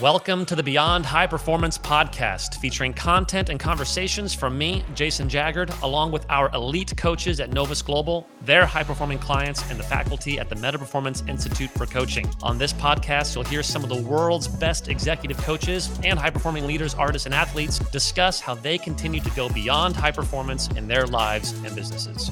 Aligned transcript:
Welcome 0.00 0.46
to 0.46 0.56
the 0.56 0.62
Beyond 0.62 1.04
High 1.04 1.26
Performance 1.26 1.76
podcast, 1.76 2.54
featuring 2.54 2.94
content 2.94 3.50
and 3.50 3.60
conversations 3.60 4.32
from 4.32 4.56
me, 4.56 4.82
Jason 4.94 5.28
Jaggard, 5.28 5.78
along 5.82 6.10
with 6.10 6.24
our 6.30 6.50
elite 6.54 6.96
coaches 6.96 7.38
at 7.38 7.52
Novus 7.52 7.82
Global, 7.82 8.26
their 8.40 8.64
high 8.64 8.82
performing 8.82 9.18
clients, 9.18 9.68
and 9.70 9.78
the 9.78 9.82
faculty 9.82 10.38
at 10.38 10.48
the 10.48 10.54
Meta 10.54 10.78
Performance 10.78 11.22
Institute 11.28 11.68
for 11.68 11.84
Coaching. 11.84 12.26
On 12.42 12.56
this 12.56 12.72
podcast, 12.72 13.34
you'll 13.34 13.44
hear 13.44 13.62
some 13.62 13.82
of 13.82 13.90
the 13.90 14.00
world's 14.00 14.48
best 14.48 14.88
executive 14.88 15.36
coaches 15.36 15.90
and 16.02 16.18
high 16.18 16.30
performing 16.30 16.66
leaders, 16.66 16.94
artists, 16.94 17.26
and 17.26 17.34
athletes 17.34 17.78
discuss 17.90 18.40
how 18.40 18.54
they 18.54 18.78
continue 18.78 19.20
to 19.20 19.30
go 19.32 19.50
beyond 19.50 19.94
high 19.94 20.12
performance 20.12 20.68
in 20.68 20.88
their 20.88 21.06
lives 21.06 21.52
and 21.62 21.76
businesses. 21.76 22.30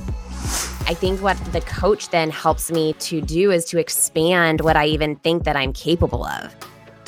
I 0.87 0.95
think 0.95 1.21
what 1.21 1.37
the 1.53 1.61
coach 1.61 2.09
then 2.09 2.31
helps 2.31 2.73
me 2.73 2.95
to 2.95 3.21
do 3.21 3.51
is 3.51 3.67
to 3.67 3.79
expand 3.79 4.63
what 4.63 4.75
I 4.75 4.87
even 4.87 5.17
think 5.17 5.45
that 5.45 5.55
I'm 5.55 5.75
capable 5.75 6.25
of. 6.25 6.57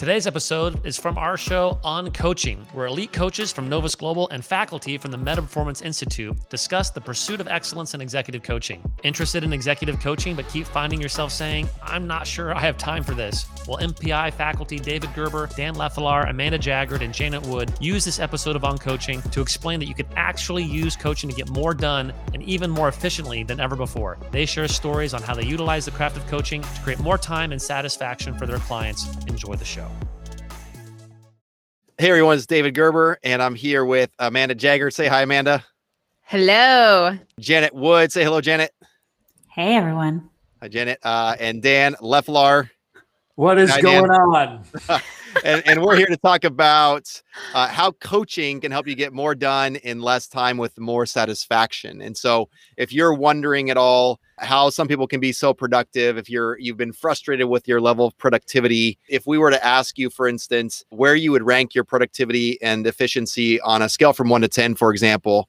Today's 0.00 0.26
episode 0.26 0.86
is 0.86 0.96
from 0.96 1.18
our 1.18 1.36
show 1.36 1.78
on 1.84 2.10
coaching, 2.12 2.66
where 2.72 2.86
elite 2.86 3.12
coaches 3.12 3.52
from 3.52 3.68
Novus 3.68 3.94
Global 3.94 4.30
and 4.30 4.42
faculty 4.42 4.96
from 4.96 5.10
the 5.10 5.18
Meta 5.18 5.42
Performance 5.42 5.82
Institute 5.82 6.34
discuss 6.48 6.88
the 6.88 7.02
pursuit 7.02 7.38
of 7.38 7.48
excellence 7.48 7.92
in 7.92 8.00
executive 8.00 8.42
coaching. 8.42 8.82
Interested 9.02 9.44
in 9.44 9.52
executive 9.52 10.00
coaching, 10.00 10.34
but 10.34 10.48
keep 10.48 10.66
finding 10.66 11.02
yourself 11.02 11.30
saying, 11.30 11.68
I'm 11.82 12.06
not 12.06 12.26
sure 12.26 12.54
I 12.54 12.60
have 12.60 12.78
time 12.78 13.04
for 13.04 13.12
this? 13.12 13.44
Well, 13.68 13.76
MPI 13.76 14.32
faculty 14.32 14.78
David 14.78 15.10
Gerber, 15.14 15.50
Dan 15.54 15.74
Leflar, 15.74 16.30
Amanda 16.30 16.58
Jaggard, 16.58 17.02
and 17.02 17.12
Janet 17.12 17.42
Wood 17.42 17.70
use 17.78 18.02
this 18.02 18.20
episode 18.20 18.56
of 18.56 18.64
On 18.64 18.78
Coaching 18.78 19.20
to 19.20 19.42
explain 19.42 19.80
that 19.80 19.86
you 19.86 19.94
can 19.94 20.06
actually 20.16 20.64
use 20.64 20.96
coaching 20.96 21.28
to 21.28 21.36
get 21.36 21.50
more 21.50 21.74
done 21.74 22.14
and 22.32 22.42
even 22.44 22.70
more 22.70 22.88
efficiently 22.88 23.42
than 23.42 23.60
ever 23.60 23.76
before. 23.76 24.16
They 24.30 24.46
share 24.46 24.66
stories 24.66 25.12
on 25.12 25.20
how 25.22 25.34
they 25.34 25.44
utilize 25.44 25.84
the 25.84 25.90
craft 25.90 26.16
of 26.16 26.26
coaching 26.26 26.62
to 26.62 26.80
create 26.80 27.00
more 27.00 27.18
time 27.18 27.52
and 27.52 27.60
satisfaction 27.60 28.32
for 28.38 28.46
their 28.46 28.60
clients. 28.60 29.06
Enjoy 29.26 29.56
the 29.56 29.64
show. 29.66 29.89
Hey 31.98 32.08
everyone, 32.08 32.36
it's 32.38 32.46
David 32.46 32.74
Gerber, 32.74 33.18
and 33.22 33.42
I'm 33.42 33.54
here 33.54 33.84
with 33.84 34.10
Amanda 34.18 34.54
Jaggard. 34.54 34.94
Say 34.94 35.06
hi, 35.06 35.22
Amanda. 35.22 35.62
Hello. 36.22 37.18
Janet 37.38 37.74
Wood. 37.74 38.10
Say 38.10 38.24
hello, 38.24 38.40
Janet. 38.40 38.72
Hey 39.50 39.76
everyone. 39.76 40.30
Hi, 40.62 40.68
Janet. 40.68 40.98
Uh, 41.02 41.36
and 41.38 41.62
Dan 41.62 41.94
Leflar. 42.00 42.70
What 43.34 43.58
is 43.58 43.70
Hi, 43.70 43.80
going 43.80 44.08
Dan. 44.08 44.10
on? 44.10 44.64
and, 45.44 45.62
and 45.66 45.82
we're 45.82 45.96
here 45.96 46.06
to 46.06 46.16
talk 46.18 46.44
about 46.44 47.10
uh, 47.54 47.68
how 47.68 47.92
coaching 47.92 48.60
can 48.60 48.70
help 48.70 48.86
you 48.86 48.94
get 48.94 49.12
more 49.12 49.34
done 49.34 49.76
in 49.76 50.02
less 50.02 50.28
time 50.28 50.58
with 50.58 50.78
more 50.78 51.06
satisfaction. 51.06 52.02
And 52.02 52.16
so, 52.16 52.50
if 52.76 52.92
you're 52.92 53.14
wondering 53.14 53.70
at 53.70 53.78
all 53.78 54.20
how 54.40 54.70
some 54.70 54.88
people 54.88 55.06
can 55.06 55.20
be 55.20 55.32
so 55.32 55.54
productive, 55.54 56.18
if 56.18 56.28
you're 56.28 56.58
you've 56.58 56.76
been 56.76 56.92
frustrated 56.92 57.48
with 57.48 57.68
your 57.68 57.80
level 57.80 58.06
of 58.06 58.16
productivity, 58.18 58.98
if 59.08 59.26
we 59.26 59.38
were 59.38 59.50
to 59.50 59.64
ask 59.64 59.98
you, 59.98 60.10
for 60.10 60.26
instance, 60.26 60.84
where 60.90 61.14
you 61.14 61.30
would 61.32 61.42
rank 61.42 61.74
your 61.74 61.84
productivity 61.84 62.60
and 62.62 62.86
efficiency 62.86 63.60
on 63.60 63.82
a 63.82 63.88
scale 63.88 64.12
from 64.12 64.28
one 64.28 64.40
to 64.40 64.48
ten, 64.48 64.74
for 64.74 64.90
example, 64.90 65.48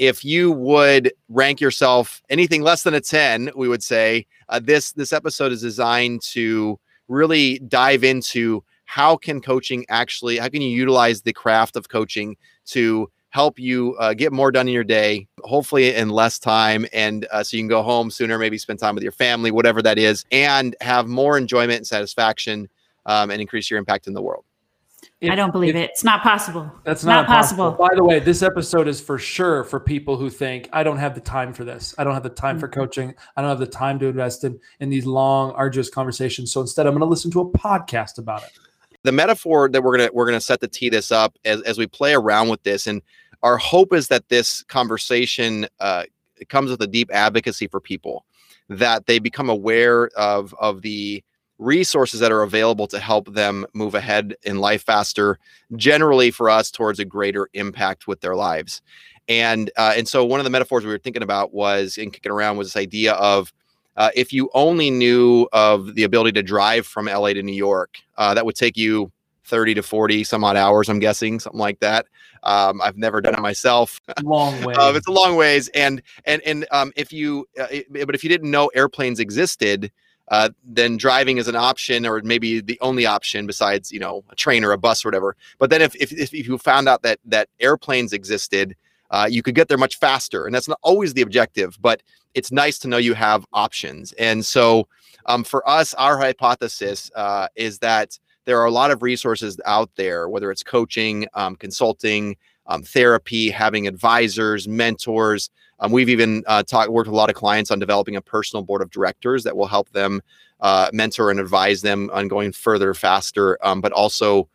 if 0.00 0.24
you 0.24 0.50
would 0.50 1.12
rank 1.28 1.60
yourself 1.60 2.22
anything 2.30 2.62
less 2.62 2.82
than 2.84 2.94
a 2.94 3.00
10 3.00 3.50
we 3.54 3.68
would 3.68 3.82
say 3.82 4.26
uh, 4.48 4.58
this 4.58 4.92
this 4.92 5.12
episode 5.12 5.52
is 5.52 5.60
designed 5.60 6.22
to 6.22 6.80
really 7.08 7.58
dive 7.68 8.02
into 8.02 8.64
how 8.86 9.14
can 9.14 9.42
coaching 9.42 9.84
actually 9.90 10.38
how 10.38 10.48
can 10.48 10.62
you 10.62 10.70
utilize 10.70 11.20
the 11.20 11.34
craft 11.34 11.76
of 11.76 11.90
coaching 11.90 12.34
to 12.64 13.10
help 13.30 13.58
you 13.58 13.96
uh, 13.98 14.12
get 14.14 14.32
more 14.32 14.50
done 14.52 14.68
in 14.68 14.74
your 14.74 14.84
day 14.84 15.26
hopefully 15.44 15.94
in 15.94 16.10
less 16.10 16.38
time 16.38 16.86
and 16.92 17.26
uh, 17.30 17.42
so 17.42 17.56
you 17.56 17.62
can 17.62 17.68
go 17.68 17.82
home 17.82 18.10
sooner 18.10 18.38
maybe 18.38 18.58
spend 18.58 18.78
time 18.78 18.94
with 18.94 19.02
your 19.02 19.12
family 19.12 19.50
whatever 19.50 19.80
that 19.82 19.98
is 19.98 20.24
and 20.32 20.76
have 20.80 21.06
more 21.06 21.38
enjoyment 21.38 21.78
and 21.78 21.86
satisfaction 21.86 22.68
um, 23.06 23.30
and 23.30 23.40
increase 23.40 23.70
your 23.70 23.78
impact 23.78 24.06
in 24.06 24.14
the 24.14 24.22
world 24.22 24.44
I 25.22 25.34
don't 25.34 25.52
believe 25.52 25.76
it. 25.76 25.90
It's 25.90 26.04
not 26.04 26.22
possible. 26.22 26.70
That's 26.84 27.04
not 27.04 27.22
not, 27.22 27.26
possible. 27.26 27.72
By 27.72 27.94
the 27.94 28.04
way, 28.04 28.20
this 28.20 28.42
episode 28.42 28.88
is 28.88 29.02
for 29.02 29.18
sure 29.18 29.64
for 29.64 29.78
people 29.78 30.16
who 30.16 30.30
think 30.30 30.68
I 30.72 30.82
don't 30.82 30.96
have 30.96 31.14
the 31.14 31.20
time 31.20 31.52
for 31.52 31.62
this. 31.64 31.94
I 31.98 32.04
don't 32.04 32.14
have 32.14 32.22
the 32.22 32.30
time 32.30 32.58
for 32.58 32.68
Mm-hmm. 32.68 32.80
coaching. 32.80 33.14
I 33.36 33.42
don't 33.42 33.50
have 33.50 33.58
the 33.58 33.66
time 33.66 33.98
to 33.98 34.06
invest 34.06 34.44
in 34.44 34.58
in 34.80 34.88
these 34.88 35.04
long, 35.04 35.52
arduous 35.52 35.90
conversations. 35.90 36.52
So 36.52 36.60
instead, 36.62 36.86
I'm 36.86 36.92
going 36.92 37.00
to 37.00 37.06
listen 37.06 37.30
to 37.32 37.40
a 37.40 37.50
podcast 37.50 38.18
about 38.18 38.44
it. 38.44 38.50
The 39.02 39.12
metaphor 39.12 39.68
that 39.68 39.82
we're 39.82 39.96
gonna 39.96 40.10
we're 40.12 40.26
gonna 40.26 40.40
set 40.40 40.60
to 40.60 40.68
tee 40.68 40.88
this 40.88 41.10
up 41.10 41.36
as, 41.44 41.62
as 41.62 41.78
we 41.78 41.86
play 41.86 42.14
around 42.14 42.48
with 42.48 42.62
this 42.62 42.86
and 42.86 43.02
our 43.42 43.56
hope 43.56 43.94
is 43.94 44.08
that 44.08 44.28
this 44.28 44.62
conversation 44.64 45.66
uh, 45.80 46.04
comes 46.48 46.70
with 46.70 46.82
a 46.82 46.86
deep 46.86 47.10
advocacy 47.12 47.66
for 47.66 47.80
people 47.80 48.26
that 48.68 49.06
they 49.06 49.18
become 49.18 49.48
aware 49.48 50.08
of 50.16 50.54
of 50.60 50.82
the 50.82 51.22
resources 51.60 52.20
that 52.20 52.32
are 52.32 52.42
available 52.42 52.86
to 52.86 52.98
help 52.98 53.32
them 53.34 53.66
move 53.74 53.94
ahead 53.94 54.34
in 54.42 54.58
life 54.58 54.82
faster 54.82 55.38
generally 55.76 56.30
for 56.30 56.48
us 56.48 56.70
towards 56.70 56.98
a 56.98 57.04
greater 57.04 57.48
impact 57.52 58.06
with 58.08 58.20
their 58.22 58.34
lives. 58.34 58.80
And 59.28 59.70
uh, 59.76 59.92
and 59.96 60.08
so 60.08 60.24
one 60.24 60.40
of 60.40 60.44
the 60.44 60.50
metaphors 60.50 60.84
we 60.84 60.90
were 60.90 60.98
thinking 60.98 61.22
about 61.22 61.52
was 61.52 61.98
and 61.98 62.12
kicking 62.12 62.32
around 62.32 62.56
was 62.56 62.68
this 62.68 62.80
idea 62.80 63.12
of 63.12 63.52
uh, 64.00 64.08
if 64.14 64.32
you 64.32 64.48
only 64.54 64.90
knew 64.90 65.46
of 65.52 65.94
the 65.94 66.04
ability 66.04 66.32
to 66.32 66.42
drive 66.42 66.86
from 66.86 67.04
LA 67.04 67.34
to 67.34 67.42
New 67.42 67.52
York, 67.52 67.98
uh, 68.16 68.32
that 68.32 68.46
would 68.46 68.54
take 68.56 68.78
you 68.78 69.12
30 69.44 69.74
to 69.74 69.82
40 69.82 70.24
some 70.24 70.42
odd 70.42 70.56
hours, 70.56 70.88
I'm 70.88 71.00
guessing, 71.00 71.38
something 71.38 71.60
like 71.60 71.80
that. 71.80 72.06
Um, 72.42 72.80
I've 72.80 72.96
never 72.96 73.20
done 73.20 73.34
it 73.34 73.40
myself. 73.40 74.00
Long 74.22 74.64
way. 74.64 74.72
Uh, 74.72 74.94
it's 74.94 75.06
a 75.06 75.12
long 75.12 75.36
ways. 75.36 75.68
And, 75.74 76.00
and, 76.24 76.40
and 76.46 76.66
um, 76.70 76.94
if 76.96 77.12
you, 77.12 77.46
uh, 77.60 77.66
it- 77.70 78.06
but 78.06 78.14
if 78.14 78.24
you 78.24 78.30
didn't 78.30 78.50
know 78.50 78.68
airplanes 78.68 79.20
existed, 79.20 79.92
uh, 80.28 80.48
then 80.64 80.96
driving 80.96 81.36
is 81.36 81.46
an 81.46 81.56
option 81.56 82.06
or 82.06 82.22
maybe 82.22 82.60
the 82.62 82.78
only 82.80 83.04
option 83.04 83.46
besides, 83.46 83.92
you 83.92 84.00
know, 84.00 84.24
a 84.30 84.34
train 84.34 84.64
or 84.64 84.72
a 84.72 84.78
bus 84.78 85.04
or 85.04 85.08
whatever. 85.08 85.36
But 85.58 85.68
then 85.68 85.82
if, 85.82 85.94
if, 85.96 86.10
if 86.10 86.32
you 86.32 86.56
found 86.56 86.88
out 86.88 87.02
that, 87.02 87.18
that 87.26 87.50
airplanes 87.58 88.14
existed, 88.14 88.76
uh, 89.10 89.28
you 89.30 89.42
could 89.42 89.54
get 89.54 89.68
there 89.68 89.78
much 89.78 89.98
faster. 89.98 90.46
And 90.46 90.54
that's 90.54 90.68
not 90.68 90.78
always 90.82 91.14
the 91.14 91.22
objective, 91.22 91.76
but 91.80 92.02
it's 92.34 92.52
nice 92.52 92.78
to 92.80 92.88
know 92.88 92.96
you 92.96 93.14
have 93.14 93.44
options. 93.52 94.12
And 94.12 94.44
so 94.44 94.86
um, 95.26 95.44
for 95.44 95.68
us, 95.68 95.94
our 95.94 96.18
hypothesis 96.18 97.10
uh, 97.14 97.48
is 97.56 97.78
that 97.80 98.18
there 98.44 98.60
are 98.60 98.66
a 98.66 98.70
lot 98.70 98.90
of 98.90 99.02
resources 99.02 99.60
out 99.66 99.90
there, 99.96 100.28
whether 100.28 100.50
it's 100.50 100.62
coaching, 100.62 101.26
um, 101.34 101.56
consulting, 101.56 102.36
um, 102.66 102.82
therapy, 102.82 103.50
having 103.50 103.86
advisors, 103.86 104.66
mentors. 104.66 105.50
Um, 105.80 105.92
we've 105.92 106.08
even 106.08 106.44
uh, 106.46 106.62
talked 106.62 106.90
worked 106.90 107.08
with 107.08 107.14
a 107.14 107.16
lot 107.16 107.30
of 107.30 107.36
clients 107.36 107.70
on 107.70 107.78
developing 107.78 108.16
a 108.16 108.20
personal 108.20 108.62
board 108.62 108.82
of 108.82 108.90
directors 108.90 109.44
that 109.44 109.56
will 109.56 109.66
help 109.66 109.90
them 109.90 110.20
uh, 110.60 110.90
mentor 110.92 111.30
and 111.30 111.40
advise 111.40 111.82
them 111.82 112.10
on 112.12 112.28
going 112.28 112.52
further, 112.52 112.94
faster, 112.94 113.58
um, 113.62 113.80
but 113.80 113.92
also 113.92 114.48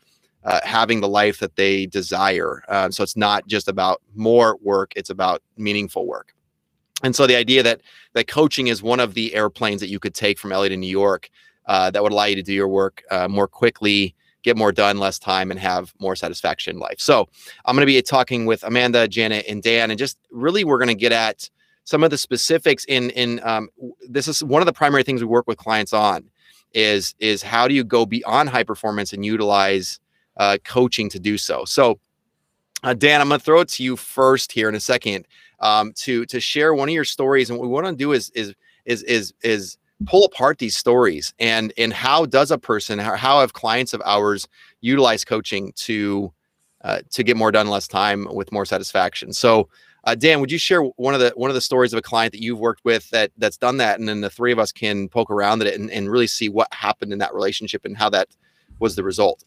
uh, 0.46 0.62
having 0.64 1.02
the 1.02 1.10
life 1.10 1.40
that 1.40 1.56
they 1.56 1.86
desire. 1.86 2.64
Uh, 2.70 2.90
so 2.90 3.04
it's 3.04 3.18
not 3.18 3.46
just 3.48 3.68
about 3.68 4.02
more 4.16 4.58
work; 4.62 4.94
it's 4.96 5.10
about 5.10 5.42
meaningful 5.58 6.08
work. 6.08 6.34
And 7.04 7.16
so 7.16 7.28
the 7.28 7.36
idea 7.36 7.62
that 7.64 7.82
that 8.14 8.28
coaching 8.28 8.68
is 8.68 8.82
one 8.82 9.00
of 9.00 9.14
the 9.14 9.36
airplanes 9.36 9.82
that 9.82 9.90
you 9.90 10.00
could 10.00 10.14
take 10.14 10.40
from 10.40 10.52
LA 10.52 10.70
to 10.70 10.78
New 10.78 10.88
York 10.88 11.30
uh, 11.66 11.92
that 11.92 12.02
would 12.02 12.12
allow 12.12 12.26
you 12.26 12.36
to 12.36 12.44
do 12.44 12.54
your 12.54 12.68
work 12.68 13.04
uh, 13.12 13.28
more 13.28 13.48
quickly, 13.48 14.16
get 14.44 14.56
more 14.56 14.72
done, 14.72 14.98
less 14.98 15.20
time, 15.20 15.52
and 15.52 15.60
have 15.60 15.94
more 16.00 16.16
satisfaction 16.16 16.76
in 16.76 16.80
life. 16.80 17.00
So 17.00 17.28
I'm 17.66 17.76
going 17.76 17.82
to 17.82 17.92
be 17.92 18.02
talking 18.02 18.46
with 18.46 18.64
Amanda, 18.64 19.08
Janet, 19.08 19.46
and 19.50 19.62
Dan, 19.62 19.92
and 19.92 20.00
just 20.00 20.18
really 20.32 20.64
we're 20.64 20.78
going 20.78 20.88
to 20.88 20.96
get 20.96 21.12
at 21.12 21.50
some 21.84 22.04
of 22.04 22.10
the 22.12 22.18
specifics 22.18 22.86
in 22.86 23.10
in 23.12 23.40
um, 23.44 23.70
this 24.08 24.28
is 24.28 24.44
one 24.44 24.62
of 24.62 24.66
the 24.66 24.74
primary 24.74 25.04
things 25.04 25.22
we 25.22 25.28
work 25.28 25.48
with 25.48 25.58
clients 25.58 25.94
on 25.94 26.30
is 26.74 27.16
is 27.20 27.42
how 27.42 27.68
do 27.68 27.74
you 27.74 27.84
go 27.84 28.06
beyond 28.06 28.50
high 28.50 28.64
performance 28.64 29.14
and 29.14 29.26
utilize 29.26 30.00
uh, 30.38 30.58
coaching 30.64 31.10
to 31.10 31.20
do 31.20 31.38
so. 31.38 31.66
So 31.66 32.00
uh, 32.84 32.94
Dan, 32.94 33.20
I'm 33.20 33.30
going 33.30 33.40
to 33.40 33.44
throw 33.44 33.62
it 33.62 33.70
to 33.70 33.84
you 33.84 33.96
first 33.96 34.52
here 34.52 34.70
in 34.70 34.76
a 34.76 34.80
second 34.80 35.28
um, 35.60 35.92
to 35.94 36.26
to 36.28 36.40
share 36.40 36.74
one 36.74 36.88
of 36.88 36.94
your 36.94 37.04
stories. 37.04 37.50
And 37.50 37.58
what 37.58 37.68
we 37.68 37.74
want 37.74 37.88
to 37.88 37.96
do 37.96 38.12
is 38.12 38.30
is 38.32 38.54
is 38.86 39.02
is 39.04 39.34
is 39.44 39.78
pull 40.06 40.26
apart 40.26 40.60
these 40.60 40.78
stories 40.78 41.34
and 41.40 41.74
and 41.78 41.94
how 41.94 42.26
does 42.26 42.52
a 42.52 42.58
person 42.58 43.00
how, 43.00 43.16
how 43.16 43.40
have 43.40 43.54
clients 43.54 43.94
of 43.94 44.02
ours 44.06 44.48
utilize 44.82 45.26
coaching 45.26 45.72
to 45.78 46.32
uh, 46.82 47.00
to 47.12 47.24
get 47.24 47.38
more 47.38 47.52
done 47.52 47.70
less 47.70 47.88
time 47.88 48.28
with 48.32 48.52
more 48.52 48.66
satisfaction. 48.66 49.34
So. 49.34 49.68
Uh, 50.08 50.14
Dan, 50.14 50.40
would 50.40 50.52
you 50.52 50.60
share 50.60 50.82
one 50.84 51.16
of 51.16 51.20
the 51.20 51.34
one 51.36 51.50
of 51.50 51.56
the 51.56 51.62
stories 51.62 51.92
of 51.92 51.98
a 51.98 52.02
client 52.04 52.32
that 52.32 52.40
you've 52.40 52.60
worked 52.60 52.86
with 52.86 53.10
that 53.10 53.32
that's 53.40 53.58
done 53.58 53.78
that, 53.78 53.98
and 53.98 54.08
then 54.08 54.22
the 54.22 54.30
three 54.30 54.52
of 54.52 54.60
us 54.60 54.72
can 54.72 55.10
poke 55.10 55.32
around 55.32 55.62
at 55.62 55.68
it 55.68 55.80
and, 55.80 55.90
and 55.90 56.12
really 56.12 56.28
see 56.28 56.48
what 56.48 56.72
happened 56.72 57.12
in 57.12 57.18
that 57.18 57.34
relationship 57.34 57.86
and 57.86 57.98
how 57.98 58.08
that 58.12 58.28
was 58.78 58.96
the 58.96 59.04
result. 59.04 59.44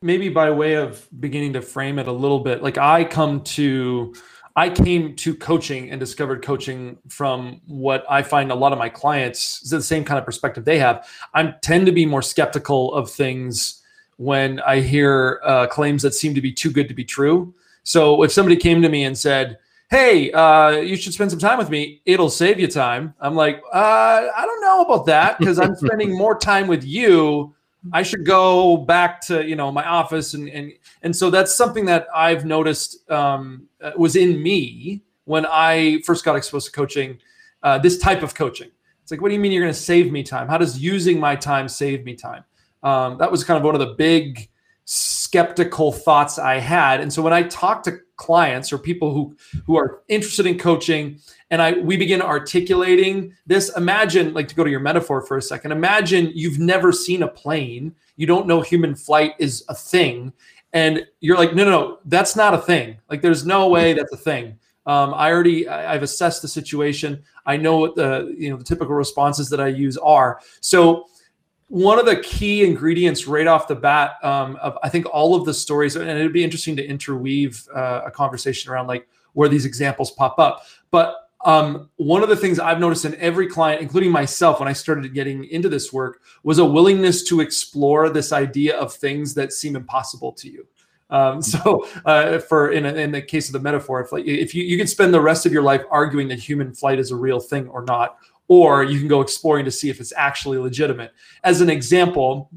Maybe 0.00 0.28
by 0.28 0.50
way 0.50 0.74
of 0.74 1.06
beginning 1.20 1.52
to 1.52 1.62
frame 1.62 1.98
it 1.98 2.06
a 2.06 2.12
little 2.12 2.40
bit 2.40 2.62
like 2.62 2.78
i 2.78 3.04
come 3.04 3.42
to 3.42 4.14
i 4.56 4.68
came 4.68 5.14
to 5.16 5.34
coaching 5.34 5.90
and 5.90 5.98
discovered 6.00 6.42
coaching 6.42 6.98
from 7.08 7.60
what 7.66 8.04
i 8.08 8.22
find 8.22 8.50
a 8.50 8.54
lot 8.54 8.72
of 8.72 8.78
my 8.78 8.88
clients 8.88 9.62
is 9.62 9.70
the 9.70 9.82
same 9.82 10.04
kind 10.04 10.18
of 10.18 10.24
perspective 10.24 10.64
they 10.64 10.78
have. 10.78 11.08
I 11.34 11.54
tend 11.62 11.86
to 11.86 11.92
be 11.92 12.06
more 12.06 12.22
skeptical 12.22 12.92
of 12.94 13.10
things 13.10 13.82
when 14.16 14.60
i 14.60 14.80
hear 14.80 15.40
uh, 15.44 15.66
claims 15.66 16.02
that 16.02 16.14
seem 16.14 16.34
to 16.34 16.40
be 16.40 16.52
too 16.52 16.70
good 16.70 16.88
to 16.88 16.94
be 16.94 17.04
true. 17.04 17.54
So 17.82 18.22
if 18.22 18.32
somebody 18.32 18.56
came 18.56 18.82
to 18.82 18.88
me 18.88 19.04
and 19.04 19.16
said 19.16 19.58
hey 19.90 20.30
uh, 20.32 20.70
you 20.70 20.96
should 20.96 21.14
spend 21.14 21.30
some 21.30 21.40
time 21.40 21.56
with 21.56 21.70
me. 21.70 22.02
It'll 22.04 22.30
save 22.30 22.60
you 22.60 22.68
time 22.68 23.14
i'm 23.20 23.34
like 23.34 23.62
uh, 23.72 24.28
i 24.36 24.44
don't 24.44 24.60
know 24.60 24.82
about 24.82 25.06
that 25.06 25.38
because 25.38 25.58
i'm 25.58 25.74
spending 25.84 26.16
more 26.16 26.38
time 26.38 26.66
with 26.68 26.84
you 26.84 27.54
I 27.92 28.02
should 28.02 28.26
go 28.26 28.76
back 28.76 29.20
to 29.22 29.46
you 29.46 29.56
know 29.56 29.70
my 29.70 29.86
office 29.86 30.34
and 30.34 30.48
and 30.48 30.72
and 31.02 31.14
so 31.14 31.30
that's 31.30 31.54
something 31.54 31.84
that 31.86 32.08
I've 32.14 32.44
noticed 32.44 33.08
um, 33.10 33.68
uh, 33.80 33.92
was 33.96 34.16
in 34.16 34.42
me 34.42 35.02
when 35.24 35.46
I 35.46 36.00
first 36.06 36.24
got 36.24 36.36
exposed 36.36 36.66
to 36.66 36.72
coaching, 36.72 37.18
uh, 37.62 37.78
this 37.78 37.98
type 37.98 38.22
of 38.22 38.34
coaching. 38.34 38.70
It's 39.02 39.10
like, 39.10 39.20
what 39.20 39.28
do 39.28 39.34
you 39.34 39.40
mean 39.40 39.52
you're 39.52 39.62
going 39.62 39.72
to 39.72 39.78
save 39.78 40.10
me 40.10 40.22
time? 40.22 40.48
How 40.48 40.56
does 40.56 40.78
using 40.78 41.20
my 41.20 41.36
time 41.36 41.68
save 41.68 42.04
me 42.04 42.14
time? 42.14 42.44
Um, 42.82 43.18
that 43.18 43.30
was 43.30 43.44
kind 43.44 43.58
of 43.58 43.64
one 43.64 43.74
of 43.74 43.80
the 43.80 43.94
big 43.94 44.48
skeptical 44.90 45.92
thoughts 45.92 46.38
I 46.38 46.58
had. 46.58 47.02
And 47.02 47.12
so 47.12 47.20
when 47.20 47.34
I 47.34 47.42
talk 47.42 47.82
to 47.82 47.98
clients 48.16 48.72
or 48.72 48.78
people 48.78 49.12
who 49.12 49.36
who 49.66 49.76
are 49.76 50.00
interested 50.08 50.46
in 50.46 50.58
coaching 50.58 51.20
and 51.50 51.60
I 51.60 51.72
we 51.72 51.98
begin 51.98 52.22
articulating 52.22 53.34
this, 53.46 53.68
imagine 53.76 54.32
like 54.32 54.48
to 54.48 54.54
go 54.54 54.64
to 54.64 54.70
your 54.70 54.80
metaphor 54.80 55.20
for 55.20 55.36
a 55.36 55.42
second. 55.42 55.72
Imagine 55.72 56.32
you've 56.34 56.58
never 56.58 56.90
seen 56.90 57.22
a 57.22 57.28
plane, 57.28 57.94
you 58.16 58.26
don't 58.26 58.46
know 58.46 58.62
human 58.62 58.94
flight 58.94 59.34
is 59.38 59.62
a 59.68 59.74
thing 59.74 60.32
and 60.72 61.06
you're 61.20 61.36
like 61.36 61.54
no 61.54 61.64
no 61.64 61.70
no 61.70 61.98
that's 62.06 62.34
not 62.34 62.54
a 62.54 62.58
thing. 62.58 62.96
Like 63.10 63.20
there's 63.20 63.44
no 63.44 63.68
way 63.68 63.92
that's 63.92 64.12
a 64.12 64.16
thing. 64.16 64.58
Um, 64.86 65.12
I 65.12 65.30
already 65.30 65.68
I've 65.68 66.02
assessed 66.02 66.40
the 66.40 66.48
situation. 66.48 67.22
I 67.44 67.58
know 67.58 67.76
what 67.76 67.94
the 67.94 68.34
you 68.38 68.48
know 68.48 68.56
the 68.56 68.64
typical 68.64 68.94
responses 68.94 69.50
that 69.50 69.60
I 69.60 69.66
use 69.66 69.98
are. 69.98 70.40
So 70.62 71.08
one 71.68 71.98
of 71.98 72.06
the 72.06 72.16
key 72.16 72.64
ingredients 72.64 73.26
right 73.26 73.46
off 73.46 73.68
the 73.68 73.74
bat 73.74 74.12
um, 74.22 74.56
of 74.56 74.78
I 74.82 74.88
think 74.88 75.06
all 75.06 75.34
of 75.34 75.44
the 75.44 75.54
stories, 75.54 75.96
and 75.96 76.08
it'd 76.08 76.32
be 76.32 76.44
interesting 76.44 76.76
to 76.76 76.84
interweave 76.84 77.66
uh, 77.74 78.02
a 78.06 78.10
conversation 78.10 78.72
around 78.72 78.86
like 78.86 79.06
where 79.34 79.48
these 79.48 79.66
examples 79.66 80.10
pop 80.10 80.38
up. 80.38 80.64
But 80.90 81.28
um, 81.44 81.90
one 81.96 82.22
of 82.22 82.28
the 82.28 82.36
things 82.36 82.58
I've 82.58 82.80
noticed 82.80 83.04
in 83.04 83.14
every 83.16 83.46
client, 83.46 83.80
including 83.80 84.10
myself, 84.10 84.60
when 84.60 84.68
I 84.68 84.72
started 84.72 85.12
getting 85.14 85.44
into 85.44 85.68
this 85.68 85.92
work, 85.92 86.22
was 86.42 86.58
a 86.58 86.64
willingness 86.64 87.22
to 87.24 87.40
explore 87.40 88.08
this 88.10 88.32
idea 88.32 88.76
of 88.76 88.92
things 88.92 89.34
that 89.34 89.52
seem 89.52 89.76
impossible 89.76 90.32
to 90.32 90.50
you. 90.50 90.66
Um, 91.10 91.40
so, 91.42 91.86
uh, 92.06 92.38
for 92.38 92.72
in, 92.72 92.86
a, 92.86 92.94
in 92.94 93.12
the 93.12 93.22
case 93.22 93.48
of 93.48 93.52
the 93.52 93.60
metaphor, 93.60 94.00
if 94.00 94.10
like 94.10 94.24
if 94.24 94.54
you, 94.54 94.64
you 94.64 94.78
can 94.78 94.86
spend 94.86 95.12
the 95.12 95.20
rest 95.20 95.46
of 95.46 95.52
your 95.52 95.62
life 95.62 95.82
arguing 95.90 96.28
that 96.28 96.38
human 96.38 96.74
flight 96.74 96.98
is 96.98 97.10
a 97.10 97.16
real 97.16 97.40
thing 97.40 97.68
or 97.68 97.82
not, 97.84 98.18
or 98.48 98.82
you 98.82 98.98
can 98.98 99.08
go 99.08 99.20
exploring 99.20 99.64
to 99.66 99.70
see 99.70 99.90
if 99.90 100.00
it's 100.00 100.12
actually 100.16 100.58
legitimate. 100.58 101.12
As 101.44 101.60
an 101.60 101.70
example, 101.70 102.50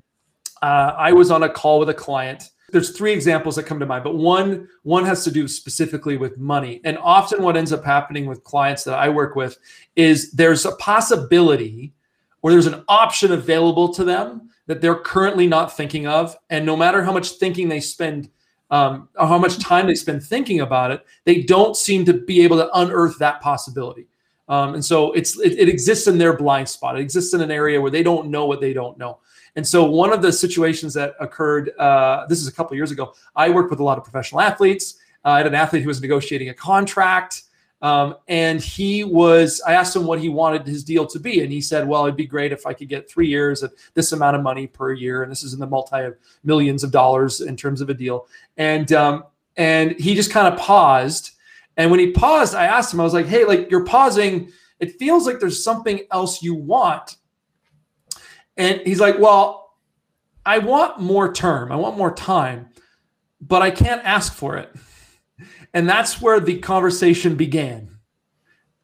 uh, 0.61 0.93
I 0.97 1.11
was 1.11 1.29
on 1.29 1.43
a 1.43 1.49
call 1.49 1.79
with 1.79 1.89
a 1.89 1.93
client. 1.93 2.49
There's 2.71 2.95
three 2.97 3.11
examples 3.11 3.57
that 3.57 3.63
come 3.63 3.79
to 3.79 3.85
mind, 3.85 4.05
but 4.05 4.15
one 4.15 4.69
one 4.83 5.05
has 5.05 5.25
to 5.25 5.31
do 5.31 5.47
specifically 5.47 6.15
with 6.15 6.37
money. 6.37 6.79
And 6.85 6.97
often, 6.97 7.43
what 7.43 7.57
ends 7.57 7.73
up 7.73 7.83
happening 7.83 8.25
with 8.25 8.43
clients 8.45 8.85
that 8.85 8.97
I 8.97 9.09
work 9.09 9.35
with 9.35 9.57
is 9.97 10.31
there's 10.31 10.65
a 10.65 10.75
possibility 10.77 11.93
or 12.41 12.51
there's 12.51 12.67
an 12.67 12.83
option 12.87 13.33
available 13.33 13.93
to 13.93 14.03
them 14.05 14.49
that 14.67 14.79
they're 14.79 14.95
currently 14.95 15.47
not 15.47 15.75
thinking 15.75 16.07
of, 16.07 16.35
and 16.49 16.65
no 16.65 16.77
matter 16.77 17.03
how 17.03 17.11
much 17.11 17.31
thinking 17.31 17.67
they 17.69 17.81
spend. 17.81 18.29
Um, 18.69 19.09
how 19.19 19.37
much 19.37 19.59
time 19.59 19.85
they 19.85 19.95
spend 19.95 20.23
thinking 20.23 20.61
about 20.61 20.91
it, 20.91 21.05
they 21.25 21.41
don't 21.41 21.75
seem 21.75 22.05
to 22.05 22.13
be 22.13 22.41
able 22.41 22.55
to 22.55 22.69
unearth 22.73 23.19
that 23.19 23.41
possibility. 23.41 24.07
Um, 24.51 24.73
and 24.73 24.83
so 24.83 25.13
it's 25.13 25.39
it, 25.39 25.53
it, 25.57 25.69
exists 25.69 26.07
in 26.07 26.17
their 26.17 26.35
blind 26.35 26.67
spot. 26.67 26.97
It 26.97 27.01
exists 27.01 27.33
in 27.33 27.39
an 27.39 27.51
area 27.51 27.79
where 27.79 27.89
they 27.89 28.03
don't 28.03 28.27
know 28.27 28.45
what 28.45 28.59
they 28.59 28.73
don't 28.73 28.97
know. 28.97 29.19
And 29.55 29.65
so 29.65 29.85
one 29.85 30.11
of 30.11 30.21
the 30.21 30.31
situations 30.31 30.93
that 30.93 31.15
occurred, 31.21 31.71
uh, 31.79 32.25
this 32.27 32.41
is 32.41 32.49
a 32.49 32.51
couple 32.51 32.75
years 32.75 32.91
ago. 32.91 33.13
I 33.33 33.49
worked 33.49 33.69
with 33.69 33.79
a 33.79 33.83
lot 33.83 33.97
of 33.97 34.03
professional 34.03 34.41
athletes. 34.41 34.97
Uh, 35.23 35.29
I 35.29 35.37
had 35.37 35.47
an 35.47 35.55
athlete 35.55 35.83
who 35.83 35.87
was 35.87 36.01
negotiating 36.01 36.49
a 36.49 36.53
contract, 36.53 37.43
um, 37.81 38.15
and 38.27 38.59
he 38.59 39.05
was. 39.05 39.61
I 39.65 39.71
asked 39.71 39.95
him 39.95 40.05
what 40.05 40.19
he 40.19 40.27
wanted 40.27 40.67
his 40.67 40.83
deal 40.83 41.07
to 41.07 41.19
be, 41.19 41.39
and 41.39 41.49
he 41.49 41.61
said, 41.61 41.87
"Well, 41.87 42.03
it'd 42.03 42.17
be 42.17 42.27
great 42.27 42.51
if 42.51 42.67
I 42.67 42.73
could 42.73 42.89
get 42.89 43.09
three 43.09 43.29
years 43.29 43.63
at 43.63 43.71
this 43.93 44.11
amount 44.11 44.35
of 44.35 44.43
money 44.43 44.67
per 44.67 44.91
year, 44.91 45.23
and 45.23 45.31
this 45.31 45.43
is 45.43 45.53
in 45.53 45.61
the 45.61 45.67
multi 45.67 46.01
of 46.01 46.17
millions 46.43 46.83
of 46.83 46.91
dollars 46.91 47.39
in 47.39 47.55
terms 47.55 47.79
of 47.79 47.89
a 47.89 47.93
deal." 47.93 48.27
And 48.57 48.91
um, 48.91 49.23
and 49.55 49.93
he 49.93 50.13
just 50.13 50.29
kind 50.29 50.53
of 50.53 50.59
paused 50.59 51.31
and 51.77 51.89
when 51.89 51.99
he 51.99 52.11
paused, 52.11 52.55
I 52.55 52.65
asked 52.65 52.93
him, 52.93 52.99
I 52.99 53.03
was 53.03 53.13
like, 53.13 53.27
hey, 53.27 53.45
like 53.45 53.71
you're 53.71 53.85
pausing. 53.85 54.51
It 54.79 54.97
feels 54.97 55.25
like 55.25 55.39
there's 55.39 55.63
something 55.63 56.01
else 56.11 56.41
you 56.41 56.55
want. 56.55 57.17
And 58.57 58.81
he's 58.81 58.99
like, 58.99 59.19
well, 59.19 59.75
I 60.45 60.57
want 60.57 60.99
more 60.99 61.31
term. 61.33 61.71
I 61.71 61.75
want 61.75 61.97
more 61.97 62.13
time, 62.13 62.69
but 63.39 63.61
I 63.61 63.71
can't 63.71 64.03
ask 64.03 64.33
for 64.33 64.57
it. 64.57 64.73
And 65.73 65.87
that's 65.87 66.21
where 66.21 66.39
the 66.39 66.59
conversation 66.59 67.35
began. 67.35 67.89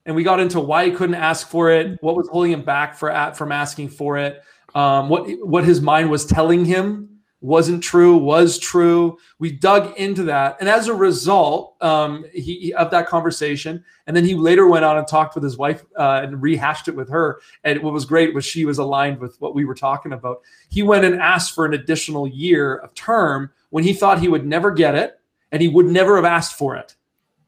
And 0.06 0.16
we 0.16 0.24
got 0.24 0.40
into 0.40 0.62
why 0.62 0.86
he 0.86 0.92
couldn't 0.92 1.16
ask 1.16 1.50
for 1.50 1.70
it, 1.70 1.98
what 2.02 2.16
was 2.16 2.30
holding 2.30 2.54
him 2.54 2.64
back 2.64 2.96
for 2.96 3.34
from 3.36 3.52
asking 3.52 3.90
for 3.90 4.18
it, 4.18 4.42
um, 4.74 5.10
what 5.10 5.28
what 5.46 5.66
his 5.66 5.82
mind 5.82 6.10
was 6.10 6.26
telling 6.26 6.64
him 6.64 7.17
wasn't 7.42 7.84
true, 7.84 8.18
was 8.18 8.58
true. 8.58 9.18
We 9.38 9.52
dug 9.52 9.96
into 9.98 10.24
that, 10.24 10.58
and 10.60 10.68
as 10.68 10.88
a 10.88 10.94
result, 10.94 11.76
um, 11.82 12.26
he 12.34 12.74
of 12.74 12.90
that 12.92 13.08
conversation, 13.08 13.84
and 14.08 14.18
then 14.18 14.26
he 14.26 14.34
later 14.34 14.68
went 14.68 14.86
on 14.86 14.98
and 14.98 15.08
talked 15.08 15.36
with 15.36 15.44
his 15.44 15.58
wife 15.58 15.86
uh, 15.98 16.22
and 16.24 16.42
rehashed 16.42 16.88
it 16.88 16.96
with 16.96 17.10
her. 17.10 17.40
And 17.64 17.82
what 17.84 17.94
was 17.94 18.06
great 18.06 18.34
was 18.34 18.44
she 18.44 18.66
was 18.66 18.80
aligned 18.80 19.20
with 19.20 19.40
what 19.40 19.54
we 19.54 19.66
were 19.66 19.76
talking 19.76 20.14
about. 20.14 20.42
He 20.70 20.82
went 20.82 21.06
and 21.06 21.22
asked 21.22 21.54
for 21.54 21.66
an 21.66 21.74
additional 21.74 22.28
year 22.28 22.78
of 22.78 22.94
term 22.96 23.52
when 23.70 23.84
he 23.84 23.94
thought 23.94 24.20
he 24.20 24.30
would 24.30 24.46
never 24.46 24.72
get 24.72 24.96
it, 24.96 25.20
and 25.52 25.62
he 25.62 25.68
would 25.68 25.86
never 25.86 26.16
have 26.16 26.26
asked 26.26 26.58
for 26.58 26.76
it 26.76 26.96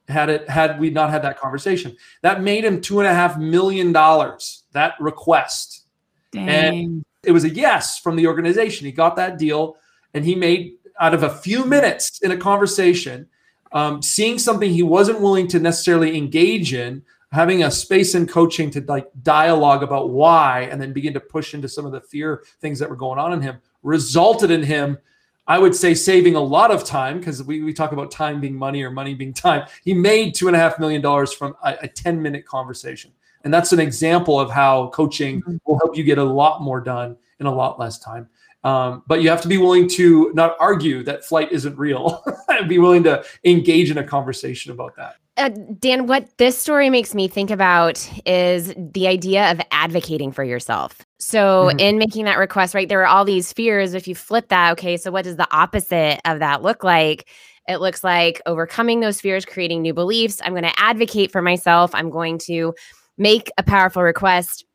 had 0.10 0.30
it 0.30 0.50
had 0.50 0.80
we 0.80 0.90
not 0.90 1.10
had 1.10 1.22
that 1.22 1.40
conversation. 1.40 1.96
That 2.22 2.42
made 2.42 2.66
him 2.66 2.82
two 2.82 3.00
and 3.00 3.08
a 3.08 3.14
half 3.14 3.38
million 3.38 3.92
dollars. 3.92 4.64
That 4.74 4.96
request, 5.00 5.86
Dang. 6.32 6.50
and 6.50 7.06
it 7.24 7.32
was 7.32 7.44
a 7.44 7.50
yes 7.50 8.00
from 8.00 8.16
the 8.16 8.28
organization. 8.28 8.86
He 8.86 8.92
got 8.92 9.16
that 9.18 9.38
deal 9.38 9.78
and 10.14 10.24
he 10.24 10.36
made 10.36 10.74
out 11.00 11.14
of 11.14 11.24
a 11.24 11.30
few 11.30 11.66
minutes 11.66 12.20
in 12.22 12.32
a 12.32 12.38
conversation, 12.38 13.28
um, 13.72 14.02
seeing 14.02 14.40
something 14.40 14.70
he 14.70 14.84
wasn't 14.84 15.22
willing 15.22 15.48
to 15.48 15.60
necessarily 15.60 16.18
engage 16.18 16.74
in, 16.74 17.04
having 17.32 17.64
a 17.64 17.72
space 17.72 18.16
in 18.16 18.26
coaching 18.26 18.72
to 18.72 18.82
like 18.82 19.08
dialogue 19.22 19.84
about 19.84 20.10
why, 20.10 20.62
and 20.72 20.82
then 20.82 20.94
begin 20.94 21.14
to 21.14 21.20
push 21.20 21.54
into 21.54 21.70
some 21.70 21.86
of 21.86 21.92
the 21.92 22.02
fear 22.02 22.44
things 22.60 22.80
that 22.80 22.90
were 22.90 22.96
going 22.96 23.20
on 23.20 23.34
in 23.34 23.42
him, 23.42 23.60
resulted 23.84 24.52
in 24.52 24.64
him. 24.64 24.98
I 25.48 25.58
would 25.58 25.76
say 25.76 25.96
saving 25.96 26.36
a 26.36 26.42
lot 26.42 26.70
of 26.70 26.84
time 26.84 27.18
because 27.18 27.42
we, 27.42 27.62
we 27.62 27.74
talk 27.74 27.92
about 27.92 28.12
time 28.12 28.40
being 28.40 28.56
money 28.56 28.84
or 28.84 28.92
money 28.92 29.16
being 29.16 29.34
time. 29.34 29.68
He 29.84 29.96
made 29.96 30.36
two 30.36 30.48
and 30.48 30.56
a 30.56 30.60
half 30.60 30.80
million 30.80 31.02
dollars 31.02 31.34
from 31.34 31.56
a, 31.64 31.76
a 31.82 31.88
10 31.88 32.22
minute 32.22 32.46
conversation. 32.46 33.12
And 33.44 33.54
that's 33.54 33.72
an 33.72 33.80
example 33.80 34.40
of 34.40 34.50
how 34.52 34.90
coaching 34.90 35.42
mm-hmm. 35.42 35.58
will 35.66 35.80
help 35.80 35.98
you 35.98 36.04
get 36.04 36.18
a 36.18 36.24
lot 36.24 36.62
more 36.62 36.82
done 36.82 37.18
in 37.40 37.46
a 37.46 37.54
lot 37.54 37.80
less 37.80 38.00
time. 38.00 38.28
Um, 38.64 39.04
but 39.08 39.22
you 39.22 39.30
have 39.30 39.42
to 39.42 39.48
be 39.48 39.58
willing 39.58 39.88
to 39.90 40.32
not 40.34 40.58
argue 40.60 41.02
that 41.04 41.24
flight 41.24 41.52
isn't 41.52 41.78
real 41.78 42.24
and 42.50 42.68
be 42.68 42.78
willing 42.78 43.04
to 43.04 43.24
engage 43.46 43.90
in 43.90 43.98
a 43.98 44.04
conversation 44.04 44.72
about 44.72 44.96
that. 44.98 45.16
Uh, 45.38 45.50
Dan, 45.80 46.08
what 46.08 46.38
this 46.38 46.58
story 46.58 46.90
makes 46.90 47.16
me 47.16 47.30
think 47.30 47.50
about 47.50 48.06
is 48.26 48.74
the 48.78 49.08
idea 49.08 49.50
of 49.52 49.62
advocating 49.72 50.34
for 50.34 50.44
yourself. 50.44 51.06
So, 51.18 51.68
mm-hmm. 51.70 51.80
in 51.80 51.98
making 51.98 52.26
that 52.26 52.38
request, 52.38 52.76
right, 52.76 52.90
there 52.90 53.02
are 53.02 53.08
all 53.08 53.24
these 53.24 53.54
fears. 53.54 53.94
If 53.94 54.06
you 54.06 54.16
flip 54.16 54.50
that, 54.50 54.74
okay, 54.74 54.98
so 54.98 55.12
what 55.12 55.24
does 55.24 55.38
the 55.38 55.48
opposite 55.56 56.20
of 56.26 56.40
that 56.40 56.62
look 56.62 56.84
like? 56.84 57.30
It 57.70 57.78
looks 57.78 58.04
like 58.04 58.42
overcoming 58.46 59.00
those 59.00 59.22
fears, 59.22 59.46
creating 59.46 59.82
new 59.82 59.94
beliefs. 59.94 60.42
I'm 60.44 60.52
going 60.52 60.64
to 60.64 60.80
advocate 60.80 61.32
for 61.32 61.42
myself. 61.42 61.96
I'm 61.96 62.10
going 62.10 62.40
to 62.40 62.74
make 63.20 63.52
a 63.58 63.64
powerful 63.64 64.02
request 64.02 64.66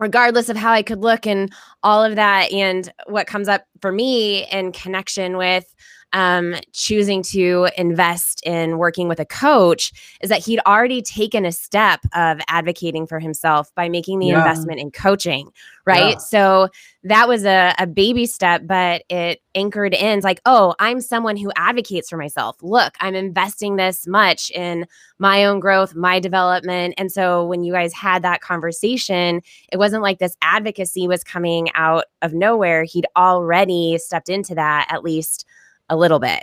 regardless 0.00 0.48
of 0.48 0.56
how 0.56 0.72
I 0.72 0.82
could 0.82 1.00
look 1.02 1.26
and 1.26 1.52
all 1.82 2.02
of 2.02 2.16
that. 2.16 2.50
And 2.52 2.90
what 3.06 3.26
comes 3.26 3.48
up 3.48 3.66
for 3.80 3.92
me 3.92 4.48
in 4.50 4.72
connection 4.72 5.36
with 5.36 5.72
um, 6.12 6.56
choosing 6.72 7.22
to 7.22 7.68
invest 7.76 8.42
in 8.44 8.78
working 8.78 9.08
with 9.08 9.20
a 9.20 9.24
coach 9.24 9.92
is 10.20 10.28
that 10.28 10.44
he'd 10.44 10.60
already 10.66 11.02
taken 11.02 11.44
a 11.44 11.52
step 11.52 12.00
of 12.14 12.40
advocating 12.48 13.06
for 13.06 13.20
himself 13.20 13.72
by 13.74 13.88
making 13.88 14.18
the 14.18 14.28
yeah. 14.28 14.38
investment 14.38 14.80
in 14.80 14.90
coaching, 14.90 15.50
right? 15.86 16.14
Yeah. 16.14 16.18
So 16.18 16.68
that 17.04 17.28
was 17.28 17.44
a, 17.44 17.74
a 17.78 17.86
baby 17.86 18.26
step, 18.26 18.62
but 18.64 19.04
it 19.08 19.40
anchored 19.54 19.94
in 19.94 20.20
like, 20.20 20.40
oh, 20.46 20.74
I'm 20.78 21.00
someone 21.00 21.36
who 21.36 21.52
advocates 21.56 22.10
for 22.10 22.16
myself. 22.16 22.56
Look, 22.62 22.94
I'm 23.00 23.14
investing 23.14 23.76
this 23.76 24.06
much 24.06 24.50
in 24.50 24.86
my 25.18 25.44
own 25.44 25.60
growth, 25.60 25.94
my 25.94 26.18
development. 26.18 26.94
And 26.98 27.10
so 27.10 27.46
when 27.46 27.62
you 27.62 27.72
guys 27.72 27.92
had 27.92 28.22
that 28.22 28.40
conversation, 28.40 29.42
it 29.72 29.78
wasn't 29.78 30.02
like 30.02 30.18
this 30.18 30.36
advocacy 30.42 31.08
was 31.08 31.24
coming 31.24 31.70
out 31.74 32.04
of 32.22 32.34
nowhere. 32.34 32.84
He'd 32.84 33.06
already 33.16 33.98
stepped 33.98 34.28
into 34.28 34.54
that 34.56 34.86
at 34.90 35.04
least 35.04 35.46
a 35.90 35.96
little 35.96 36.18
bit. 36.18 36.42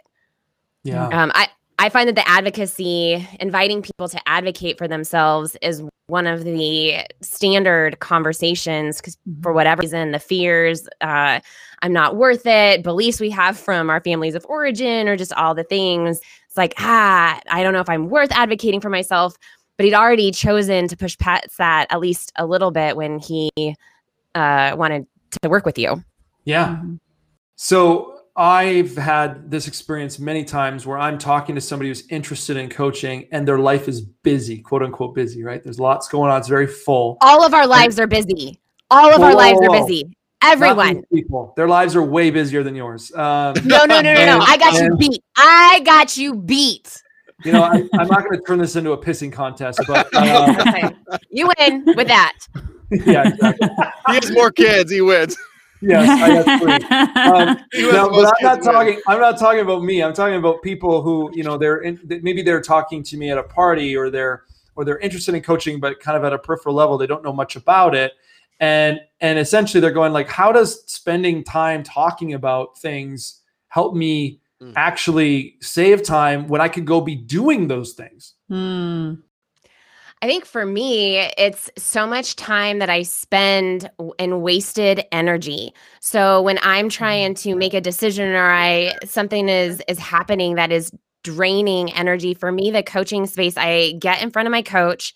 Yeah. 0.84 1.08
Um, 1.08 1.32
I, 1.34 1.50
I 1.80 1.90
find 1.90 2.08
that 2.08 2.16
the 2.16 2.28
advocacy, 2.28 3.28
inviting 3.40 3.82
people 3.82 4.08
to 4.10 4.20
advocate 4.28 4.78
for 4.78 4.88
themselves, 4.88 5.58
is 5.62 5.84
one 6.08 6.26
of 6.26 6.44
the 6.44 7.06
standard 7.22 8.00
conversations 8.00 8.98
because 8.98 9.18
for 9.42 9.54
whatever 9.54 9.82
reason, 9.82 10.12
the 10.12 10.20
fears, 10.20 10.88
uh, 11.02 11.40
I'm 11.82 11.94
not 11.94 12.16
worth 12.16 12.46
it, 12.46 12.84
beliefs 12.84 13.20
we 13.20 13.30
have 13.32 13.58
from 13.58 13.90
our 13.90 14.02
families 14.02 14.36
of 14.36 14.46
origin, 14.48 15.08
or 15.08 15.18
just 15.18 15.34
all 15.34 15.54
the 15.54 15.64
things. 15.64 16.20
It's 16.48 16.58
like, 16.58 16.74
ah, 16.80 17.40
I 17.50 17.64
don't 17.64 17.74
know 17.74 17.82
if 17.82 17.90
I'm 17.90 18.10
worth 18.10 18.32
advocating 18.32 18.82
for 18.82 18.90
myself. 18.90 19.36
But 19.76 19.86
he'd 19.86 19.94
already 19.94 20.32
chosen 20.32 20.88
to 20.88 20.98
push 20.98 21.16
past 21.20 21.58
that 21.60 21.86
at 21.92 22.00
least 22.00 22.32
a 22.38 22.48
little 22.48 22.72
bit 22.72 22.98
when 22.98 23.20
he 23.20 23.52
uh, 24.34 24.76
wanted 24.76 25.06
to 25.42 25.50
work 25.50 25.68
with 25.68 25.78
you. 25.78 26.04
Yeah. 26.46 26.70
Mm-hmm. 26.70 26.96
So 27.58 28.17
I've 28.38 28.96
had 28.96 29.50
this 29.50 29.68
experience 29.68 30.20
many 30.20 30.44
times 30.44 30.86
where 30.86 31.00
I'm 31.00 31.18
talking 31.18 31.56
to 31.56 31.62
somebody 31.62 31.90
who's 31.90 32.08
interested 32.10 32.56
in 32.56 32.70
coaching 32.70 33.28
and 33.32 33.48
their 33.48 33.58
life 33.58 33.88
is 33.88 34.02
busy, 34.02 34.60
quote 34.60 34.84
unquote 34.84 35.16
busy, 35.16 35.44
right? 35.44 35.64
There's 35.64 35.80
lots 35.80 36.08
going 36.08 36.32
on. 36.32 36.38
It's 36.38 36.48
very 36.48 36.68
full. 36.68 37.18
All 37.22 37.44
of 37.44 37.56
our 37.56 37.66
lives 37.66 38.00
are 38.00 38.06
busy. 38.06 38.60
All 38.92 39.12
of 39.12 39.20
Whoa, 39.22 39.26
our 39.26 39.36
lives 39.36 39.58
whoa, 39.60 39.74
are 39.76 39.82
busy. 39.82 40.16
Everyone. 40.44 41.02
people, 41.12 41.52
their 41.58 41.68
lives 41.68 41.96
are 41.96 42.04
way 42.04 42.30
busier 42.30 42.62
than 42.62 42.76
yours. 42.76 43.12
Um, 43.16 43.56
No, 43.66 43.86
no, 43.86 44.02
no, 44.02 44.14
no, 44.14 44.26
no. 44.26 44.40
I 44.40 44.56
got 44.58 44.76
you 44.76 44.96
beat. 44.98 45.24
I 45.36 45.82
got 45.84 46.16
you 46.16 46.36
beat. 46.36 47.02
you 47.44 47.52
know, 47.52 47.64
I, 47.64 47.90
I'm 47.94 48.08
not 48.08 48.24
going 48.24 48.38
to 48.38 48.42
turn 48.46 48.60
this 48.60 48.76
into 48.76 48.92
a 48.92 48.98
pissing 49.04 49.34
contest, 49.34 49.82
but 49.88 50.08
uh, 50.14 50.56
Okay. 50.68 50.90
You 51.32 51.50
win 51.60 51.86
with 51.96 52.08
that. 52.08 52.34
yeah, 52.92 53.30
exactly. 53.30 53.68
He 54.10 54.14
has 54.14 54.32
more 54.32 54.52
kids. 54.52 54.92
He 54.92 55.02
wins. 55.02 55.36
Yes, 55.82 56.10
I 56.22 56.44
got 56.44 56.62
three. 57.70 57.82
Um, 57.84 57.92
no, 57.92 58.10
but 58.10 58.18
I'm 58.18 58.44
not 58.44 58.56
kids 58.58 58.68
win. 58.68 58.76
talking. 58.76 59.02
I'm 59.08 59.20
not 59.20 59.38
talking 59.40 59.62
about 59.62 59.84
me. 59.84 60.02
I'm 60.04 60.14
talking 60.14 60.36
about 60.36 60.62
people 60.62 61.02
who, 61.02 61.32
you 61.34 61.44
know, 61.44 61.58
they're 61.58 61.78
in, 61.82 62.00
maybe 62.24 62.42
they're 62.42 62.62
talking 62.62 63.04
to 63.04 63.18
me 63.18 63.30
at 63.32 63.38
a 63.38 63.44
party, 63.44 63.96
or 63.96 64.10
they're 64.10 64.44
or 64.76 64.86
they're 64.86 65.00
interested 65.00 65.34
in 65.36 65.42
coaching, 65.42 65.80
but 65.80 66.00
kind 66.00 66.16
of 66.18 66.24
at 66.24 66.34
a 66.34 66.38
peripheral 66.38 66.76
level, 66.76 66.98
they 66.98 67.08
don't 67.08 67.24
know 67.24 67.34
much 67.34 67.56
about 67.56 67.96
it, 67.96 68.14
and 68.60 69.00
and 69.22 69.40
essentially 69.40 69.82
they're 69.82 69.92
going 69.92 70.14
like, 70.14 70.30
how 70.30 70.52
does 70.52 70.84
spending 70.92 71.44
time 71.44 71.84
talking 71.84 72.34
about 72.34 72.78
things 72.78 73.42
help 73.70 73.96
me 73.96 74.40
Mm. 74.60 74.74
actually 74.76 75.56
save 75.62 76.02
time 76.02 76.48
when 76.48 76.62
I 76.62 76.68
could 76.68 76.86
go 76.88 77.00
be 77.00 77.14
doing 77.14 77.68
those 77.68 77.94
things? 77.94 78.34
Hmm. 78.50 79.14
I 80.22 80.26
think 80.26 80.46
for 80.46 80.66
me, 80.66 81.18
it's 81.38 81.70
so 81.78 82.08
much 82.08 82.36
time 82.36 82.80
that 82.80 82.90
I 82.90 83.04
spend 83.04 83.90
in 84.18 84.42
wasted 84.42 85.06
energy. 85.12 85.74
So 86.00 86.42
when 86.42 86.58
I'm 86.64 86.90
trying 86.90 87.34
mm. 87.34 87.42
to 87.42 87.56
make 87.56 87.76
a 87.76 87.82
decision 87.82 88.34
or 88.34 88.50
I 88.50 88.96
something 89.06 89.48
is 89.48 89.82
is 89.88 90.00
happening 90.00 90.56
that 90.56 90.72
is 90.72 90.92
draining 91.36 91.92
energy 91.94 92.34
for 92.34 92.52
me, 92.52 92.72
the 92.72 92.84
coaching 92.84 93.26
space, 93.26 93.56
I 93.58 93.94
get 94.00 94.22
in 94.22 94.32
front 94.32 94.48
of 94.48 94.52
my 94.52 94.62
coach 94.62 95.14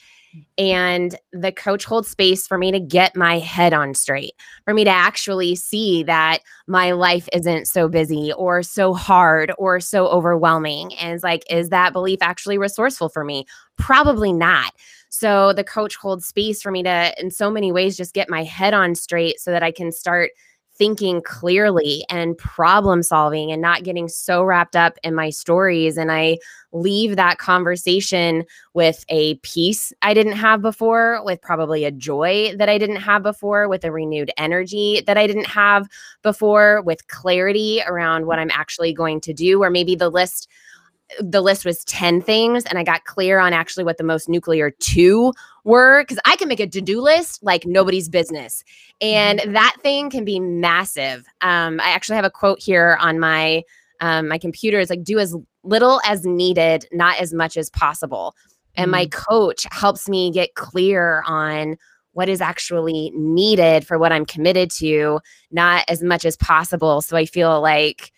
and 0.57 1.15
the 1.33 1.51
coach 1.51 1.83
holds 1.85 2.09
space 2.09 2.47
for 2.47 2.57
me 2.57 2.71
to 2.71 2.79
get 2.79 3.15
my 3.15 3.39
head 3.39 3.73
on 3.73 3.93
straight, 3.93 4.33
for 4.63 4.73
me 4.73 4.83
to 4.83 4.89
actually 4.89 5.55
see 5.55 6.03
that 6.03 6.39
my 6.67 6.91
life 6.91 7.27
isn't 7.33 7.67
so 7.67 7.87
busy 7.87 8.31
or 8.33 8.63
so 8.63 8.93
hard 8.93 9.51
or 9.57 9.79
so 9.79 10.07
overwhelming. 10.07 10.93
And 10.95 11.13
it's 11.13 11.23
like, 11.23 11.43
is 11.49 11.69
that 11.69 11.93
belief 11.93 12.19
actually 12.21 12.57
resourceful 12.57 13.09
for 13.09 13.23
me? 13.23 13.45
Probably 13.77 14.31
not. 14.31 14.73
So 15.09 15.51
the 15.51 15.65
coach 15.65 15.97
holds 15.97 16.25
space 16.25 16.61
for 16.61 16.71
me 16.71 16.83
to, 16.83 17.13
in 17.19 17.31
so 17.31 17.51
many 17.51 17.71
ways, 17.71 17.97
just 17.97 18.13
get 18.13 18.29
my 18.29 18.43
head 18.43 18.73
on 18.73 18.95
straight 18.95 19.39
so 19.39 19.51
that 19.51 19.63
I 19.63 19.71
can 19.71 19.91
start 19.91 20.31
thinking 20.81 21.21
clearly 21.21 22.03
and 22.09 22.35
problem 22.39 23.03
solving 23.03 23.51
and 23.51 23.61
not 23.61 23.83
getting 23.83 24.07
so 24.07 24.41
wrapped 24.41 24.75
up 24.75 24.97
in 25.03 25.13
my 25.13 25.29
stories. 25.29 25.95
And 25.95 26.11
I 26.11 26.39
leave 26.71 27.17
that 27.17 27.37
conversation 27.37 28.43
with 28.73 29.05
a 29.07 29.35
peace 29.43 29.93
I 30.01 30.15
didn't 30.15 30.37
have 30.37 30.59
before, 30.59 31.23
with 31.23 31.39
probably 31.39 31.85
a 31.85 31.91
joy 31.91 32.55
that 32.57 32.67
I 32.67 32.79
didn't 32.79 32.95
have 32.95 33.21
before, 33.21 33.69
with 33.69 33.83
a 33.83 33.91
renewed 33.91 34.31
energy 34.37 35.03
that 35.05 35.19
I 35.19 35.27
didn't 35.27 35.45
have 35.45 35.87
before, 36.23 36.81
with 36.81 37.07
clarity 37.09 37.83
around 37.85 38.25
what 38.25 38.39
I'm 38.39 38.49
actually 38.49 38.91
going 38.91 39.21
to 39.21 39.33
do, 39.33 39.61
or 39.61 39.69
maybe 39.69 39.93
the 39.93 40.09
list 40.09 40.47
the 41.19 41.41
list 41.41 41.65
was 41.65 41.83
10 41.85 42.21
things 42.21 42.63
and 42.63 42.79
I 42.79 42.83
got 42.83 43.03
clear 43.03 43.37
on 43.37 43.51
actually 43.51 43.83
what 43.83 43.97
the 43.97 44.03
most 44.03 44.29
nuclear 44.29 44.71
two 44.71 45.33
were 45.63 46.03
because 46.03 46.19
I 46.25 46.35
can 46.35 46.47
make 46.47 46.59
a 46.59 46.67
to-do 46.67 47.01
list 47.01 47.43
like 47.43 47.65
nobody's 47.65 48.09
business. 48.09 48.63
And 48.99 49.41
that 49.47 49.77
thing 49.81 50.09
can 50.09 50.25
be 50.25 50.39
massive. 50.39 51.25
Um, 51.41 51.79
I 51.79 51.89
actually 51.89 52.15
have 52.15 52.25
a 52.25 52.31
quote 52.31 52.59
here 52.59 52.97
on 52.99 53.19
my 53.19 53.63
um, 53.99 54.27
my 54.27 54.37
computer. 54.37 54.79
It's 54.79 54.89
like 54.89 55.03
do 55.03 55.19
as 55.19 55.35
little 55.63 56.01
as 56.05 56.25
needed, 56.25 56.87
not 56.91 57.19
as 57.19 57.33
much 57.33 57.55
as 57.55 57.69
possible. 57.69 58.35
And 58.75 58.89
my 58.89 59.05
coach 59.07 59.67
helps 59.69 60.09
me 60.09 60.31
get 60.31 60.55
clear 60.55 61.23
on 61.27 61.77
what 62.13 62.29
is 62.29 62.41
actually 62.41 63.11
needed 63.15 63.85
for 63.85 63.97
what 63.99 64.11
I'm 64.11 64.25
committed 64.25 64.71
to, 64.71 65.19
not 65.51 65.85
as 65.87 66.01
much 66.01 66.25
as 66.25 66.35
possible. 66.37 67.01
So 67.01 67.15
I 67.15 67.25
feel 67.25 67.61
like 67.61 68.11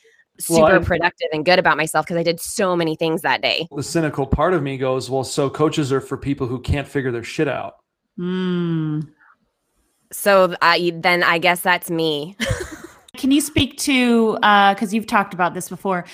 Well, 0.49 0.59
super 0.59 0.79
I- 0.79 0.83
productive 0.83 1.29
and 1.31 1.45
good 1.45 1.59
about 1.59 1.77
myself 1.77 2.05
because 2.05 2.17
I 2.17 2.23
did 2.23 2.39
so 2.39 2.75
many 2.75 2.95
things 2.95 3.21
that 3.21 3.41
day. 3.41 3.67
The 3.75 3.83
cynical 3.83 4.25
part 4.25 4.53
of 4.53 4.63
me 4.63 4.77
goes, 4.77 5.09
well, 5.09 5.23
so 5.23 5.49
coaches 5.49 5.91
are 5.91 6.01
for 6.01 6.17
people 6.17 6.47
who 6.47 6.59
can't 6.59 6.87
figure 6.87 7.11
their 7.11 7.23
shit 7.23 7.47
out. 7.47 7.77
Hmm. 8.17 9.01
So 10.11 10.55
I 10.61 10.93
then 10.95 11.23
I 11.23 11.39
guess 11.39 11.61
that's 11.61 11.89
me. 11.89 12.37
Can 13.17 13.31
you 13.31 13.41
speak 13.41 13.77
to 13.79 14.35
because 14.35 14.93
you've 14.93 15.07
talked 15.07 15.33
about 15.33 15.53
this 15.53 15.69
before? 15.69 16.05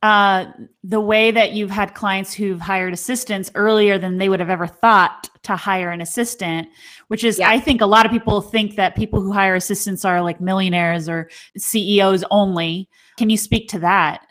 Uh, 0.00 0.46
the 0.84 1.00
way 1.00 1.32
that 1.32 1.52
you've 1.52 1.72
had 1.72 1.92
clients 1.94 2.32
who've 2.32 2.60
hired 2.60 2.92
assistants 2.92 3.50
earlier 3.56 3.98
than 3.98 4.18
they 4.18 4.28
would 4.28 4.38
have 4.38 4.48
ever 4.48 4.66
thought 4.66 5.28
to 5.42 5.56
hire 5.56 5.90
an 5.90 6.00
assistant, 6.00 6.68
which 7.08 7.24
is, 7.24 7.40
Yeah. 7.40 7.50
I 7.50 7.58
think 7.58 7.80
a 7.80 7.86
lot 7.86 8.06
of 8.06 8.12
people 8.12 8.40
think 8.40 8.76
that 8.76 8.94
people 8.94 9.20
who 9.20 9.32
hire 9.32 9.56
assistants 9.56 10.04
are 10.04 10.22
like 10.22 10.40
millionaires 10.40 11.08
or 11.08 11.28
CEOs 11.56 12.22
only. 12.30 12.88
Can 13.16 13.28
you 13.28 13.36
speak 13.36 13.68
to 13.70 13.80
that? 13.80 14.24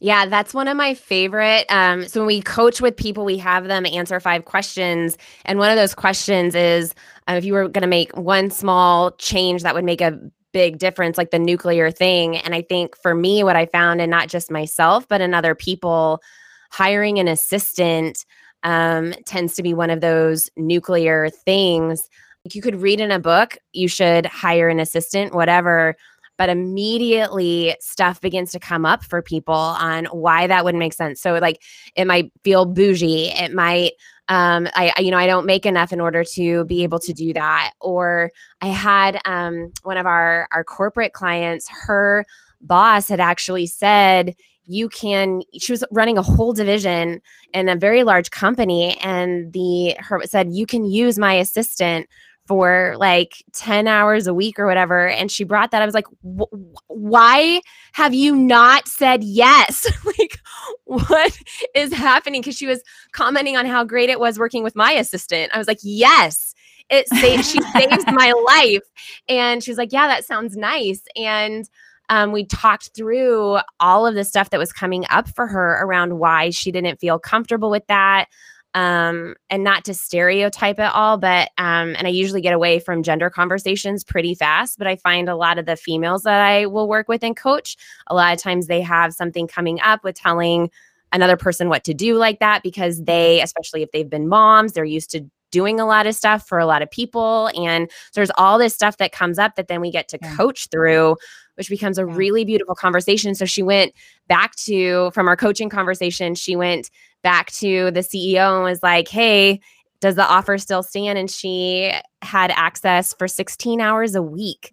Yeah, 0.00 0.26
that's 0.26 0.54
one 0.54 0.68
of 0.68 0.76
my 0.76 0.94
favorite. 0.94 1.64
Um, 1.68 2.06
so 2.06 2.20
when 2.20 2.26
we 2.26 2.42
coach 2.42 2.80
with 2.80 2.96
people, 2.96 3.24
we 3.24 3.38
have 3.38 3.66
them 3.66 3.86
answer 3.86 4.20
five 4.20 4.44
questions, 4.44 5.16
and 5.46 5.58
one 5.58 5.70
of 5.70 5.76
those 5.76 5.94
questions 5.94 6.54
is 6.54 6.94
uh, 7.28 7.32
if 7.34 7.44
you 7.44 7.54
were 7.54 7.68
going 7.68 7.82
to 7.82 7.88
make 7.88 8.16
one 8.16 8.50
small 8.50 9.12
change 9.12 9.62
that 9.62 9.74
would 9.74 9.84
make 9.84 10.00
a 10.00 10.18
big 10.54 10.78
difference, 10.78 11.18
like 11.18 11.32
the 11.32 11.38
nuclear 11.38 11.90
thing. 11.90 12.38
And 12.38 12.54
I 12.54 12.62
think 12.62 12.96
for 12.96 13.14
me, 13.14 13.44
what 13.44 13.56
I 13.56 13.66
found, 13.66 14.00
and 14.00 14.10
not 14.10 14.28
just 14.28 14.50
myself, 14.50 15.06
but 15.06 15.20
in 15.20 15.34
other 15.34 15.54
people, 15.54 16.22
hiring 16.70 17.18
an 17.18 17.28
assistant 17.28 18.24
um, 18.62 19.12
tends 19.26 19.54
to 19.56 19.62
be 19.62 19.74
one 19.74 19.90
of 19.90 20.00
those 20.00 20.48
nuclear 20.56 21.28
things. 21.28 22.08
Like 22.44 22.54
you 22.54 22.62
could 22.62 22.80
read 22.80 23.00
in 23.00 23.10
a 23.10 23.18
book, 23.18 23.58
you 23.72 23.88
should 23.88 24.26
hire 24.26 24.68
an 24.68 24.80
assistant, 24.80 25.34
whatever 25.34 25.96
but 26.36 26.48
immediately 26.48 27.76
stuff 27.80 28.20
begins 28.20 28.52
to 28.52 28.58
come 28.58 28.84
up 28.84 29.04
for 29.04 29.22
people 29.22 29.54
on 29.54 30.06
why 30.06 30.46
that 30.46 30.64
wouldn't 30.64 30.80
make 30.80 30.92
sense. 30.92 31.20
So 31.20 31.34
like 31.34 31.62
it 31.94 32.06
might 32.06 32.32
feel 32.42 32.66
bougie, 32.66 33.30
it 33.30 33.52
might 33.52 33.92
um 34.28 34.68
I 34.74 34.92
you 34.98 35.10
know 35.10 35.18
I 35.18 35.26
don't 35.26 35.46
make 35.46 35.66
enough 35.66 35.92
in 35.92 36.00
order 36.00 36.24
to 36.24 36.64
be 36.64 36.82
able 36.82 36.98
to 37.00 37.12
do 37.12 37.34
that 37.34 37.72
or 37.80 38.30
I 38.62 38.68
had 38.68 39.20
um 39.26 39.70
one 39.82 39.98
of 39.98 40.06
our 40.06 40.48
our 40.50 40.64
corporate 40.64 41.12
clients 41.12 41.68
her 41.68 42.24
boss 42.62 43.08
had 43.08 43.20
actually 43.20 43.66
said 43.66 44.34
you 44.66 44.88
can 44.88 45.42
she 45.58 45.72
was 45.72 45.84
running 45.90 46.16
a 46.16 46.22
whole 46.22 46.54
division 46.54 47.20
in 47.52 47.68
a 47.68 47.76
very 47.76 48.02
large 48.02 48.30
company 48.30 48.96
and 49.02 49.52
the 49.52 49.94
her 49.98 50.22
said 50.24 50.50
you 50.50 50.64
can 50.64 50.86
use 50.86 51.18
my 51.18 51.34
assistant 51.34 52.08
for 52.46 52.94
like 52.98 53.42
10 53.52 53.88
hours 53.88 54.26
a 54.26 54.34
week 54.34 54.58
or 54.58 54.66
whatever 54.66 55.08
and 55.08 55.30
she 55.30 55.44
brought 55.44 55.70
that 55.70 55.82
i 55.82 55.86
was 55.86 55.94
like 55.94 56.06
"Wh- 56.22 56.52
wh- 56.52 56.90
why 56.90 57.60
have 57.92 58.12
you 58.12 58.34
not 58.34 58.88
said 58.88 59.22
yes? 59.22 59.86
Like 60.18 60.38
what 60.84 61.38
is 61.74 61.92
happening? 61.92 62.40
Because 62.40 62.56
she 62.56 62.66
was 62.66 62.82
commenting 63.12 63.56
on 63.56 63.66
how 63.66 63.84
great 63.84 64.10
it 64.10 64.20
was 64.20 64.38
working 64.38 64.62
with 64.62 64.76
my 64.76 64.92
assistant. 64.92 65.52
I 65.54 65.58
was 65.58 65.66
like 65.66 65.78
yes 65.82 66.54
it 66.90 67.08
saves 67.08 67.50
she 67.50 67.60
saves 67.62 68.04
my 68.08 68.32
life. 68.46 68.82
And 69.28 69.62
she 69.62 69.70
was 69.70 69.78
like 69.78 69.92
yeah 69.92 70.06
that 70.06 70.24
sounds 70.24 70.56
nice. 70.56 71.02
And 71.16 71.68
um, 72.10 72.32
we 72.32 72.44
talked 72.44 72.90
through 72.94 73.58
all 73.80 74.06
of 74.06 74.14
the 74.14 74.24
stuff 74.24 74.50
that 74.50 74.58
was 74.58 74.72
coming 74.72 75.04
up 75.08 75.28
for 75.28 75.46
her 75.46 75.80
around 75.82 76.18
why 76.18 76.50
she 76.50 76.70
didn't 76.70 77.00
feel 77.00 77.18
comfortable 77.18 77.70
with 77.70 77.86
that 77.86 78.26
um, 78.74 79.34
and 79.48 79.62
not 79.62 79.84
to 79.84 79.94
stereotype 79.94 80.78
at 80.78 80.92
all, 80.92 81.16
but 81.16 81.50
um, 81.58 81.94
and 81.96 82.06
I 82.06 82.10
usually 82.10 82.40
get 82.40 82.52
away 82.52 82.80
from 82.80 83.02
gender 83.02 83.30
conversations 83.30 84.04
pretty 84.04 84.34
fast. 84.34 84.78
But 84.78 84.86
I 84.86 84.96
find 84.96 85.28
a 85.28 85.36
lot 85.36 85.58
of 85.58 85.66
the 85.66 85.76
females 85.76 86.24
that 86.24 86.40
I 86.40 86.66
will 86.66 86.88
work 86.88 87.08
with 87.08 87.22
and 87.22 87.36
coach, 87.36 87.76
a 88.08 88.14
lot 88.14 88.34
of 88.34 88.40
times 88.40 88.66
they 88.66 88.80
have 88.80 89.14
something 89.14 89.46
coming 89.46 89.80
up 89.80 90.02
with 90.04 90.16
telling 90.16 90.70
another 91.12 91.36
person 91.36 91.68
what 91.68 91.84
to 91.84 91.94
do 91.94 92.16
like 92.16 92.40
that 92.40 92.62
because 92.62 93.04
they, 93.04 93.40
especially 93.40 93.82
if 93.82 93.92
they've 93.92 94.10
been 94.10 94.28
moms, 94.28 94.72
they're 94.72 94.84
used 94.84 95.10
to 95.12 95.24
doing 95.54 95.78
a 95.78 95.86
lot 95.86 96.06
of 96.08 96.16
stuff 96.16 96.46
for 96.48 96.58
a 96.58 96.66
lot 96.66 96.82
of 96.82 96.90
people. 96.90 97.48
And 97.56 97.88
so 97.90 98.10
there's 98.16 98.32
all 98.36 98.58
this 98.58 98.74
stuff 98.74 98.96
that 98.96 99.12
comes 99.12 99.38
up 99.38 99.54
that 99.54 99.68
then 99.68 99.80
we 99.80 99.92
get 99.92 100.08
to 100.08 100.18
Yeah. 100.20 100.34
coach 100.34 100.66
through, 100.68 101.16
which 101.54 101.68
becomes 101.68 101.96
a 101.96 102.04
really 102.04 102.44
beautiful 102.44 102.74
conversation. 102.74 103.36
So 103.36 103.44
she 103.44 103.62
went 103.62 103.92
back 104.26 104.56
to, 104.66 105.12
from 105.12 105.28
our 105.28 105.36
coaching 105.36 105.68
conversation, 105.70 106.34
she 106.34 106.56
went 106.56 106.90
back 107.22 107.52
to 107.52 107.92
the 107.92 108.00
CEO 108.00 108.56
and 108.56 108.64
was 108.64 108.82
like, 108.82 109.06
hey, 109.08 109.60
does 110.00 110.16
the 110.16 110.26
offer 110.28 110.58
still 110.58 110.82
stand? 110.82 111.16
And 111.18 111.30
she 111.30 111.92
had 112.22 112.50
access 112.50 113.14
for 113.14 113.28
16 113.28 113.80
hours 113.80 114.16
a 114.16 114.22
week 114.22 114.72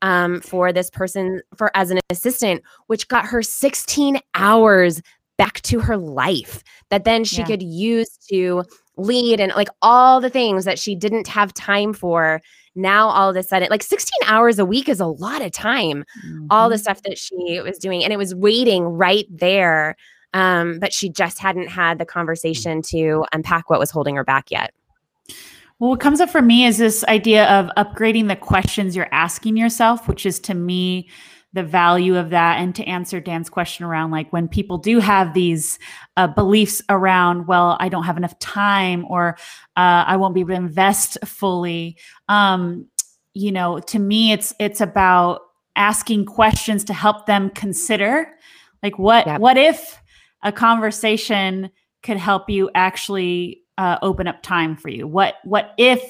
um, 0.00 0.40
for 0.40 0.72
this 0.72 0.88
person 0.90 1.42
for 1.56 1.70
as 1.76 1.90
an 1.90 2.00
assistant, 2.10 2.62
which 2.86 3.06
got 3.08 3.26
her 3.26 3.42
16 3.42 4.18
hours 4.34 5.02
back 5.36 5.60
to 5.62 5.78
her 5.80 5.96
life 5.96 6.62
that 6.90 7.04
then 7.04 7.24
she 7.24 7.38
Yeah. 7.38 7.46
could 7.46 7.62
use 7.62 8.08
to 8.30 8.64
lead 8.96 9.40
and 9.40 9.52
like 9.56 9.68
all 9.80 10.20
the 10.20 10.30
things 10.30 10.64
that 10.64 10.78
she 10.78 10.94
didn't 10.94 11.26
have 11.28 11.54
time 11.54 11.92
for 11.92 12.40
now 12.74 13.08
all 13.08 13.30
of 13.30 13.36
a 13.36 13.42
sudden, 13.42 13.68
like 13.70 13.82
16 13.82 14.10
hours 14.26 14.58
a 14.58 14.64
week 14.64 14.88
is 14.88 15.00
a 15.00 15.06
lot 15.06 15.42
of 15.42 15.52
time. 15.52 16.04
All 16.50 16.68
the 16.70 16.76
Mhm. 16.76 16.80
stuff 16.80 17.02
that 17.02 17.18
she 17.18 17.60
was 17.62 17.78
doing, 17.78 18.02
and 18.02 18.12
it 18.12 18.16
was 18.16 18.34
waiting 18.34 18.84
right 18.84 19.26
there. 19.30 19.96
Um, 20.34 20.78
but 20.78 20.94
she 20.94 21.10
just 21.10 21.38
hadn't 21.38 21.68
had 21.68 21.98
the 21.98 22.06
conversation 22.06 22.80
to 22.88 23.24
unpack 23.32 23.68
what 23.68 23.78
was 23.78 23.90
holding 23.90 24.16
her 24.16 24.24
back 24.24 24.50
yet. 24.50 24.72
Well, 25.78 25.90
what 25.90 26.00
comes 26.00 26.20
up 26.20 26.30
for 26.30 26.40
me 26.40 26.64
is 26.64 26.78
this 26.78 27.04
idea 27.04 27.44
of 27.46 27.68
upgrading 27.76 28.28
the 28.28 28.36
questions 28.36 28.96
you're 28.96 29.12
asking 29.12 29.56
yourself, 29.56 30.08
which 30.08 30.24
is 30.24 30.38
to 30.40 30.54
me 30.54 31.08
the 31.52 31.62
value 31.62 32.16
of 32.16 32.30
that. 32.30 32.58
And 32.58 32.74
to 32.76 32.84
answer 32.84 33.20
Dan's 33.20 33.50
question 33.50 33.84
around 33.84 34.10
like 34.10 34.32
when 34.32 34.48
people 34.48 34.78
do 34.78 35.00
have 35.00 35.34
these 35.34 35.78
uh, 36.16 36.26
beliefs 36.26 36.80
around, 36.88 37.46
well, 37.46 37.76
I 37.78 37.88
don't 37.88 38.04
have 38.04 38.16
enough 38.16 38.38
time 38.38 39.04
or 39.08 39.36
uh, 39.76 40.04
I 40.06 40.16
won't 40.16 40.34
be 40.34 40.40
able 40.40 40.50
to 40.50 40.56
invest 40.56 41.18
fully. 41.24 41.98
Um, 42.28 42.88
you 43.34 43.52
know, 43.52 43.80
to 43.80 43.98
me, 43.98 44.32
it's 44.32 44.54
it's 44.58 44.80
about 44.80 45.40
asking 45.76 46.26
questions 46.26 46.84
to 46.84 46.92
help 46.92 47.26
them 47.26 47.50
consider, 47.50 48.26
like 48.82 48.98
what 48.98 49.26
Yep. 49.26 49.40
what 49.40 49.56
if 49.56 50.00
a 50.42 50.52
conversation 50.52 51.70
could 52.02 52.16
help 52.18 52.50
you 52.50 52.70
actually 52.74 53.62
uh, 53.78 53.96
open 54.02 54.26
up 54.26 54.42
time 54.42 54.76
for 54.76 54.88
you? 54.90 55.06
What 55.06 55.36
what 55.44 55.72
if 55.78 56.02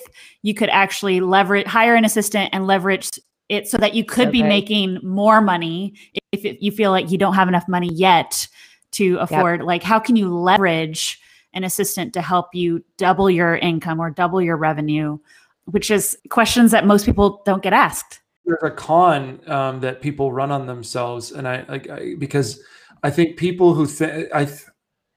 you 0.42 0.54
could 0.54 0.68
actually 0.70 1.20
leverage 1.20 1.66
hire 1.66 1.94
an 1.94 2.04
assistant 2.04 2.50
and 2.52 2.66
leverage 2.66 3.10
it 3.48 3.68
so 3.68 3.76
that 3.78 3.94
you 3.94 4.04
could 4.04 4.32
be 4.32 4.42
making 4.42 4.98
more 5.02 5.40
money 5.40 5.94
if, 6.32 6.56
you 6.62 6.72
feel 6.72 6.90
like 6.90 7.10
you 7.10 7.18
don't 7.18 7.34
have 7.34 7.48
enough 7.48 7.68
money 7.68 7.92
yet 7.92 8.48
to 8.92 9.16
afford 9.18 9.62
like 9.62 9.82
how 9.82 9.98
can 9.98 10.16
you 10.16 10.34
leverage 10.34 11.20
an 11.54 11.64
assistant 11.64 12.14
to 12.14 12.22
help 12.22 12.54
you 12.54 12.82
double 12.96 13.28
your 13.28 13.56
income 13.56 14.00
or 14.00 14.10
double 14.10 14.40
your 14.40 14.56
revenue 14.56 15.18
which 15.66 15.90
is 15.90 16.16
questions 16.30 16.70
that 16.72 16.86
most 16.86 17.06
people 17.06 17.42
don't 17.44 17.62
get 17.62 17.72
asked. 17.72 18.20
There's 18.44 18.62
a 18.62 18.70
con 18.70 19.40
um, 19.48 19.80
that 19.80 20.00
people 20.00 20.32
run 20.32 20.50
on 20.50 20.66
themselves, 20.66 21.32
and 21.32 21.46
I 21.46 21.64
like 21.68 21.88
I, 21.88 22.14
because 22.18 22.60
I 23.02 23.10
think 23.10 23.36
people 23.36 23.74
who 23.74 23.86
think 23.86 24.34
I 24.34 24.46
th- 24.46 24.66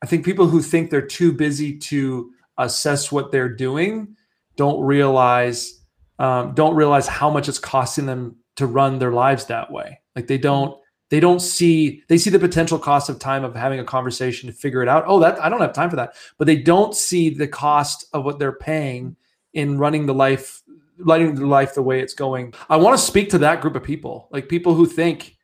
I 0.03 0.05
think 0.05 0.23
people 0.23 0.47
who 0.47 0.61
think 0.61 0.91
they're 0.91 1.01
too 1.01 1.31
busy 1.31 1.77
to 1.77 2.31
assess 2.57 3.11
what 3.11 3.31
they're 3.31 3.49
doing 3.49 4.15
don't 4.55 4.79
realize 4.81 5.81
um, 6.19 6.53
don't 6.53 6.75
realize 6.75 7.07
how 7.07 7.29
much 7.29 7.49
it's 7.49 7.59
costing 7.59 8.05
them 8.05 8.37
to 8.55 8.67
run 8.67 8.99
their 8.99 9.11
lives 9.11 9.45
that 9.45 9.71
way. 9.71 9.99
Like 10.15 10.27
they 10.27 10.37
don't 10.37 10.79
they 11.09 11.19
don't 11.19 11.41
see 11.41 12.03
they 12.07 12.17
see 12.17 12.29
the 12.29 12.39
potential 12.39 12.79
cost 12.79 13.09
of 13.09 13.19
time 13.19 13.43
of 13.43 13.55
having 13.55 13.79
a 13.79 13.83
conversation 13.83 14.47
to 14.47 14.55
figure 14.55 14.81
it 14.81 14.87
out. 14.87 15.03
Oh, 15.07 15.19
that 15.19 15.43
I 15.43 15.49
don't 15.49 15.61
have 15.61 15.73
time 15.73 15.89
for 15.89 15.95
that, 15.97 16.15
but 16.37 16.45
they 16.45 16.55
don't 16.55 16.95
see 16.95 17.29
the 17.29 17.47
cost 17.47 18.07
of 18.13 18.25
what 18.25 18.39
they're 18.39 18.51
paying 18.51 19.15
in 19.53 19.77
running 19.77 20.05
the 20.05 20.13
life 20.13 20.61
letting 20.97 21.35
the 21.35 21.45
life 21.45 21.75
the 21.75 21.81
way 21.81 21.99
it's 21.99 22.13
going. 22.13 22.53
I 22.69 22.77
want 22.77 22.97
to 22.97 23.03
speak 23.03 23.29
to 23.31 23.37
that 23.39 23.61
group 23.61 23.75
of 23.75 23.83
people, 23.83 24.29
like 24.31 24.47
people 24.47 24.73
who 24.73 24.85
think, 24.85 25.35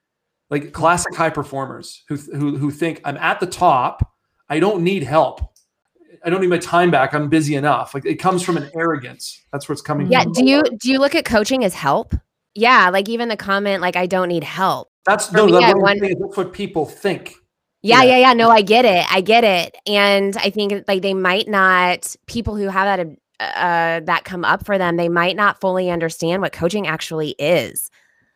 like 0.50 0.74
classic 0.74 1.16
high 1.16 1.30
performers 1.30 2.04
who 2.08 2.16
who 2.16 2.58
who 2.58 2.72
think 2.72 3.02
I'm 3.06 3.18
at 3.18 3.40
the 3.40 3.48
top. 3.48 4.14
I 4.50 4.60
don't 4.60 4.84
need 4.84 5.04
help. 5.04 5.54
I 6.24 6.30
don't 6.30 6.42
need 6.42 6.50
my 6.50 6.58
time 6.58 6.92
back. 6.92 7.14
I'm 7.14 7.30
busy 7.30 7.56
enough. 7.56 7.94
Like 7.94 8.06
it 8.06 8.16
comes 8.16 8.44
from 8.44 8.58
an 8.58 8.70
arrogance. 8.76 9.42
That's 9.52 9.68
where 9.68 9.74
it's 9.74 9.82
coming 9.82 10.08
Yeah. 10.12 10.24
from. 10.24 10.34
Do 10.34 10.46
you 10.46 10.64
do 10.80 10.92
you 10.92 11.00
look 11.00 11.16
at 11.16 11.26
coaching 11.26 11.64
as 11.64 11.74
help? 11.74 12.14
Yeah. 12.56 12.90
Like 12.90 13.10
even 13.10 13.30
the 13.30 13.38
comment, 13.38 13.82
like 13.82 13.96
I 13.96 14.06
don't 14.08 14.28
need 14.28 14.44
help. 14.44 14.90
That's 15.06 15.28
for 15.28 15.38
no. 15.38 15.46
me, 15.48 15.52
That's, 15.54 15.64
I 15.64 15.68
what 15.70 15.76
I'm 15.76 15.82
want- 15.82 16.00
saying 16.00 16.12
is 16.14 16.20
that's 16.20 16.38
what 16.38 16.54
people 16.54 16.86
think. 16.86 17.34
Yeah, 17.84 18.04
Yeah. 18.04 18.12
yeah, 18.12 18.18
yeah. 18.18 18.34
No, 18.34 18.50
I 18.52 18.62
get 18.62 18.86
it. 18.86 19.06
I 19.12 19.22
get 19.22 19.44
it. 19.44 19.76
And 19.88 20.38
I 20.38 20.52
think 20.52 20.86
like 20.88 21.02
they 21.02 21.14
might 21.16 21.48
not 21.48 22.16
people 22.28 22.56
who 22.56 22.68
have 22.68 22.86
that 23.00 23.08
uh 23.40 24.02
that 24.06 24.24
come 24.24 24.46
up 24.46 24.66
for 24.66 24.78
them, 24.78 24.98
they 24.98 25.10
might 25.10 25.36
not 25.36 25.60
fully 25.60 25.90
understand 25.90 26.42
what 26.44 26.54
coaching 26.54 26.88
actually 26.88 27.32
is. 27.40 27.90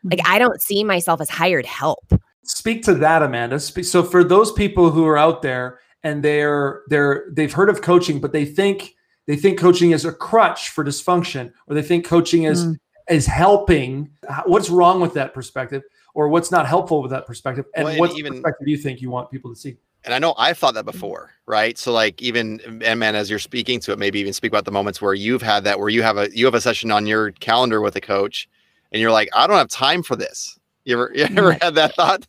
Like 0.03 0.21
I 0.25 0.39
don't 0.39 0.59
see 0.61 0.83
myself 0.83 1.21
as 1.21 1.29
hired 1.29 1.65
help. 1.65 2.11
speak 2.43 2.83
to 2.83 2.93
that 2.93 3.21
amanda 3.23 3.59
so 3.59 4.03
for 4.03 4.23
those 4.23 4.51
people 4.51 4.91
who 4.91 5.03
are 5.05 5.17
out 5.17 5.41
there 5.41 5.79
and 6.05 6.23
they're 6.23 6.83
they're 6.87 7.25
they've 7.33 7.51
heard 7.51 7.69
of 7.69 7.81
coaching 7.81 8.21
but 8.21 8.31
they 8.31 8.45
think 8.45 8.95
they 9.25 9.35
think 9.35 9.59
coaching 9.59 9.91
is 9.91 10.05
a 10.05 10.11
crutch 10.13 10.69
for 10.69 10.85
dysfunction 10.85 11.51
or 11.67 11.75
they 11.75 11.81
think 11.81 12.05
coaching 12.05 12.43
is 12.43 12.65
Mm. 12.65 12.77
is 13.09 13.25
helping 13.25 14.09
what's 14.45 14.69
wrong 14.69 15.01
with 15.01 15.13
that 15.15 15.33
perspective 15.33 15.83
or 16.13 16.29
what's 16.29 16.51
not 16.51 16.65
helpful 16.65 17.01
with 17.01 17.11
that 17.11 17.25
perspective 17.27 17.65
and 17.75 17.83
Well, 17.85 17.91
and 17.93 17.99
what 17.99 18.17
even- 18.17 18.33
perspective 18.33 18.65
do 18.65 18.71
you 18.71 18.77
think 18.77 19.01
you 19.01 19.09
want 19.09 19.29
people 19.31 19.53
to 19.53 19.59
see 19.59 19.75
and 20.05 20.13
I 20.13 20.19
know 20.19 20.35
I've 20.37 20.59
thought 20.59 20.75
that 20.75 20.85
before, 20.85 21.31
right? 21.47 21.75
So 21.79 21.91
like 21.91 22.21
even 22.21 22.59
and 22.85 22.99
man, 22.99 23.15
as 23.15 23.27
you're 23.27 23.39
speaking 23.39 23.79
to 23.79 23.91
it, 23.91 23.97
maybe 23.97 24.19
even 24.19 24.33
speak 24.33 24.51
about 24.51 24.63
the 24.65 24.71
moments 24.71 25.01
where 25.01 25.15
you've 25.15 25.41
had 25.41 25.63
that, 25.63 25.79
where 25.79 25.89
you 25.89 26.03
have 26.03 26.17
a 26.17 26.29
you 26.31 26.45
have 26.45 26.53
a 26.53 26.61
session 26.61 26.91
on 26.91 27.07
your 27.07 27.31
calendar 27.31 27.81
with 27.81 27.95
a 27.95 28.01
coach, 28.01 28.47
and 28.91 29.01
you're 29.01 29.09
like, 29.19 29.29
I 29.33 29.47
don't 29.47 29.57
have 29.57 29.67
time 29.67 30.03
for 30.03 30.15
this. 30.15 30.59
You 30.83 30.93
ever 30.93 31.11
you 31.15 31.23
ever 31.35 31.53
had 31.59 31.73
that 31.73 31.95
thought? 31.95 32.27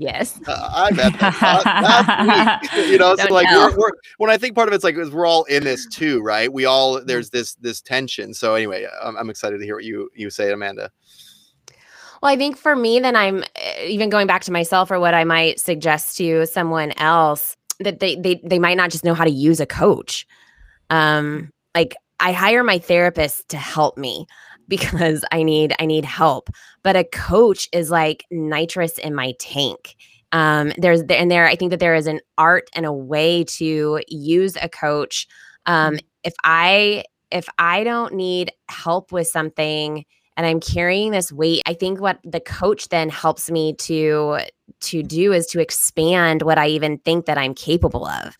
Yes. 0.00 0.40
Uh, 0.46 0.70
I've 0.74 0.96
had 0.96 1.12
that. 1.12 2.86
You 2.88 2.96
know, 2.96 3.14
so 3.16 3.34
like 3.34 3.46
tell. 3.48 3.70
we're, 3.70 3.76
we're 3.76 3.90
when 4.16 4.30
I 4.30 4.38
think 4.38 4.54
part 4.54 4.66
of 4.66 4.72
it's 4.72 4.82
like 4.82 4.96
is 4.96 5.10
we're 5.10 5.26
all 5.26 5.44
in 5.44 5.62
this 5.62 5.86
too, 5.92 6.22
right? 6.22 6.50
We 6.50 6.64
all 6.64 7.04
there's 7.04 7.28
this 7.28 7.54
this 7.56 7.82
tension. 7.82 8.32
So 8.32 8.54
anyway, 8.54 8.86
I'm, 9.02 9.14
I'm 9.18 9.28
excited 9.28 9.58
to 9.58 9.64
hear 9.64 9.74
what 9.74 9.84
you 9.84 10.08
you 10.14 10.30
say, 10.30 10.50
Amanda. 10.50 10.90
Well, 12.22 12.32
I 12.32 12.36
think 12.36 12.56
for 12.56 12.74
me, 12.74 12.98
then 12.98 13.14
I'm 13.14 13.42
uh, 13.42 13.82
even 13.84 14.08
going 14.08 14.26
back 14.26 14.42
to 14.44 14.52
myself 14.52 14.90
or 14.90 14.98
what 14.98 15.12
I 15.12 15.24
might 15.24 15.60
suggest 15.60 16.16
to 16.16 16.46
someone 16.46 16.92
else 16.92 17.54
that 17.78 18.00
they 18.00 18.16
they 18.16 18.40
they 18.42 18.58
might 18.58 18.78
not 18.78 18.90
just 18.90 19.04
know 19.04 19.12
how 19.12 19.24
to 19.24 19.30
use 19.30 19.60
a 19.60 19.66
coach. 19.66 20.26
Um, 20.88 21.50
like 21.74 21.94
I 22.20 22.32
hire 22.32 22.64
my 22.64 22.78
therapist 22.78 23.50
to 23.50 23.58
help 23.58 23.98
me 23.98 24.26
because 24.70 25.22
I 25.32 25.42
need 25.42 25.74
I 25.78 25.84
need 25.84 26.06
help, 26.06 26.48
but 26.82 26.96
a 26.96 27.04
coach 27.04 27.68
is 27.72 27.90
like 27.90 28.24
nitrous 28.30 28.96
in 28.96 29.14
my 29.14 29.34
tank. 29.38 29.96
Um, 30.32 30.72
there's 30.78 31.02
and 31.10 31.30
there 31.30 31.46
I 31.46 31.56
think 31.56 31.70
that 31.72 31.80
there 31.80 31.94
is 31.94 32.06
an 32.06 32.20
art 32.38 32.70
and 32.72 32.86
a 32.86 32.92
way 32.92 33.44
to 33.44 34.00
use 34.08 34.56
a 34.62 34.68
coach. 34.70 35.26
Um, 35.66 35.98
if 36.24 36.34
I 36.44 37.04
if 37.30 37.48
I 37.58 37.84
don't 37.84 38.14
need 38.14 38.52
help 38.68 39.12
with 39.12 39.26
something 39.26 40.04
and 40.36 40.46
I'm 40.46 40.60
carrying 40.60 41.10
this 41.10 41.32
weight, 41.32 41.62
I 41.66 41.74
think 41.74 42.00
what 42.00 42.18
the 42.24 42.40
coach 42.40 42.88
then 42.88 43.10
helps 43.10 43.50
me 43.50 43.74
to 43.74 44.38
to 44.80 45.02
do 45.02 45.32
is 45.32 45.46
to 45.48 45.60
expand 45.60 46.42
what 46.42 46.58
I 46.58 46.68
even 46.68 46.98
think 46.98 47.26
that 47.26 47.36
I'm 47.36 47.54
capable 47.54 48.06
of. 48.06 48.36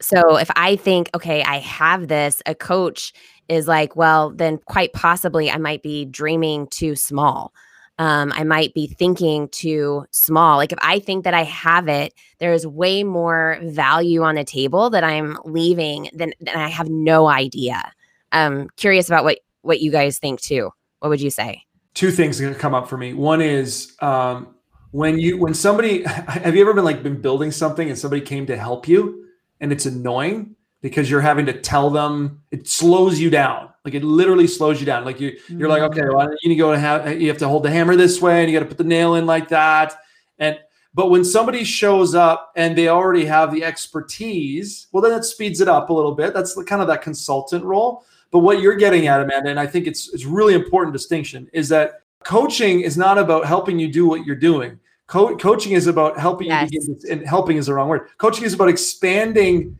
So 0.00 0.38
if 0.38 0.50
I 0.56 0.76
think, 0.76 1.10
okay, 1.14 1.42
I 1.42 1.58
have 1.58 2.08
this, 2.08 2.40
a 2.46 2.54
coach 2.54 3.12
is 3.50 3.68
like, 3.68 3.96
well, 3.96 4.30
then 4.30 4.58
quite 4.64 4.92
possibly 4.92 5.50
I 5.50 5.58
might 5.58 5.82
be 5.82 6.06
dreaming 6.06 6.66
too 6.68 6.96
small. 6.96 7.52
Um, 7.98 8.32
I 8.34 8.44
might 8.44 8.72
be 8.72 8.86
thinking 8.86 9.48
too 9.48 10.06
small. 10.10 10.56
Like 10.56 10.72
if 10.72 10.78
I 10.80 11.00
think 11.00 11.24
that 11.24 11.34
I 11.34 11.42
have 11.44 11.86
it, 11.88 12.14
there's 12.38 12.66
way 12.66 13.04
more 13.04 13.58
value 13.62 14.22
on 14.22 14.36
the 14.36 14.44
table 14.44 14.88
that 14.90 15.04
I'm 15.04 15.36
leaving 15.44 16.08
than, 16.14 16.32
than 16.40 16.56
I 16.56 16.68
have 16.68 16.88
no 16.88 17.28
idea. 17.28 17.92
Um, 18.32 18.70
curious 18.76 19.08
about 19.08 19.24
what 19.24 19.40
what 19.62 19.80
you 19.80 19.90
guys 19.90 20.18
think 20.18 20.40
too. 20.40 20.70
What 21.00 21.10
would 21.10 21.20
you 21.20 21.30
say? 21.30 21.66
two 21.94 22.10
things 22.10 22.38
that 22.38 22.58
come 22.58 22.74
up 22.74 22.88
for 22.88 22.96
me 22.96 23.12
one 23.14 23.40
is 23.40 23.94
um, 24.00 24.54
when 24.90 25.18
you 25.18 25.38
when 25.38 25.54
somebody 25.54 26.02
have 26.04 26.54
you 26.54 26.62
ever 26.62 26.74
been 26.74 26.84
like 26.84 27.02
been 27.02 27.20
building 27.20 27.50
something 27.50 27.88
and 27.88 27.98
somebody 27.98 28.22
came 28.22 28.46
to 28.46 28.56
help 28.56 28.88
you 28.88 29.26
and 29.60 29.72
it's 29.72 29.86
annoying 29.86 30.54
because 30.82 31.10
you're 31.10 31.20
having 31.20 31.46
to 31.46 31.52
tell 31.52 31.90
them 31.90 32.42
it 32.50 32.68
slows 32.68 33.20
you 33.20 33.30
down 33.30 33.68
like 33.84 33.94
it 33.94 34.04
literally 34.04 34.46
slows 34.46 34.80
you 34.80 34.86
down 34.86 35.04
like 35.04 35.20
you 35.20 35.36
you're 35.48 35.68
like 35.68 35.82
mm-hmm. 35.82 36.00
okay 36.00 36.08
well 36.08 36.30
you 36.42 36.48
need 36.48 36.54
to 36.54 36.58
go 36.58 36.72
and 36.72 36.80
have 36.80 37.20
you 37.20 37.28
have 37.28 37.38
to 37.38 37.48
hold 37.48 37.62
the 37.62 37.70
hammer 37.70 37.96
this 37.96 38.20
way 38.20 38.42
and 38.42 38.50
you 38.50 38.56
got 38.56 38.62
to 38.62 38.68
put 38.68 38.78
the 38.78 38.84
nail 38.84 39.14
in 39.14 39.26
like 39.26 39.48
that 39.48 39.94
and 40.38 40.58
but 40.92 41.08
when 41.08 41.24
somebody 41.24 41.62
shows 41.62 42.16
up 42.16 42.52
and 42.56 42.76
they 42.76 42.88
already 42.88 43.24
have 43.24 43.52
the 43.52 43.64
expertise 43.64 44.86
well 44.92 45.02
then 45.02 45.18
it 45.18 45.24
speeds 45.24 45.60
it 45.60 45.68
up 45.68 45.90
a 45.90 45.92
little 45.92 46.14
bit 46.14 46.34
that's 46.34 46.54
the, 46.54 46.64
kind 46.64 46.82
of 46.82 46.88
that 46.88 47.02
consultant 47.02 47.64
role 47.64 48.04
but 48.30 48.40
what 48.40 48.60
you're 48.60 48.76
getting 48.76 49.08
at, 49.08 49.20
Amanda, 49.20 49.50
and 49.50 49.58
I 49.58 49.66
think 49.66 49.86
it's 49.86 50.12
it's 50.14 50.24
really 50.24 50.54
important 50.54 50.92
distinction 50.92 51.48
is 51.52 51.68
that 51.70 52.02
coaching 52.22 52.80
is 52.82 52.96
not 52.96 53.18
about 53.18 53.44
helping 53.46 53.78
you 53.78 53.88
do 53.88 54.06
what 54.06 54.24
you're 54.24 54.36
doing. 54.36 54.78
Co- 55.06 55.36
coaching 55.36 55.72
is 55.72 55.88
about 55.88 56.18
helping 56.18 56.48
Yes. 56.48 56.70
you 56.70 56.80
begin 56.80 57.00
to, 57.00 57.12
and 57.12 57.26
helping 57.26 57.56
is 57.56 57.66
the 57.66 57.74
wrong 57.74 57.88
word. 57.88 58.08
Coaching 58.18 58.44
is 58.44 58.54
about 58.54 58.68
expanding 58.68 59.78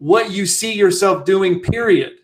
what 0.00 0.32
you 0.32 0.46
see 0.46 0.72
yourself 0.72 1.24
doing. 1.24 1.60
Period. 1.60 2.14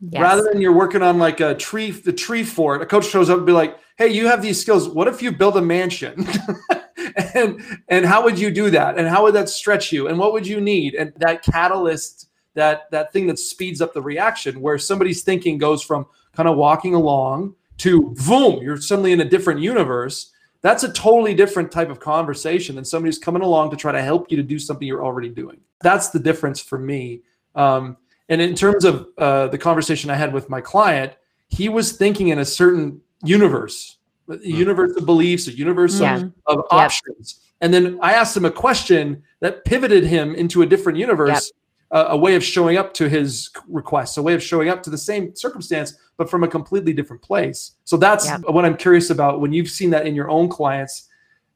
Yes. 0.00 0.22
Rather 0.22 0.42
than 0.42 0.60
you're 0.60 0.72
working 0.72 1.02
on 1.02 1.18
like 1.18 1.40
a 1.40 1.56
tree, 1.56 1.90
the 1.90 2.12
tree 2.12 2.44
fort. 2.44 2.80
A 2.80 2.86
coach 2.86 3.06
shows 3.06 3.28
up 3.28 3.38
and 3.38 3.46
be 3.46 3.52
like, 3.52 3.76
"Hey, 3.96 4.08
you 4.08 4.28
have 4.28 4.40
these 4.40 4.60
skills. 4.60 4.88
What 4.88 5.08
if 5.08 5.20
you 5.20 5.32
build 5.32 5.56
a 5.56 5.62
mansion?" 5.62 6.28
and 7.34 7.60
and 7.88 8.06
how 8.06 8.22
would 8.22 8.38
you 8.38 8.52
do 8.52 8.70
that? 8.70 8.96
And 8.96 9.08
how 9.08 9.24
would 9.24 9.34
that 9.34 9.48
stretch 9.48 9.90
you? 9.90 10.06
And 10.06 10.18
what 10.18 10.32
would 10.32 10.46
you 10.46 10.60
need? 10.60 10.94
And 10.94 11.12
that 11.16 11.42
catalyst 11.42 12.28
that 12.54 12.90
that 12.90 13.12
thing 13.12 13.26
that 13.28 13.38
speeds 13.38 13.80
up 13.80 13.94
the 13.94 14.02
reaction 14.02 14.60
where 14.60 14.78
somebody's 14.78 15.22
thinking 15.22 15.58
goes 15.58 15.82
from 15.82 16.06
kind 16.32 16.48
of 16.48 16.56
walking 16.56 16.94
along 16.94 17.54
to 17.78 18.14
boom 18.26 18.60
you're 18.62 18.80
suddenly 18.80 19.12
in 19.12 19.20
a 19.20 19.24
different 19.24 19.60
universe 19.60 20.32
that's 20.60 20.82
a 20.82 20.92
totally 20.92 21.34
different 21.34 21.70
type 21.70 21.88
of 21.90 22.00
conversation 22.00 22.74
than 22.76 22.84
somebody 22.84 23.08
who's 23.08 23.18
coming 23.18 23.42
along 23.42 23.70
to 23.70 23.76
try 23.76 23.92
to 23.92 24.02
help 24.02 24.30
you 24.30 24.36
to 24.36 24.42
do 24.42 24.58
something 24.58 24.86
you're 24.86 25.04
already 25.04 25.28
doing 25.28 25.58
that's 25.80 26.08
the 26.10 26.18
difference 26.18 26.60
for 26.60 26.78
me 26.78 27.20
um, 27.54 27.96
and 28.28 28.40
in 28.40 28.54
terms 28.54 28.84
of 28.84 29.08
uh, 29.18 29.46
the 29.48 29.58
conversation 29.58 30.10
i 30.10 30.14
had 30.14 30.32
with 30.32 30.48
my 30.50 30.60
client 30.60 31.12
he 31.48 31.68
was 31.68 31.92
thinking 31.92 32.28
in 32.28 32.40
a 32.40 32.44
certain 32.44 33.00
universe, 33.24 33.96
a 34.28 34.36
Hmm. 34.36 34.40
universe 34.44 34.94
of 34.96 35.06
beliefs, 35.06 35.48
a 35.48 35.52
universe 35.52 35.98
Yeah. 35.98 36.16
of, 36.46 36.58
of 36.58 36.64
options. 36.70 37.40
And 37.60 37.72
then 37.72 37.98
I 38.02 38.12
asked 38.12 38.36
him 38.36 38.44
a 38.44 38.50
question 38.50 39.22
that 39.40 39.64
pivoted 39.64 40.04
him 40.04 40.34
into 40.34 40.62
a 40.62 40.66
different 40.66 40.98
universe, 40.98 41.50
a, 41.90 42.00
a 42.10 42.16
way 42.16 42.34
of 42.34 42.44
showing 42.44 42.76
up 42.76 42.92
to 42.94 43.08
his 43.08 43.50
requests, 43.68 44.16
a 44.16 44.22
way 44.22 44.34
of 44.34 44.42
showing 44.42 44.68
up 44.68 44.82
to 44.82 44.90
the 44.90 44.98
same 44.98 45.34
circumstance, 45.34 45.94
but 46.16 46.28
from 46.28 46.44
a 46.44 46.48
completely 46.48 46.92
different 46.92 47.22
place. 47.22 47.72
So 47.84 47.96
that's 47.96 48.26
Yep. 48.26 48.42
what 48.48 48.64
I'm 48.64 48.76
curious 48.76 49.10
about 49.10 49.40
when 49.40 49.52
you've 49.52 49.70
seen 49.70 49.90
that 49.90 50.06
in 50.06 50.14
your 50.14 50.28
own 50.30 50.48
clients, 50.48 51.08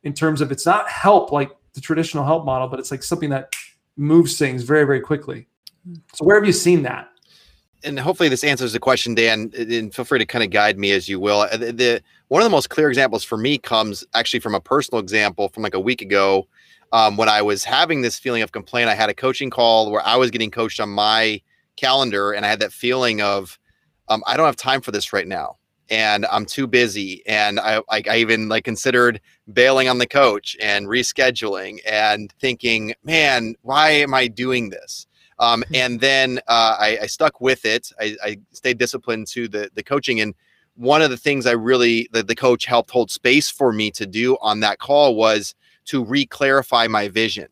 in 0.04 0.12
terms 0.12 0.40
of 0.40 0.50
it's 0.50 0.66
not 0.66 0.88
help 0.88 1.32
like 1.32 1.50
the 1.74 1.80
traditional 1.80 2.24
help 2.24 2.44
model, 2.44 2.68
but 2.68 2.80
it's 2.80 2.90
like 2.90 3.02
something 3.02 3.30
that 3.30 3.52
moves 3.96 4.38
things 4.38 4.62
very, 4.62 4.84
very 4.84 5.00
quickly. 5.00 5.46
So 6.14 6.24
where 6.24 6.36
have 6.36 6.46
you 6.46 6.52
seen 6.52 6.82
that? 6.84 7.08
and 7.84 7.98
hopefully 7.98 8.28
this 8.28 8.44
answers 8.44 8.72
the 8.72 8.78
question, 8.78 9.12
Dan. 9.14 9.50
And 9.58 9.92
feel 9.92 10.04
free 10.04 10.20
to 10.20 10.24
kind 10.26 10.44
of 10.44 10.50
guide 10.50 10.78
me 10.78 10.92
as 10.92 11.08
you 11.08 11.18
will. 11.18 11.40
Uh, 11.40 11.56
The, 11.56 11.72
the 11.72 12.02
one 12.28 12.40
of 12.40 12.46
the 12.46 12.50
most 12.50 12.70
clear 12.70 12.88
examples 12.88 13.24
for 13.24 13.36
me 13.36 13.58
comes 13.58 14.04
actually 14.14 14.38
from 14.40 14.54
a 14.54 14.60
personal 14.60 15.00
example 15.00 15.48
from 15.48 15.64
like 15.64 15.74
a 15.74 15.80
week 15.80 16.00
ago, 16.00 16.46
um, 16.92 17.16
when 17.16 17.28
I 17.28 17.42
was 17.42 17.64
having 17.64 18.02
this 18.02 18.18
feeling 18.18 18.42
of 18.42 18.52
complaint. 18.52 18.88
I 18.88 18.94
had 18.94 19.10
a 19.10 19.14
coaching 19.14 19.50
call 19.50 19.90
where 19.90 20.06
I 20.06 20.16
was 20.16 20.30
getting 20.30 20.50
coached 20.50 20.78
on 20.78 20.90
my 20.90 21.40
calendar, 21.76 22.32
and 22.32 22.44
I 22.44 22.48
had 22.48 22.60
that 22.60 22.72
feeling 22.72 23.20
of, 23.22 23.58
um, 24.08 24.22
I 24.26 24.36
don't 24.36 24.46
have 24.46 24.56
time 24.56 24.82
for 24.82 24.92
this 24.92 25.12
right 25.12 25.26
now, 25.26 25.56
and 25.90 26.26
I'm 26.26 26.44
too 26.44 26.66
busy. 26.66 27.22
And 27.26 27.58
I, 27.58 27.78
I, 27.90 28.02
I 28.08 28.16
even 28.18 28.48
like 28.48 28.64
considered 28.64 29.20
bailing 29.52 29.88
on 29.88 29.98
the 29.98 30.06
coach 30.06 30.56
and 30.60 30.86
rescheduling 30.86 31.78
and 31.86 32.32
thinking, 32.40 32.94
man, 33.02 33.54
why 33.62 33.90
am 33.90 34.12
I 34.14 34.28
doing 34.28 34.70
this? 34.70 35.06
Um, 35.38 35.64
and 35.74 36.00
then 36.00 36.38
uh, 36.46 36.76
I, 36.78 36.98
I 37.02 37.06
stuck 37.06 37.40
with 37.40 37.64
it. 37.64 37.90
I, 37.98 38.16
I 38.22 38.38
stayed 38.52 38.78
disciplined 38.78 39.26
to 39.28 39.48
the 39.48 39.70
the 39.74 39.82
coaching. 39.82 40.20
And 40.20 40.34
one 40.76 41.02
of 41.02 41.10
the 41.10 41.16
things 41.16 41.46
I 41.46 41.52
really 41.52 42.08
that 42.12 42.28
the 42.28 42.36
coach 42.36 42.64
helped 42.64 42.90
hold 42.90 43.10
space 43.10 43.50
for 43.50 43.72
me 43.72 43.90
to 43.92 44.06
do 44.06 44.36
on 44.40 44.60
that 44.60 44.78
call 44.78 45.16
was 45.16 45.54
to 45.86 46.04
re-clarify 46.04 46.86
my 46.86 47.08
vision. 47.08 47.48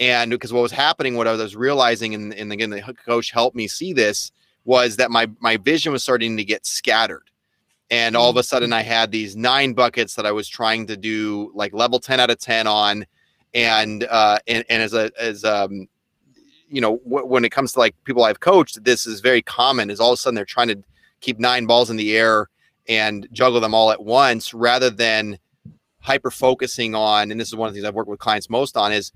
And 0.00 0.30
because 0.30 0.52
what 0.52 0.62
was 0.62 0.72
happening, 0.72 1.16
what 1.16 1.28
I 1.28 1.32
was 1.32 1.54
realizing, 1.54 2.14
and, 2.14 2.34
and 2.34 2.52
again, 2.52 2.70
the 2.70 2.82
coach 3.06 3.30
helped 3.30 3.56
me 3.56 3.68
see 3.68 3.92
this 3.92 4.32
was 4.64 4.96
that 4.96 5.10
my 5.10 5.30
my 5.40 5.56
vision 5.56 5.92
was 5.92 6.02
starting 6.02 6.36
to 6.36 6.44
get 6.44 6.66
scattered. 6.66 7.30
And 7.90 8.16
all 8.16 8.30
of 8.30 8.36
a 8.36 8.42
sudden, 8.42 8.72
I 8.72 8.82
had 8.82 9.12
these 9.12 9.36
nine 9.36 9.74
buckets 9.74 10.14
that 10.14 10.26
I 10.26 10.32
was 10.32 10.48
trying 10.48 10.86
to 10.86 10.96
do 10.96 11.52
like 11.54 11.72
level 11.74 12.00
10 12.00 12.18
out 12.18 12.30
of 12.30 12.38
10 12.38 12.66
on. 12.66 13.06
And 13.52 14.04
uh, 14.10 14.38
and, 14.46 14.64
and 14.68 14.82
as 14.82 14.94
a 14.94 15.12
as 15.20 15.44
um 15.44 15.86
you 16.68 16.80
know, 16.80 16.98
w- 17.04 17.26
when 17.26 17.44
it 17.44 17.52
comes 17.52 17.72
to 17.74 17.78
like 17.78 17.94
people 18.04 18.24
I've 18.24 18.40
coached, 18.40 18.82
this 18.82 19.06
is 19.06 19.20
very 19.20 19.42
common. 19.42 19.90
Is 19.90 20.00
all 20.00 20.12
of 20.12 20.14
a 20.14 20.16
sudden 20.16 20.34
they're 20.34 20.44
trying 20.44 20.68
to 20.68 20.82
keep 21.20 21.38
nine 21.38 21.66
balls 21.66 21.90
in 21.90 21.96
the 21.96 22.16
air 22.16 22.48
and 22.88 23.28
juggle 23.32 23.60
them 23.60 23.74
all 23.74 23.92
at 23.92 24.02
once, 24.02 24.52
rather 24.52 24.90
than 24.90 25.38
hyper 26.04 26.30
focusing 26.30 26.94
on. 26.94 27.30
And 27.30 27.40
this 27.40 27.48
is 27.48 27.56
one 27.56 27.66
of 27.66 27.74
the 27.74 27.80
things 27.80 27.88
I've 27.88 27.94
worked 27.94 28.10
with 28.10 28.20
clients 28.20 28.50
most 28.50 28.76
on 28.76 28.92
is 28.92 29.10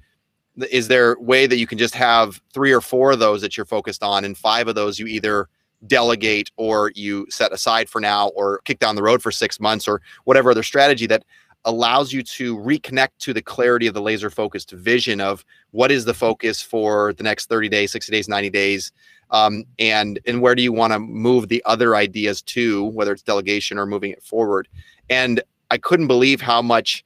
is 0.70 0.88
there 0.88 1.12
a 1.12 1.20
way 1.20 1.46
that 1.46 1.58
you 1.58 1.68
can 1.68 1.78
just 1.78 1.94
have 1.94 2.40
three 2.52 2.72
or 2.72 2.80
four 2.80 3.12
of 3.12 3.20
those 3.20 3.40
that 3.42 3.56
you're 3.56 3.66
focused 3.66 4.02
on, 4.02 4.24
and 4.24 4.36
five 4.36 4.66
of 4.66 4.74
those 4.74 4.98
you 4.98 5.06
either 5.06 5.48
delegate 5.86 6.50
or 6.56 6.90
you 6.96 7.26
set 7.30 7.52
aside 7.52 7.88
for 7.88 8.00
now, 8.00 8.28
or 8.28 8.58
kick 8.64 8.80
down 8.80 8.96
the 8.96 9.02
road 9.02 9.22
for 9.22 9.30
six 9.30 9.60
months, 9.60 9.86
or 9.86 10.00
whatever 10.24 10.50
other 10.50 10.64
strategy 10.64 11.06
that 11.06 11.22
allows 11.64 12.12
you 12.12 12.22
to 12.22 12.56
reconnect 12.56 13.10
to 13.18 13.32
the 13.32 13.42
clarity 13.42 13.86
of 13.86 13.94
the 13.94 14.02
laser 14.02 14.30
focused 14.30 14.72
vision 14.72 15.20
of 15.20 15.44
what 15.70 15.92
is 15.92 16.04
the 16.04 16.14
focus 16.14 16.60
for 16.62 17.12
the 17.14 17.22
next 17.22 17.48
30 17.48 17.68
days 17.68 17.90
60 17.90 18.12
days 18.12 18.28
90 18.28 18.48
days 18.48 18.92
um, 19.32 19.64
and 19.80 20.20
and 20.24 20.40
where 20.40 20.54
do 20.54 20.62
you 20.62 20.72
want 20.72 20.92
to 20.92 21.00
move 21.00 21.48
the 21.48 21.60
other 21.66 21.96
ideas 21.96 22.42
to 22.42 22.84
whether 22.84 23.12
it's 23.12 23.22
delegation 23.22 23.76
or 23.76 23.86
moving 23.86 24.12
it 24.12 24.22
forward 24.22 24.68
and 25.10 25.42
i 25.70 25.78
couldn't 25.78 26.06
believe 26.06 26.40
how 26.40 26.62
much 26.62 27.04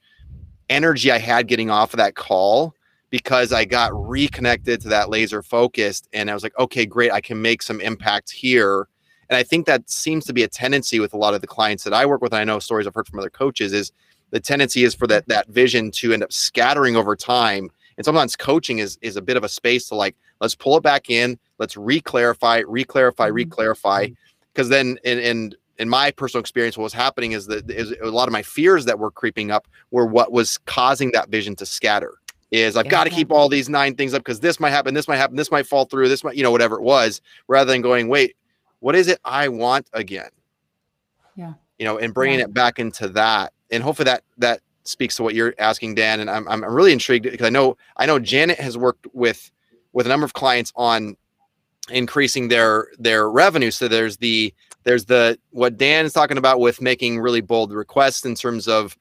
energy 0.69 1.11
i 1.11 1.17
had 1.17 1.47
getting 1.47 1.69
off 1.69 1.93
of 1.93 1.97
that 1.97 2.15
call 2.15 2.73
because 3.09 3.51
i 3.53 3.65
got 3.65 3.91
reconnected 3.93 4.81
to 4.81 4.89
that 4.89 5.09
laser 5.09 5.41
focused 5.41 6.07
and 6.13 6.29
i 6.29 6.33
was 6.33 6.43
like 6.43 6.57
okay 6.57 6.85
great 6.85 7.11
i 7.11 7.21
can 7.21 7.41
make 7.41 7.61
some 7.61 7.81
impact 7.81 8.31
here. 8.31 8.87
And 9.29 9.37
i 9.37 9.43
think 9.43 9.65
that 9.65 9.89
seems 9.89 10.25
to 10.25 10.33
be 10.33 10.43
a 10.43 10.47
tendency 10.47 10.99
with 10.99 11.13
a 11.13 11.17
lot 11.17 11.33
of 11.33 11.41
the 11.41 11.47
clients 11.47 11.83
that 11.83 11.93
i 11.93 12.05
work 12.05 12.21
with. 12.21 12.33
And 12.33 12.39
i 12.39 12.43
know 12.43 12.59
stories 12.59 12.87
i've 12.87 12.95
heard 12.95 13.07
from 13.07 13.19
other 13.19 13.29
coaches 13.29 13.73
is 13.73 13.91
the 14.33 14.39
tendency 14.39 14.83
is 14.83 14.95
for 14.95 15.05
that 15.07 15.27
that 15.27 15.47
vision 15.49 15.91
to 15.91 16.11
end 16.11 16.23
up 16.23 16.33
scattering 16.33 16.95
over 16.95 17.15
time. 17.15 17.69
And 17.97 18.03
sometimes 18.03 18.35
coaching 18.35 18.79
is 18.79 18.97
is 19.03 19.15
a 19.15 19.21
bit 19.21 19.37
of 19.37 19.43
a 19.43 19.49
space 19.49 19.87
to 19.89 19.95
like 19.95 20.15
let's 20.41 20.55
pull 20.55 20.75
it 20.75 20.81
back 20.81 21.11
in 21.11 21.37
let's 21.59 21.77
re-clarify 21.77 22.63
re-clarify 22.67 23.27
mm-hmm. 23.27 23.35
re-clarify. 23.35 24.05
Mm-hmm. 24.05 24.13
Because 24.51 24.69
then 24.69 24.97
and 25.05 25.19
in 25.19 25.55
in 25.79 25.89
my 25.89 26.11
personal 26.11 26.39
experience 26.39 26.77
what 26.77 26.83
was 26.83 26.93
happening 26.93 27.31
is 27.31 27.47
that 27.47 27.69
is 27.69 27.93
a 28.01 28.07
lot 28.09 28.27
of 28.27 28.31
my 28.31 28.43
fears 28.43 28.85
that 28.85 28.99
were 28.99 29.11
creeping 29.11 29.51
up 29.51 29.67
were 29.91 30.05
what 30.05 30.31
was 30.31 30.57
causing 30.65 31.11
that 31.11 31.29
vision 31.29 31.55
to 31.55 31.65
scatter 31.65 32.19
is 32.51 32.77
i've 32.77 32.85
Yeah. 32.85 32.91
got 32.91 33.03
to 33.05 33.09
keep 33.09 33.31
all 33.31 33.49
these 33.49 33.69
nine 33.69 33.95
things 33.95 34.13
up 34.13 34.19
because 34.21 34.39
this 34.39 34.59
might 34.59 34.69
happen 34.69 34.93
this 34.93 35.07
might 35.07 35.17
happen 35.17 35.35
this 35.35 35.49
might 35.51 35.65
fall 35.67 35.85
through 35.85 36.09
this 36.09 36.23
might 36.23 36.35
you 36.35 36.43
know 36.43 36.51
whatever 36.51 36.75
it 36.75 36.83
was 36.83 37.21
rather 37.47 37.71
than 37.71 37.81
going 37.81 38.07
wait 38.07 38.35
what 38.79 38.95
is 38.95 39.07
it 39.07 39.19
i 39.25 39.47
want 39.47 39.87
again 39.93 40.29
Yeah. 41.35 41.53
you 41.79 41.85
know 41.85 41.97
and 41.97 42.13
bringing 42.13 42.39
Yeah. 42.39 42.45
it 42.45 42.53
back 42.53 42.77
into 42.79 43.07
that 43.09 43.53
and 43.71 43.81
hopefully 43.81 44.05
that 44.05 44.23
that 44.37 44.59
speaks 44.83 45.15
to 45.15 45.23
what 45.23 45.33
you're 45.33 45.55
asking 45.57 45.95
dan 45.95 46.19
and 46.19 46.29
i'm, 46.29 46.47
I'm 46.47 46.63
really 46.63 46.91
intrigued 46.93 47.23
because 47.23 47.47
i 47.47 47.49
know 47.49 47.77
i 47.97 48.05
know 48.05 48.19
janet 48.19 48.59
has 48.59 48.77
worked 48.77 49.07
with 49.13 49.49
with 49.93 50.05
a 50.05 50.09
number 50.09 50.25
of 50.25 50.33
clients 50.33 50.71
on 50.75 51.15
increasing 51.89 52.47
their 52.49 52.87
their 52.99 53.29
revenue 53.29 53.71
so 53.71 53.87
there's 53.87 54.17
the 54.17 54.53
there's 54.83 55.05
the 55.05 55.37
what 55.51 55.77
dan 55.77 56.05
is 56.05 56.13
talking 56.13 56.37
about 56.37 56.59
with 56.59 56.81
making 56.81 57.19
really 57.19 57.41
bold 57.41 57.71
requests 57.71 58.25
in 58.25 58.35
terms 58.35 58.67
of 58.67 58.97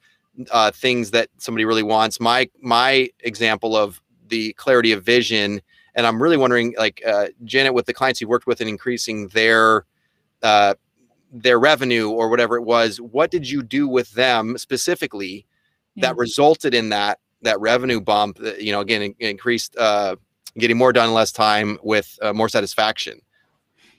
uh, 0.51 0.71
things 0.71 1.11
that 1.11 1.29
somebody 1.39 1.65
really 1.65 1.83
wants 1.83 2.19
my 2.21 2.49
my 2.61 3.09
example 3.21 3.77
of 3.77 4.01
the 4.29 4.53
clarity 4.55 4.93
of 4.93 5.03
vision 5.05 5.61
and 5.95 6.07
i'm 6.07 6.23
really 6.23 6.37
wondering 6.37 6.75
like 6.79 7.03
uh, 7.07 7.27
janet 7.45 7.75
with 7.75 7.87
the 7.87 7.93
clients 7.95 8.21
you 8.21 8.29
worked 8.29 8.47
with 8.47 8.61
in 8.61 8.69
increasing 8.69 9.29
their 9.29 9.85
uh, 10.43 10.75
their 11.33 11.59
revenue 11.59 12.09
or 12.11 12.29
whatever 12.29 12.57
it 12.57 12.63
was 12.63 13.01
what 13.01 13.31
did 13.31 13.49
you 13.49 13.63
do 13.63 13.87
with 13.89 14.11
them 14.13 14.57
specifically 14.59 15.47
Yeah. 15.95 16.09
that 16.09 16.17
resulted 16.17 16.75
in 16.75 16.89
that 16.91 17.19
that 17.43 17.61
revenue 17.61 18.01
bump 18.01 18.39
that, 18.39 18.63
you 18.63 18.73
know 18.73 18.81
again 18.81 19.03
in- 19.03 19.15
increased 19.19 19.77
uh 19.77 20.17
getting 20.59 20.77
more 20.77 20.93
done 20.93 21.09
in 21.09 21.15
less 21.15 21.33
time 21.33 21.79
with 21.83 22.19
uh, 22.23 22.33
more 22.33 22.49
satisfaction 22.49 23.21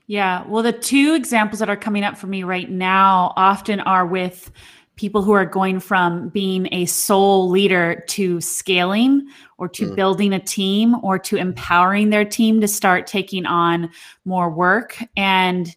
Yeah. 0.08 0.44
Well, 0.48 0.64
the 0.64 0.74
two 0.74 1.14
examples 1.14 1.60
that 1.60 1.70
are 1.70 1.78
coming 1.78 2.04
up 2.04 2.18
for 2.18 2.28
me 2.28 2.44
right 2.44 2.70
now 2.70 3.34
often 3.38 3.80
are 3.82 4.06
with 4.06 4.52
people 4.96 5.24
who 5.24 5.32
are 5.32 5.46
going 5.46 5.80
from 5.80 6.30
being 6.30 6.68
a 6.72 6.86
sole 6.86 7.50
leader 7.50 8.04
to 8.08 8.40
scaling 8.42 9.28
or 9.58 9.68
to 9.68 9.88
Mm. 9.88 9.96
building 9.96 10.34
a 10.34 10.40
team 10.40 10.96
or 11.02 11.18
to 11.18 11.36
empowering 11.38 12.10
their 12.12 12.26
team 12.26 12.62
to 12.62 12.68
start 12.68 13.08
taking 13.08 13.46
on 13.46 13.90
more 14.26 14.50
work. 14.52 15.02
And 15.18 15.76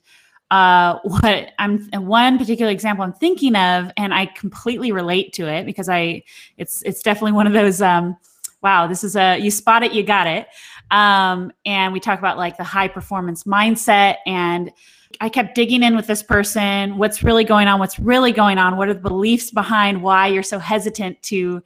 uh, 0.50 0.98
what 1.04 1.52
I'm 1.58 1.88
one 1.92 2.36
particular 2.36 2.70
example 2.70 3.04
I'm 3.04 3.12
thinking 3.14 3.56
of, 3.56 3.90
and 3.96 4.12
I 4.12 4.26
completely 4.26 4.92
relate 4.92 5.32
to 5.34 5.48
it 5.48 5.64
because 5.64 5.88
I 5.88 6.22
it's 6.58 6.82
it's 6.82 7.02
definitely 7.02 7.32
one 7.32 7.46
of 7.46 7.52
those 7.52 7.80
um, 7.80 8.16
wow, 8.62 8.86
this 8.86 9.02
is 9.02 9.16
a 9.16 9.38
you 9.38 9.50
spot 9.50 9.82
it, 9.82 9.92
you 9.92 10.02
got 10.02 10.26
it. 10.26 10.46
Um, 10.90 11.52
and 11.64 11.92
we 11.92 12.00
talk 12.00 12.18
about 12.18 12.36
like 12.36 12.56
the 12.56 12.64
high 12.64 12.88
performance 12.88 13.44
mindset 13.44 14.16
and 14.26 14.72
I 15.20 15.28
kept 15.28 15.54
digging 15.54 15.82
in 15.82 15.96
with 15.96 16.06
this 16.06 16.22
person. 16.22 16.98
What's 16.98 17.22
really 17.22 17.44
going 17.44 17.68
on? 17.68 17.78
What's 17.78 17.98
really 17.98 18.32
going 18.32 18.58
on? 18.58 18.76
What 18.76 18.88
are 18.88 18.94
the 18.94 19.00
beliefs 19.00 19.50
behind 19.50 20.02
why 20.02 20.28
you're 20.28 20.42
so 20.42 20.58
hesitant 20.58 21.22
to 21.24 21.62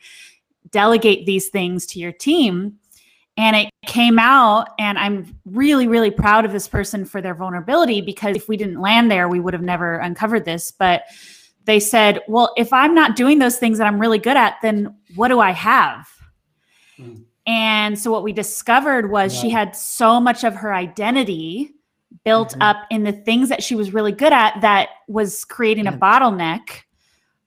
delegate 0.70 1.26
these 1.26 1.48
things 1.48 1.87
to 1.87 1.98
your 1.98 2.12
team? 2.12 2.76
And 3.37 3.56
it 3.56 3.70
came 3.87 4.18
out, 4.18 4.68
and 4.78 4.98
I'm 4.98 5.35
really, 5.46 5.88
really 5.88 6.11
proud 6.11 6.44
of 6.44 6.52
this 6.52 6.68
person 6.68 7.04
for 7.04 7.22
their 7.22 7.35
vulnerability 7.35 8.02
because 8.02 8.37
if 8.37 8.48
we 8.48 8.56
didn't 8.56 8.80
land 8.80 9.11
there, 9.11 9.28
we 9.28 9.40
would 9.40 9.54
have 9.54 9.62
never 9.62 9.96
uncovered 9.98 10.44
this. 10.44 10.70
But 10.70 11.04
they 11.64 11.80
said, 11.80 12.20
Well, 12.28 12.52
if 12.56 12.72
I'm 12.72 12.94
not 12.94 13.16
doing 13.16 13.38
those 13.38 13.56
things 13.56 13.78
that 13.78 13.87
I'm 13.87 14.00
really 14.00 14.18
good 14.18 14.37
at, 14.37 14.56
then 14.62 14.94
what 15.14 15.28
do 15.28 15.40
I 15.40 15.52
have? 15.52 16.09
Mm. 16.98 17.24
And 17.51 17.99
so 17.99 18.13
what 18.13 18.23
we 18.23 18.33
discovered 18.33 19.11
was 19.11 19.37
she 19.37 19.51
had 19.51 19.75
so 19.75 20.21
much 20.21 20.45
of 20.45 20.55
her 20.55 20.73
identity 20.73 21.75
built 22.25 22.55
Mhm. 22.55 22.63
up 22.63 22.87
in 22.91 23.03
the 23.03 23.11
things 23.11 23.49
that 23.49 23.61
she 23.61 23.75
was 23.75 23.93
really 23.93 24.13
good 24.13 24.33
at 24.33 24.61
that 24.61 24.91
was 25.09 25.45
creating 25.45 25.89
a 25.89 25.93
bottleneck. 25.93 26.85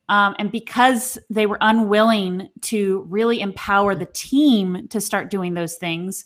Um, 0.10 0.36
and 0.40 0.52
because 0.52 1.18
they 1.30 1.46
were 1.46 1.58
unwilling 1.62 2.50
to 2.64 3.06
really 3.10 3.40
empower 3.40 3.96
the 3.96 4.08
team 4.08 4.90
to 4.90 5.00
start 5.00 5.32
doing 5.32 5.54
those 5.54 5.76
things, 5.76 6.26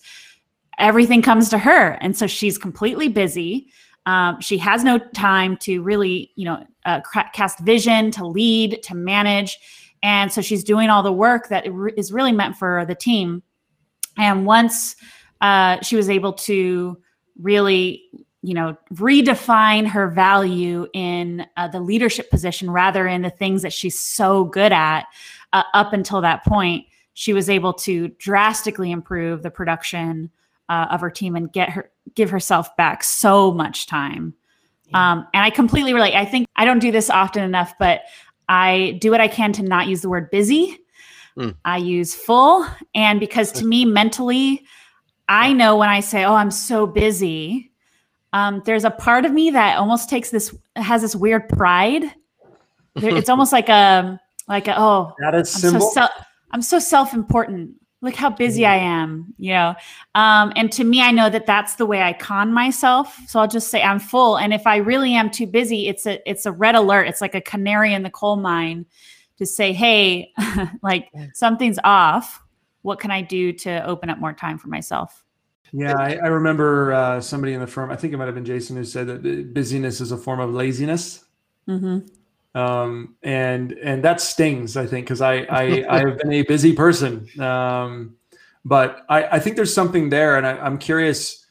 everything 0.79 1.21
comes 1.21 1.47
to 1.49 1.59
her. 1.59 1.99
And 2.01 2.17
so 2.17 2.25
she's 2.25 2.57
completely 2.57 3.09
busy. 3.09 3.67
Um, 4.07 4.41
she 4.41 4.57
has 4.57 4.83
no 4.83 4.97
time 4.97 5.55
to 5.57 5.83
really, 5.83 6.31
you 6.35 6.45
know, 6.45 6.65
uh, 6.85 7.01
cast 7.33 7.59
vision, 7.59 8.09
to 8.11 8.25
lead, 8.25 8.81
to 8.83 8.95
manage. 8.95 9.59
And 10.01 10.31
so 10.31 10.41
she's 10.41 10.63
doing 10.63 10.89
all 10.89 11.03
the 11.03 11.13
work 11.13 11.49
that 11.49 11.67
is 11.95 12.11
really 12.11 12.31
meant 12.31 12.55
for 12.55 12.83
the 12.87 12.95
team. 12.95 13.43
And 14.17 14.45
once 14.45 14.95
uh, 15.41 15.81
she 15.81 15.95
was 15.95 16.09
able 16.09 16.33
to 16.33 16.97
really 17.39 18.03
you 18.41 18.53
know 18.53 18.77
redefine 18.93 19.87
her 19.87 20.09
value 20.09 20.87
in 20.93 21.45
uh, 21.57 21.67
the 21.67 21.79
leadership 21.79 22.29
position 22.29 22.69
rather 22.69 23.07
in 23.07 23.21
the 23.21 23.29
things 23.29 23.61
that 23.61 23.73
she's 23.73 23.99
so 23.99 24.45
good 24.45 24.71
at 24.71 25.05
uh, 25.53 25.63
up 25.73 25.93
until 25.93 26.21
that 26.21 26.43
point 26.45 26.85
she 27.13 27.33
was 27.33 27.49
able 27.49 27.73
to 27.73 28.09
drastically 28.19 28.91
improve 28.91 29.41
the 29.41 29.49
production 29.49 30.29
uh, 30.69 30.87
of 30.91 31.01
her 31.01 31.09
team 31.09 31.35
and 31.35 31.51
get 31.51 31.69
her 31.69 31.89
give 32.15 32.29
herself 32.29 32.75
back 32.77 33.03
so 33.03 33.51
much 33.51 33.85
time. 33.87 34.33
Yeah. 34.85 35.11
um, 35.11 35.27
and 35.33 35.43
i 35.43 35.49
completely 35.49 35.93
relate. 35.93 36.15
I 36.15 36.25
think 36.25 36.47
i 36.55 36.63
don't 36.63 36.79
do 36.79 36.91
this 36.91 37.09
often 37.09 37.43
enough 37.43 37.73
but 37.79 38.01
i 38.47 38.97
do 39.01 39.11
what 39.11 39.19
i 39.19 39.27
can 39.27 39.51
to 39.53 39.63
not 39.63 39.87
use 39.87 40.01
the 40.01 40.09
word 40.09 40.29
busy 40.31 40.79
mm. 41.37 41.55
i 41.65 41.77
use 41.77 42.15
full 42.15 42.65
and 42.95 43.19
because 43.19 43.51
to 43.51 43.65
me 43.65 43.85
mentally 43.85 44.65
i 45.29 45.53
know 45.53 45.75
when 45.75 45.89
i 45.89 45.99
say 45.99 46.23
oh 46.23 46.33
i'm 46.33 46.51
so 46.51 46.85
busy 46.87 47.71
um, 48.33 48.61
there's 48.65 48.83
a 48.83 48.91
part 48.91 49.25
of 49.25 49.31
me 49.31 49.51
that 49.51 49.77
almost 49.77 50.09
takes 50.09 50.29
this 50.29 50.55
has 50.75 51.01
this 51.01 51.15
weird 51.15 51.47
pride. 51.49 52.03
it's 52.95 53.29
almost 53.29 53.51
like 53.51 53.69
a 53.69 54.19
like 54.47 54.67
a, 54.67 54.79
oh 54.79 55.13
that 55.19 55.35
is 55.35 55.53
I'm 55.55 55.61
symbol. 55.61 55.91
So 55.91 56.07
I'm 56.51 56.61
so 56.61 56.79
self-important. 56.79 57.71
Look 58.01 58.13
how 58.13 58.29
busy 58.29 58.63
I 58.63 58.75
am, 58.75 59.33
you 59.39 59.53
know. 59.53 59.73
Um, 60.13 60.53
and 60.55 60.71
to 60.73 60.83
me, 60.83 61.01
I 61.01 61.09
know 61.09 61.31
that 61.31 61.47
that's 61.47 61.75
the 61.75 61.85
way 61.87 62.03
I 62.03 62.13
con 62.13 62.53
myself. 62.53 63.17
So 63.27 63.39
I'll 63.39 63.47
just 63.47 63.69
say 63.69 63.81
I'm 63.81 63.99
full. 63.99 64.37
And 64.37 64.53
if 64.53 64.67
I 64.67 64.77
really 64.77 65.15
am 65.15 65.31
too 65.31 65.47
busy, 65.47 65.87
it's 65.87 66.05
a 66.05 66.29
it's 66.29 66.45
a 66.45 66.51
red 66.51 66.75
alert. 66.75 67.07
It's 67.07 67.21
like 67.21 67.33
a 67.33 67.41
canary 67.41 67.93
in 67.93 68.03
the 68.03 68.11
coal 68.11 68.35
mine 68.35 68.85
to 69.37 69.45
say, 69.45 69.73
hey, 69.73 70.33
like 70.81 71.09
something's 71.33 71.79
off. 71.83 72.41
What 72.81 72.99
can 72.99 73.11
I 73.11 73.21
do 73.21 73.53
to 73.53 73.85
open 73.85 74.09
up 74.09 74.17
more 74.17 74.33
time 74.33 74.57
for 74.57 74.67
myself? 74.67 75.23
Yeah, 75.73 75.95
I, 75.97 76.15
I 76.15 76.27
remember 76.27 76.93
uh, 76.93 77.21
somebody 77.21 77.53
in 77.53 77.59
the 77.59 77.67
firm. 77.67 77.91
I 77.91 77.95
think 77.95 78.13
it 78.13 78.17
might 78.17 78.25
have 78.25 78.35
been 78.35 78.45
Jason 78.45 78.77
who 78.77 78.85
said 78.85 79.07
that 79.07 79.53
busyness 79.53 79.99
is 79.99 80.11
a 80.11 80.17
form 80.17 80.39
of 80.39 80.53
laziness. 80.53 81.25
Mm-hmm. 81.67 81.99
Um, 82.57 83.15
and 83.21 83.73
and 83.73 84.03
that 84.03 84.21
stings, 84.21 84.77
I 84.77 84.87
think, 84.87 85.05
because 85.05 85.21
I, 85.21 85.41
I 85.41 85.85
I 85.89 85.99
have 85.99 86.17
been 86.17 86.33
a 86.33 86.43
busy 86.43 86.73
person. 86.73 87.27
Um, 87.39 88.15
but 88.65 89.05
I, 89.09 89.23
I 89.35 89.39
think 89.39 89.55
there's 89.55 89.73
something 89.73 90.09
there, 90.09 90.37
and 90.37 90.47
I, 90.47 90.57
I'm 90.57 90.77
curious. 90.77 91.45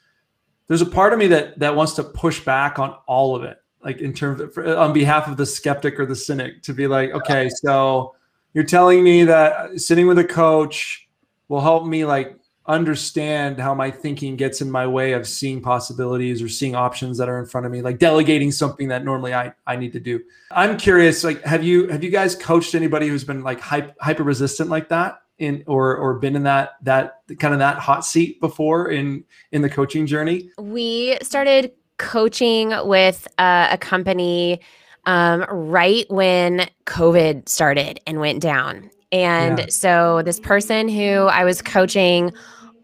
There's 0.69 0.83
a 0.83 0.87
part 0.87 1.13
of 1.13 1.19
me 1.19 1.29
that 1.29 1.59
that 1.61 1.77
wants 1.77 1.93
to 1.95 2.03
push 2.03 2.45
back 2.45 2.79
on 2.79 2.97
all 3.07 3.37
of 3.37 3.45
it, 3.45 3.59
like 3.87 4.01
in 4.01 4.13
terms 4.13 4.41
of 4.41 4.59
on 4.59 4.93
behalf 4.93 5.29
of 5.29 5.37
the 5.37 5.47
skeptic 5.47 6.01
or 6.01 6.07
the 6.07 6.17
cynic, 6.17 6.61
to 6.65 6.75
be 6.75 6.89
like, 6.89 7.13
okay, 7.13 7.49
so 7.49 8.17
you're 8.53 8.65
telling 8.65 9.05
me 9.05 9.23
that 9.23 9.81
sitting 9.81 10.09
with 10.09 10.19
a 10.19 10.25
coach 10.25 11.09
will 11.47 11.61
help 11.61 11.87
me 11.87 12.05
like 12.05 12.37
understand 12.67 13.61
how 13.61 13.73
my 13.73 13.89
thinking 13.89 14.35
gets 14.35 14.61
in 14.61 14.69
my 14.69 14.85
way 14.85 15.13
of 15.13 15.25
seeing 15.25 15.63
possibilities 15.63 16.43
or 16.43 16.49
seeing 16.49 16.75
options 16.75 17.17
that 17.17 17.29
are 17.29 17.39
in 17.39 17.47
front 17.47 17.65
of 17.65 17.71
me 17.71 17.81
like 17.81 18.01
delegating 18.01 18.51
something 18.51 18.89
that 18.89 19.05
normally 19.05 19.33
i 19.33 19.53
i 19.69 19.77
need 19.77 19.93
to 19.93 20.01
do. 20.01 20.21
I'm 20.51 20.77
curious 20.77 21.23
like 21.23 21.41
have 21.45 21.63
you 21.63 21.87
have 21.87 22.03
you 22.03 22.11
guys 22.11 22.35
coached 22.35 22.75
anybody 22.75 23.07
who's 23.07 23.23
been 23.23 23.45
like 23.45 23.61
hyper 23.61 24.25
resistant 24.25 24.69
like 24.69 24.89
that 24.89 25.21
in 25.39 25.63
or 25.69 25.97
or 25.97 26.15
been 26.15 26.35
in 26.35 26.43
that 26.43 26.73
that 26.83 27.21
kind 27.39 27.55
of 27.55 27.61
that 27.61 27.79
hot 27.79 28.05
seat 28.05 28.41
before 28.41 28.91
in 28.91 29.23
in 29.53 29.63
the 29.63 29.71
coaching 29.71 30.05
journey? 30.05 30.51
We 30.59 31.19
started 31.23 31.71
coaching 31.99 32.73
with 32.85 33.27
uh, 33.39 33.69
a 33.71 33.79
company 33.79 34.61
um, 35.07 35.45
right 35.51 36.07
when 36.11 36.69
covid 36.85 37.49
started 37.49 38.01
and 38.07 38.21
went 38.21 38.41
down 38.41 38.91
and 39.13 39.59
yeah. 39.59 39.67
so 39.69 40.23
this 40.25 40.41
person 40.41 40.89
who 40.89 41.27
I 41.27 41.45
was 41.45 41.63
coaching 41.63 42.33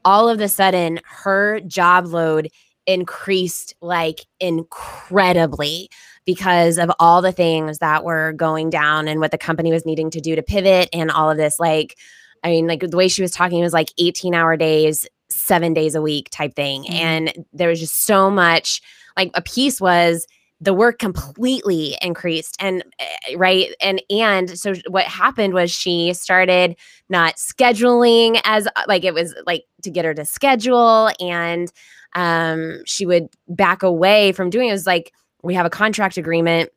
all 0.05 0.29
of 0.29 0.41
a 0.41 0.49
sudden 0.49 1.01
her 1.05 1.61
job 1.61 2.07
load 2.07 2.49
increased 2.87 3.75
like 3.81 4.21
incredibly 4.41 5.89
because 6.25 6.79
of 6.79 6.91
all 6.99 7.23
the 7.23 7.33
things 7.33 7.79
that 7.79 8.05
were 8.05 8.33
going 8.33 8.71
down 8.71 9.09
and 9.09 9.21
what 9.21 9.31
the 9.31 9.39
company 9.39 9.73
was 9.73 9.87
needing 9.87 10.11
to 10.11 10.21
do 10.21 10.35
to 10.35 10.43
pivot 10.43 10.89
and 10.93 11.11
all 11.11 11.31
of 11.31 11.37
this 11.37 11.59
like 11.61 11.97
i 12.43 12.51
mean 12.51 12.67
like 12.67 12.81
the 12.81 12.97
way 12.97 13.09
she 13.09 13.23
was 13.23 13.31
talking 13.31 13.61
was 13.61 13.73
like 13.73 13.93
18 13.99 14.35
hour 14.35 14.57
days 14.57 15.07
7 15.43 15.75
days 15.75 15.95
a 15.95 16.03
week 16.03 16.31
type 16.31 16.55
thing. 16.55 16.85
Mm-hmm. 16.85 16.95
and 16.95 17.47
there 17.53 17.69
was 17.69 17.81
just 17.81 18.05
so 18.07 18.31
much 18.31 18.81
like 19.17 19.31
a 19.35 19.43
piece 19.43 19.81
was 19.81 20.27
the 20.63 20.73
work 20.73 21.01
completely 21.01 21.99
increased 22.01 22.57
and 22.61 22.85
eh, 23.01 23.35
right? 23.37 23.75
And 23.81 24.01
and 24.09 24.57
so 24.57 24.75
what 24.89 25.05
happened 25.05 25.55
was 25.55 25.73
she 25.73 26.15
started 26.15 26.77
not 27.09 27.35
scheduling 27.35 28.41
as 28.45 28.69
uh, 28.69 28.85
like 28.87 29.05
it 29.05 29.13
was 29.13 29.35
like 29.45 29.65
to 29.83 29.91
get 29.91 30.05
her 30.05 30.15
to 30.15 30.25
schedule 30.25 31.11
and 31.19 31.73
um 32.15 32.81
she 32.87 33.05
would 33.07 33.27
back 33.49 33.83
away 33.83 34.31
from 34.33 34.51
doing 34.51 34.69
it, 34.69 34.71
it 34.71 34.75
was 34.75 34.87
like 34.87 35.13
we 35.43 35.55
have 35.55 35.67
a 35.67 35.71
contract 35.71 36.17
agreement. 36.17 36.71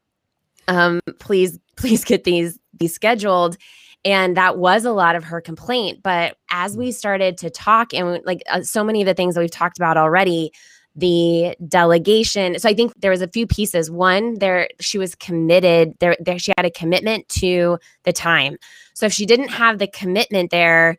Um 0.68 1.00
please 1.20 1.60
please 1.76 2.04
get 2.04 2.24
these 2.24 2.58
these 2.80 2.96
scheduled 2.96 3.56
and 4.06 4.38
that 4.38 4.58
was 4.58 4.86
a 4.86 4.92
lot 4.92 5.16
of 5.16 5.26
her 5.26 5.42
complaint 5.42 6.02
but 6.02 6.38
as 6.52 6.78
we 6.78 6.92
started 6.92 7.38
to 7.38 7.50
talk 7.50 7.94
and 7.94 8.22
like 8.26 8.42
uh, 8.50 8.62
so 8.62 8.84
many 8.84 9.02
of 9.02 9.06
the 9.06 9.14
things 9.14 9.36
that 9.36 9.42
we've 9.42 9.52
talked 9.52 9.78
about 9.78 9.98
already 9.98 10.52
the 10.96 11.56
delegation. 11.68 12.58
So 12.58 12.70
I 12.70 12.74
think 12.74 12.94
there 13.02 13.12
was 13.12 13.22
a 13.22 13.28
few 13.28 13.46
pieces. 13.46 13.92
One, 13.92 14.36
there 14.40 14.70
she 14.80 14.98
was 14.98 15.14
committed. 15.16 15.94
There, 16.00 16.16
there 16.20 16.40
she 16.40 16.54
had 16.58 16.66
a 16.66 16.72
commitment 16.72 17.28
to 17.30 17.78
the 18.04 18.14
time. 18.14 18.58
So 18.94 19.06
if 19.06 19.14
she 19.14 19.26
didn't 19.26 19.50
have 19.50 19.78
the 19.78 19.88
commitment 19.88 20.52
there, 20.52 20.98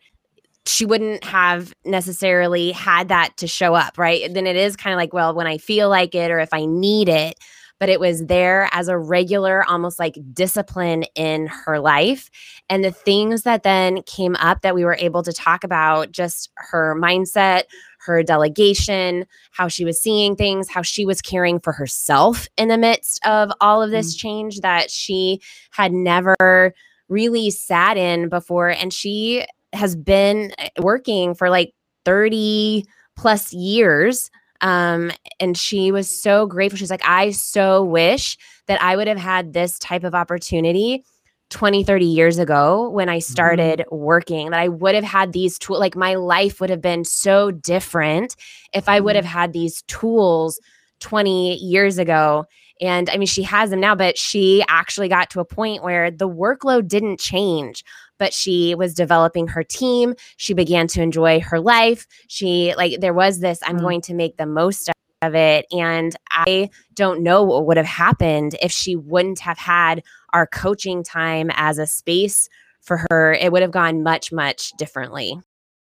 she 0.66 0.84
wouldn't 0.84 1.24
have 1.24 1.72
necessarily 1.84 2.72
had 2.72 3.08
that 3.08 3.36
to 3.38 3.46
show 3.46 3.74
up, 3.74 3.96
right? 3.98 4.32
Then 4.32 4.46
it 4.46 4.56
is 4.56 4.76
kind 4.76 4.92
of 4.92 4.98
like, 4.98 5.12
well, 5.12 5.34
when 5.34 5.46
I 5.46 5.58
feel 5.58 5.88
like 5.88 6.14
it 6.14 6.30
or 6.30 6.40
if 6.40 6.52
I 6.52 6.66
need 6.66 7.08
it, 7.08 7.38
but 7.78 7.88
it 7.88 8.00
was 8.00 8.26
there 8.26 8.68
as 8.72 8.88
a 8.88 8.98
regular, 8.98 9.64
almost 9.64 9.98
like 9.98 10.18
discipline 10.32 11.04
in 11.14 11.46
her 11.46 11.78
life. 11.78 12.30
And 12.68 12.84
the 12.84 12.90
things 12.90 13.42
that 13.42 13.62
then 13.62 14.02
came 14.02 14.36
up 14.36 14.62
that 14.62 14.74
we 14.74 14.84
were 14.84 14.96
able 14.98 15.22
to 15.22 15.32
talk 15.32 15.64
about, 15.64 16.10
just 16.10 16.50
her 16.56 16.94
mindset, 16.94 17.64
her 18.06 18.22
delegation, 18.22 19.26
how 19.50 19.68
she 19.68 19.84
was 19.84 20.00
seeing 20.00 20.36
things, 20.36 20.70
how 20.70 20.82
she 20.82 21.04
was 21.04 21.20
caring 21.20 21.60
for 21.60 21.72
herself 21.72 22.46
in 22.56 22.68
the 22.68 22.78
midst 22.78 23.24
of 23.26 23.50
all 23.60 23.82
of 23.82 23.90
this 23.90 24.14
mm-hmm. 24.14 24.28
change 24.28 24.60
that 24.60 24.90
she 24.90 25.40
had 25.70 25.92
never 25.92 26.72
really 27.08 27.50
sat 27.50 27.96
in 27.96 28.28
before. 28.28 28.68
And 28.68 28.92
she 28.92 29.44
has 29.72 29.96
been 29.96 30.52
eh, 30.58 30.68
working 30.80 31.34
for 31.34 31.50
like 31.50 31.74
30 32.04 32.84
plus 33.16 33.52
years. 33.52 34.30
Um, 34.60 35.10
and 35.40 35.56
she 35.56 35.92
was 35.92 36.08
so 36.08 36.46
grateful. 36.46 36.78
She's 36.78 36.90
like, 36.90 37.06
I 37.06 37.30
so 37.30 37.82
wish 37.84 38.36
that 38.66 38.82
I 38.82 38.96
would 38.96 39.06
have 39.06 39.18
had 39.18 39.52
this 39.52 39.78
type 39.78 40.04
of 40.04 40.14
opportunity 40.14 41.04
20 41.50 41.84
30 41.84 42.04
years 42.04 42.38
ago 42.38 42.88
when 42.90 43.08
i 43.08 43.18
mm-hmm. 43.18 43.32
started 43.32 43.78
mm-hmm. 43.78 43.96
working 43.96 44.50
that 44.50 44.58
i 44.58 44.66
would 44.66 44.94
have 44.96 45.04
had 45.04 45.32
these 45.32 45.58
tools 45.58 45.78
like 45.78 45.94
my 45.94 46.16
life 46.16 46.60
would 46.60 46.70
have 46.70 46.80
been 46.80 47.04
so 47.04 47.52
different 47.52 48.34
if 48.72 48.88
i 48.88 48.98
would 48.98 49.14
have 49.14 49.24
mm-hmm. 49.24 49.38
had 49.38 49.52
these 49.52 49.82
tools 49.82 50.58
20 51.00 51.56
years 51.58 51.98
ago 51.98 52.44
and 52.80 53.08
i 53.10 53.16
mean 53.16 53.28
she 53.28 53.44
has 53.44 53.70
them 53.70 53.78
now 53.78 53.94
but 53.94 54.18
she 54.18 54.64
actually 54.66 55.08
got 55.08 55.30
to 55.30 55.38
a 55.38 55.44
point 55.44 55.84
where 55.84 56.10
the 56.10 56.28
workload 56.28 56.88
didn't 56.88 57.20
change 57.20 57.84
but 58.18 58.32
she 58.32 58.74
was 58.74 58.94
developing 58.94 59.48
her 59.48 59.62
team 59.62 60.14
she 60.36 60.54
began 60.54 60.86
to 60.86 61.02
enjoy 61.02 61.40
her 61.40 61.60
life 61.60 62.06
she 62.28 62.74
like 62.76 63.00
there 63.00 63.14
was 63.14 63.40
this 63.40 63.60
i'm 63.62 63.76
mm-hmm. 63.76 63.84
going 63.84 64.00
to 64.00 64.14
make 64.14 64.36
the 64.36 64.46
most 64.46 64.90
of 65.22 65.34
it 65.34 65.66
and 65.72 66.16
i 66.30 66.68
don't 66.94 67.22
know 67.22 67.42
what 67.42 67.66
would 67.66 67.76
have 67.76 67.86
happened 67.86 68.54
if 68.60 68.70
she 68.70 68.94
wouldn't 68.94 69.40
have 69.40 69.58
had 69.58 70.02
our 70.32 70.46
coaching 70.46 71.02
time 71.02 71.50
as 71.54 71.78
a 71.78 71.86
space 71.86 72.48
for 72.86 73.04
her, 73.10 73.34
it 73.34 73.52
would 73.52 73.62
have 73.62 73.72
gone 73.72 74.02
much, 74.02 74.32
much 74.32 74.70
differently. 74.72 75.38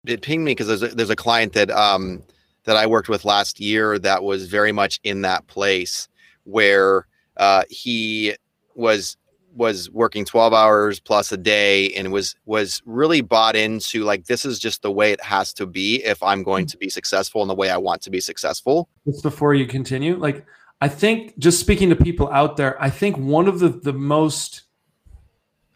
It 0.05 0.21
pinged 0.21 0.43
me 0.43 0.51
because 0.51 0.67
there's 0.67 0.83
a, 0.83 0.87
there's 0.95 1.09
a 1.09 1.15
client 1.15 1.53
that 1.53 1.69
um, 1.69 2.23
that 2.63 2.77
I 2.77 2.87
worked 2.87 3.09
with 3.09 3.25
last 3.25 3.59
year 3.59 3.99
that 3.99 4.23
was 4.23 4.47
very 4.47 4.71
much 4.71 4.99
in 5.03 5.21
that 5.21 5.45
place 5.47 6.07
where 6.45 7.07
uh, 7.37 7.63
he 7.69 8.35
was 8.75 9.17
was 9.55 9.89
working 9.91 10.25
12 10.25 10.53
hours 10.53 10.99
plus 10.99 11.31
a 11.31 11.37
day 11.37 11.89
and 11.93 12.11
was 12.11 12.35
was 12.45 12.81
really 12.85 13.21
bought 13.21 13.55
into 13.55 14.03
like 14.03 14.25
this 14.25 14.45
is 14.45 14.59
just 14.59 14.81
the 14.81 14.91
way 14.91 15.11
it 15.11 15.21
has 15.21 15.53
to 15.53 15.65
be 15.65 16.03
if 16.03 16.21
I'm 16.23 16.43
going 16.43 16.65
to 16.67 16.77
be 16.77 16.89
successful 16.89 17.41
in 17.41 17.47
the 17.47 17.55
way 17.55 17.69
I 17.69 17.77
want 17.77 18.01
to 18.03 18.09
be 18.09 18.19
successful. 18.19 18.89
Just 19.05 19.23
before 19.23 19.53
you 19.53 19.65
continue, 19.65 20.15
like 20.17 20.45
I 20.81 20.87
think 20.87 21.37
just 21.37 21.59
speaking 21.59 21.89
to 21.89 21.95
people 21.95 22.29
out 22.31 22.57
there, 22.57 22.81
I 22.81 22.89
think 22.89 23.17
one 23.17 23.47
of 23.47 23.59
the 23.59 23.69
the 23.69 23.93
most 23.93 24.63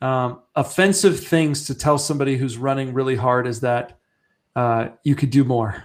um, 0.02 0.42
offensive 0.56 1.20
things 1.20 1.66
to 1.66 1.76
tell 1.76 1.98
somebody 1.98 2.38
who's 2.38 2.58
running 2.58 2.94
really 2.94 3.16
hard 3.16 3.48
is 3.48 3.62
that 3.62 3.98
uh, 4.56 4.90
you 5.04 5.16
could 5.16 5.30
do 5.30 5.44
more. 5.44 5.84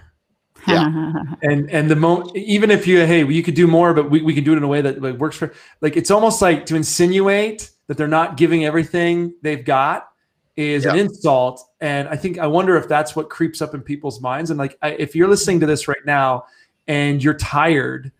Yeah. 0.67 1.13
and 1.41 1.69
and 1.69 1.91
the 1.91 1.95
moment 1.95 2.35
even 2.35 2.71
if 2.71 2.87
you 2.87 3.05
hey 3.05 3.25
you 3.25 3.43
could 3.43 3.55
do 3.55 3.67
more, 3.67 3.93
but 3.93 4.09
we, 4.09 4.21
we 4.21 4.33
can 4.33 4.43
do 4.43 4.53
it 4.53 4.57
in 4.57 4.63
a 4.63 4.67
way 4.67 4.81
that 4.81 5.01
like, 5.01 5.15
works 5.15 5.35
for 5.35 5.53
like 5.81 5.97
it's 5.97 6.11
almost 6.11 6.41
like 6.41 6.65
to 6.67 6.75
insinuate 6.75 7.72
that 7.87 7.97
they're 7.97 8.07
not 8.07 8.37
giving 8.37 8.65
everything 8.65 9.35
they've 9.41 9.65
got 9.65 10.09
is 10.55 10.85
an 10.85 10.97
insult. 10.97 11.63
And 11.81 12.07
I 12.07 12.15
think 12.15 12.37
I 12.37 12.47
wonder 12.47 12.77
if 12.77 12.87
that's 12.87 13.15
what 13.15 13.29
creeps 13.29 13.61
up 13.61 13.73
in 13.73 13.81
people's 13.81 14.21
minds. 14.21 14.51
And 14.51 14.59
like 14.59 14.77
I, 14.81 14.89
if 14.91 15.15
you're 15.15 15.27
listening 15.27 15.59
to 15.61 15.65
this 15.65 15.87
right 15.87 16.05
now 16.05 16.45
and 16.87 17.23
you're 17.23 17.33
tired 17.33 18.11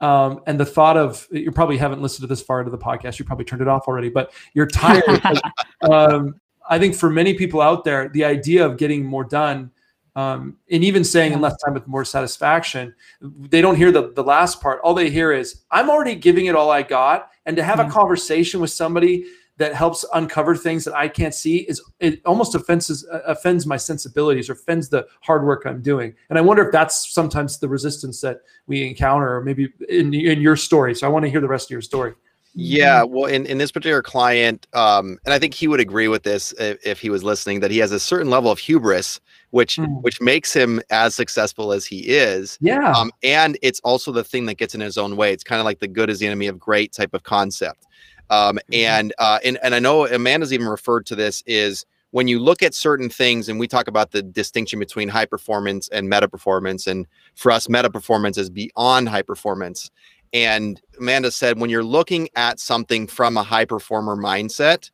Um, 0.00 0.40
and 0.46 0.60
the 0.60 0.64
thought 0.64 0.96
of 0.96 1.26
you 1.30 1.50
probably 1.50 1.76
haven't 1.76 2.00
listened 2.00 2.22
to 2.22 2.28
this 2.28 2.40
far 2.40 2.60
into 2.60 2.70
the 2.70 2.78
podcast. 2.78 3.18
You 3.18 3.24
probably 3.24 3.44
turned 3.44 3.62
it 3.62 3.68
off 3.68 3.88
already, 3.88 4.10
but 4.10 4.32
you're 4.54 4.66
tired. 4.66 5.20
um, 5.90 6.40
I 6.70 6.78
think 6.78 6.94
for 6.94 7.10
many 7.10 7.34
people 7.34 7.60
out 7.60 7.82
there, 7.84 8.08
the 8.08 8.24
idea 8.24 8.64
of 8.64 8.76
getting 8.76 9.04
more 9.04 9.24
done 9.24 9.72
um, 10.18 10.56
and 10.68 10.82
even 10.82 11.04
saying 11.04 11.32
in 11.32 11.40
less 11.40 11.56
time 11.62 11.74
with 11.74 11.86
more 11.86 12.04
satisfaction, 12.04 12.92
they 13.20 13.60
don't 13.60 13.76
hear 13.76 13.92
the, 13.92 14.10
the 14.14 14.24
last 14.24 14.60
part. 14.60 14.80
All 14.82 14.92
they 14.92 15.10
hear 15.10 15.30
is, 15.30 15.62
I'm 15.70 15.88
already 15.88 16.16
giving 16.16 16.46
it 16.46 16.56
all 16.56 16.72
I 16.72 16.82
got. 16.82 17.30
And 17.46 17.56
to 17.56 17.62
have 17.62 17.78
a 17.78 17.88
conversation 17.88 18.58
with 18.58 18.72
somebody 18.72 19.26
that 19.58 19.74
helps 19.74 20.04
uncover 20.14 20.56
things 20.56 20.84
that 20.86 20.94
I 20.94 21.06
can't 21.06 21.32
see 21.32 21.58
is 21.58 21.80
it 22.00 22.20
almost 22.26 22.56
offends 22.56 23.06
uh, 23.06 23.20
offends 23.26 23.64
my 23.64 23.76
sensibilities 23.76 24.50
or 24.50 24.54
offends 24.54 24.88
the 24.88 25.06
hard 25.20 25.44
work 25.44 25.62
I'm 25.66 25.82
doing. 25.82 26.12
And 26.30 26.38
I 26.38 26.42
wonder 26.42 26.66
if 26.66 26.72
that's 26.72 27.12
sometimes 27.12 27.60
the 27.60 27.68
resistance 27.68 28.20
that 28.22 28.40
we 28.66 28.84
encounter, 28.88 29.36
or 29.36 29.40
maybe 29.44 29.72
in 29.88 30.12
in 30.12 30.40
your 30.40 30.56
story. 30.56 30.96
So 30.96 31.06
I 31.06 31.10
want 31.10 31.26
to 31.26 31.30
hear 31.30 31.40
the 31.40 31.48
rest 31.48 31.68
of 31.68 31.70
your 31.70 31.82
story. 31.82 32.14
Yeah, 32.60 33.04
well, 33.04 33.26
in, 33.26 33.46
in 33.46 33.58
this 33.58 33.70
particular 33.70 34.02
client, 34.02 34.66
um, 34.72 35.18
and 35.24 35.32
I 35.32 35.38
think 35.38 35.54
he 35.54 35.68
would 35.68 35.78
agree 35.78 36.08
with 36.08 36.24
this 36.24 36.52
if, 36.58 36.84
if, 36.84 37.00
he 37.00 37.08
was 37.08 37.22
listening, 37.22 37.60
that 37.60 37.70
he 37.70 37.78
has 37.78 37.92
a 37.92 38.00
certain 38.00 38.30
level 38.30 38.50
of 38.50 38.58
hubris, 38.58 39.20
which 39.50 39.76
mm. 39.76 40.02
which 40.02 40.20
makes 40.20 40.52
him 40.52 40.80
as 40.90 41.14
successful 41.14 41.72
as 41.72 41.86
he 41.86 42.00
is. 42.00 42.58
Yeah, 42.60 42.92
um, 42.92 43.10
and 43.22 43.58
it's 43.62 43.80
also 43.80 44.12
the 44.12 44.24
thing 44.24 44.46
that 44.46 44.54
gets 44.54 44.74
in 44.74 44.80
his 44.80 44.98
own 44.98 45.16
way. 45.16 45.32
It's 45.32 45.44
kind 45.44 45.60
of 45.60 45.64
like 45.64 45.80
the 45.80 45.88
good 45.88 46.10
is 46.10 46.18
the 46.18 46.26
enemy 46.26 46.46
of 46.46 46.58
great 46.58 46.92
type 46.92 47.14
of 47.14 47.22
concept. 47.22 47.86
Um, 48.30 48.56
mm-hmm. 48.56 48.74
and 48.74 49.14
uh, 49.18 49.38
and 49.44 49.58
and 49.62 49.74
I 49.74 49.78
know 49.78 50.06
Amanda's 50.06 50.52
even 50.52 50.66
referred 50.66 51.06
to 51.06 51.14
this 51.14 51.42
is 51.46 51.86
when 52.10 52.28
you 52.28 52.38
look 52.38 52.62
at 52.62 52.74
certain 52.74 53.08
things, 53.10 53.48
and 53.48 53.58
we 53.58 53.68
talk 53.68 53.88
about 53.88 54.12
the 54.12 54.22
distinction 54.22 54.78
between 54.78 55.08
high 55.08 55.26
performance 55.26 55.88
and 55.88 56.08
meta 56.08 56.28
performance, 56.28 56.86
and 56.86 57.06
for 57.34 57.50
us, 57.52 57.68
meta 57.68 57.90
performance 57.90 58.38
is 58.38 58.50
beyond 58.50 59.08
high 59.08 59.22
performance. 59.22 59.90
And 60.32 60.80
Amanda 60.98 61.30
said, 61.30 61.58
when 61.58 61.70
you're 61.70 61.84
looking 61.84 62.28
at 62.36 62.60
something 62.60 63.06
from 63.06 63.38
a 63.38 63.42
high 63.42 63.64
performer 63.64 64.14
mindset, 64.14 64.90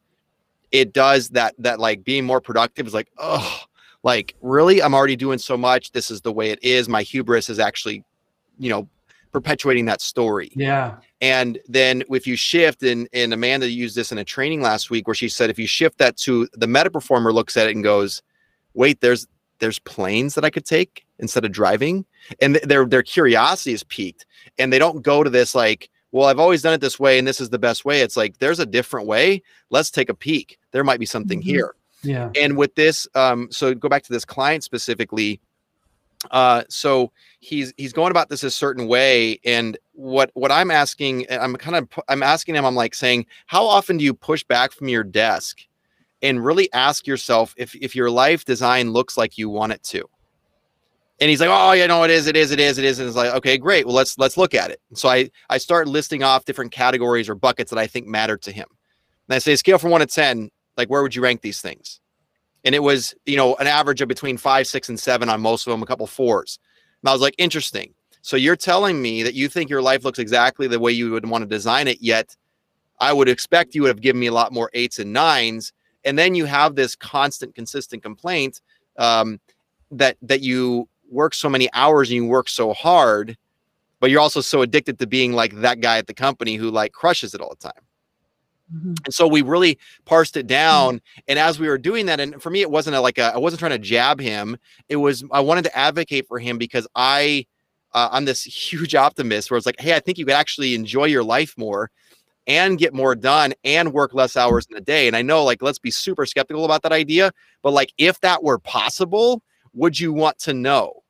it 0.71 0.93
does 0.93 1.31
that 1.31 1.55
that 1.59 1.81
like 1.81 2.05
being 2.05 2.25
more 2.25 2.41
productive 2.41 2.87
is 2.87 2.95
like, 2.95 3.11
oh, 3.19 3.61
like 4.05 4.37
really, 4.43 4.83
I'm 4.83 4.95
already 4.95 5.17
doing 5.17 5.39
so 5.39 5.57
much. 5.57 5.91
This 5.91 6.11
is 6.11 6.21
the 6.21 6.33
way 6.33 6.51
it 6.51 6.63
is. 6.63 6.89
My 6.89 7.03
hubris 7.03 7.51
is 7.51 7.59
actually, 7.59 8.05
you 8.59 8.71
know, 8.71 8.89
perpetuating 9.33 9.87
that 9.87 10.01
story. 10.01 10.53
Yeah. 10.55 10.97
And 11.21 11.59
then 11.67 12.05
if 12.11 12.27
you 12.27 12.37
shift, 12.37 12.83
and, 12.83 13.09
and 13.13 13.33
Amanda 13.33 13.69
used 13.69 13.97
this 13.97 14.13
in 14.13 14.19
a 14.19 14.25
training 14.25 14.61
last 14.61 14.91
week 14.91 15.09
where 15.09 15.15
she 15.15 15.29
said, 15.29 15.51
if 15.51 15.59
you 15.59 15.67
shift 15.67 15.99
that 15.99 16.17
to 16.19 16.47
the 16.53 16.69
meta 16.69 16.91
performer 16.91 17.33
looks 17.33 17.57
at 17.57 17.67
it 17.67 17.75
and 17.75 17.83
goes, 17.83 18.23
wait, 18.75 19.01
there's 19.01 19.27
there's 19.61 19.79
planes 19.81 20.35
that 20.35 20.45
I 20.45 20.51
could 20.51 20.67
take 20.67 21.07
instead 21.19 21.45
of 21.45 21.53
driving. 21.53 22.05
And 22.41 22.55
th- 22.55 22.67
their 22.67 22.85
their 22.87 23.03
curiosity 23.03 23.73
is 23.73 23.85
piqued. 23.85 24.27
And 24.59 24.73
they 24.73 24.79
don't 24.79 25.03
go 25.03 25.25
to 25.25 25.31
this 25.31 25.55
like, 25.55 25.89
well, 26.13 26.29
I've 26.29 26.39
always 26.39 26.61
done 26.63 26.75
it 26.75 26.81
this 26.81 27.01
way 27.01 27.19
and 27.19 27.27
this 27.27 27.41
is 27.41 27.51
the 27.51 27.59
best 27.59 27.85
way. 27.85 28.03
It's 28.03 28.17
like 28.17 28.39
there's 28.39 28.61
a 28.61 28.67
different 28.67 29.07
way. 29.07 29.43
Let's 29.71 29.91
take 29.91 30.11
a 30.11 30.15
peek. 30.15 30.59
There 30.73 30.85
might 30.85 31.01
be 31.01 31.07
something 31.07 31.41
mm-hmm. 31.41 31.49
here. 31.49 31.75
Yeah. 32.05 32.31
And 32.37 32.57
with 32.57 32.75
this, 32.75 33.07
um, 33.15 33.49
so 33.51 33.75
go 33.75 33.89
back 33.89 34.03
to 34.05 34.13
this 34.13 34.25
client 34.25 34.65
specifically. 34.65 35.41
Uh, 36.31 36.65
so 36.69 37.13
he's 37.41 37.73
he's 37.77 37.93
going 37.93 38.11
about 38.11 38.29
this 38.29 38.43
a 38.43 38.51
certain 38.51 38.89
way 38.89 39.39
and 39.45 39.77
what 39.93 40.31
what 40.35 40.51
i'm 40.51 40.71
asking 40.71 41.27
i'm 41.31 41.55
kind 41.57 41.77
of 41.77 41.87
i'm 42.09 42.23
asking 42.23 42.55
him 42.55 42.65
i'm 42.65 42.75
like 42.75 42.95
saying 42.95 43.27
how 43.47 43.65
often 43.67 43.99
do 43.99 44.05
you 44.05 44.15
push 44.15 44.43
back 44.43 44.73
from 44.73 44.89
your 44.89 45.05
desk 45.05 45.61
and 46.23 46.45
really 46.45 46.73
ask 46.73 47.07
yourself 47.07 47.55
if 47.59 47.75
if 47.77 47.95
your 47.95 48.11
life 48.11 48.45
design 48.45 48.93
looks 48.93 49.17
like 49.17 49.37
you 49.37 49.51
want 49.51 49.73
it 49.73 49.83
to 49.83 50.09
and 51.21 51.29
he's 51.29 51.41
like 51.41 51.51
oh 51.53 51.73
yeah 51.73 51.87
no 51.87 52.03
it 52.03 52.11
is 52.11 52.27
it 52.27 52.37
is 52.37 52.51
it 52.51 52.59
is 52.59 52.79
it 52.79 52.85
is 52.85 52.99
and 52.99 53.07
it's 53.07 53.17
like 53.17 53.33
okay 53.35 53.59
great 53.59 53.85
well 53.87 53.95
let's 53.95 54.19
let's 54.19 54.37
look 54.37 54.55
at 54.55 54.71
it 54.71 54.81
so 54.95 55.09
i 55.09 55.29
i 55.51 55.59
start 55.59 55.87
listing 55.87 56.23
off 56.23 56.45
different 56.47 56.73
categories 56.73 57.29
or 57.29 57.35
buckets 57.35 57.71
that 57.71 57.79
i 57.79 57.87
think 57.87 58.07
matter 58.07 58.37
to 58.39 58.51
him 58.51 58.67
and 59.29 59.37
i 59.37 59.39
say 59.39 59.55
scale 59.55 59.79
from 59.79 59.91
1 59.91 60.01
to 60.01 60.07
10 60.07 60.51
like 60.77 60.89
where 60.89 61.03
would 61.03 61.15
you 61.15 61.23
rank 61.23 61.41
these 61.43 61.61
things 61.61 62.01
and 62.65 62.75
it 62.75 62.83
was 62.83 63.15
you 63.27 63.37
know 63.37 63.55
an 63.57 63.67
average 63.67 64.01
of 64.01 64.09
between 64.09 64.37
five 64.37 64.67
six 64.67 64.89
and 64.89 64.99
seven 64.99 65.29
on 65.29 65.41
most 65.41 65.67
of 65.67 65.71
them 65.71 65.83
a 65.83 65.87
couple 65.87 66.07
fours 66.07 66.59
and 67.05 67.11
I 67.11 67.13
was 67.13 67.21
like, 67.21 67.35
interesting. 67.37 67.93
So 68.23 68.35
you're 68.35 68.57
telling 68.57 69.03
me 69.03 69.23
that 69.25 69.35
you 69.35 69.51
think 69.51 69.69
your 69.69 69.83
life 69.83 70.07
looks 70.07 70.19
exactly 70.19 70.67
the 70.67 70.81
way 70.81 70.91
you 70.91 71.11
would 71.11 71.29
want 71.29 71.43
to 71.43 71.47
design 71.47 71.87
it, 71.87 71.99
yet 72.01 72.35
I 72.99 73.13
would 73.13 73.29
expect 73.29 73.75
you 73.75 73.83
would 73.83 73.89
have 73.89 74.01
given 74.01 74.21
me 74.21 74.29
a 74.29 74.33
lot 74.33 74.53
more 74.53 74.71
eights 74.73 74.99
and 74.99 75.13
nines. 75.13 75.71
And 76.07 76.19
then 76.19 76.35
you 76.35 76.47
have 76.47 76.77
this 76.77 76.97
constant, 76.97 77.55
consistent 77.55 78.03
complaint 78.03 78.63
um, 78.97 79.39
that 79.91 80.17
that 80.23 80.41
you 80.41 80.89
work 81.11 81.35
so 81.35 81.51
many 81.51 81.69
hours 81.75 82.09
and 82.09 82.17
you 82.17 82.25
work 82.25 82.49
so 82.49 82.73
hard, 82.73 83.37
but 84.01 84.11
you're 84.11 84.21
also 84.21 84.41
so 84.41 84.63
addicted 84.63 84.99
to 85.01 85.07
being 85.07 85.35
like 85.35 85.55
that 85.57 85.81
guy 85.81 85.99
at 85.99 86.07
the 86.07 86.15
company 86.15 86.55
who 86.55 86.71
like 86.71 86.93
crushes 86.93 87.35
it 87.35 87.43
all 87.43 87.51
the 87.51 87.69
time. 87.69 87.84
Mm-hmm. 88.75 88.95
And 89.05 89.15
so 89.15 89.27
we 89.27 89.43
really 89.43 89.79
parsed 90.05 90.37
it 90.37 90.47
down. 90.47 90.97
Mm-hmm. 90.97 91.21
And 91.29 91.39
as 91.39 91.59
we 91.59 91.69
were 91.69 91.79
doing 91.79 92.07
that, 92.07 92.21
and 92.21 92.43
for 92.43 92.51
me, 92.51 92.61
it 92.61 92.71
wasn't 92.71 92.97
a, 92.97 93.01
like 93.01 93.19
a, 93.19 93.33
I 93.35 93.39
wasn't 93.39 93.61
trying 93.61 93.73
to 93.73 93.79
jab 93.79 94.21
him. 94.21 94.57
It 94.89 94.97
was, 94.97 95.25
I 95.31 95.41
wanted 95.41 95.65
to 95.65 95.77
advocate 95.77 96.27
for 96.27 96.39
him 96.39 96.59
because 96.59 96.87
I, 96.95 97.47
uh, 97.93 98.09
I'm 98.11 98.25
this 98.25 98.43
huge 98.71 98.95
optimist 98.95 99.51
where 99.51 99.59
it's 99.59 99.67
like, 99.67 99.81
hey, 99.81 99.95
I 99.95 100.01
think 100.01 100.19
you 100.19 100.25
could 100.25 100.35
actually 100.35 100.75
enjoy 100.75 101.05
your 101.05 101.25
life 101.25 101.55
more 101.57 101.91
and 102.47 102.79
get 102.79 102.93
more 102.93 103.15
done 103.15 103.55
and 103.65 103.93
work 103.93 104.13
less 104.13 104.37
hours 104.37 104.67
in 104.71 104.77
a 104.77 104.81
day. 104.81 105.07
And 105.07 105.17
I 105.17 105.23
know, 105.23 105.45
like, 105.45 105.63
let's 105.63 105.79
be 105.79 105.91
super 105.91 106.27
skeptical 106.27 106.65
about 106.65 106.83
that 106.83 106.93
idea. 106.93 107.33
But 107.63 107.73
like, 107.73 107.93
if 107.97 108.21
that 108.21 108.43
were 108.43 108.59
possible, 108.59 109.43
would 109.73 109.99
you 109.99 110.13
want 110.13 110.39
to 110.41 110.53
know? 110.53 111.03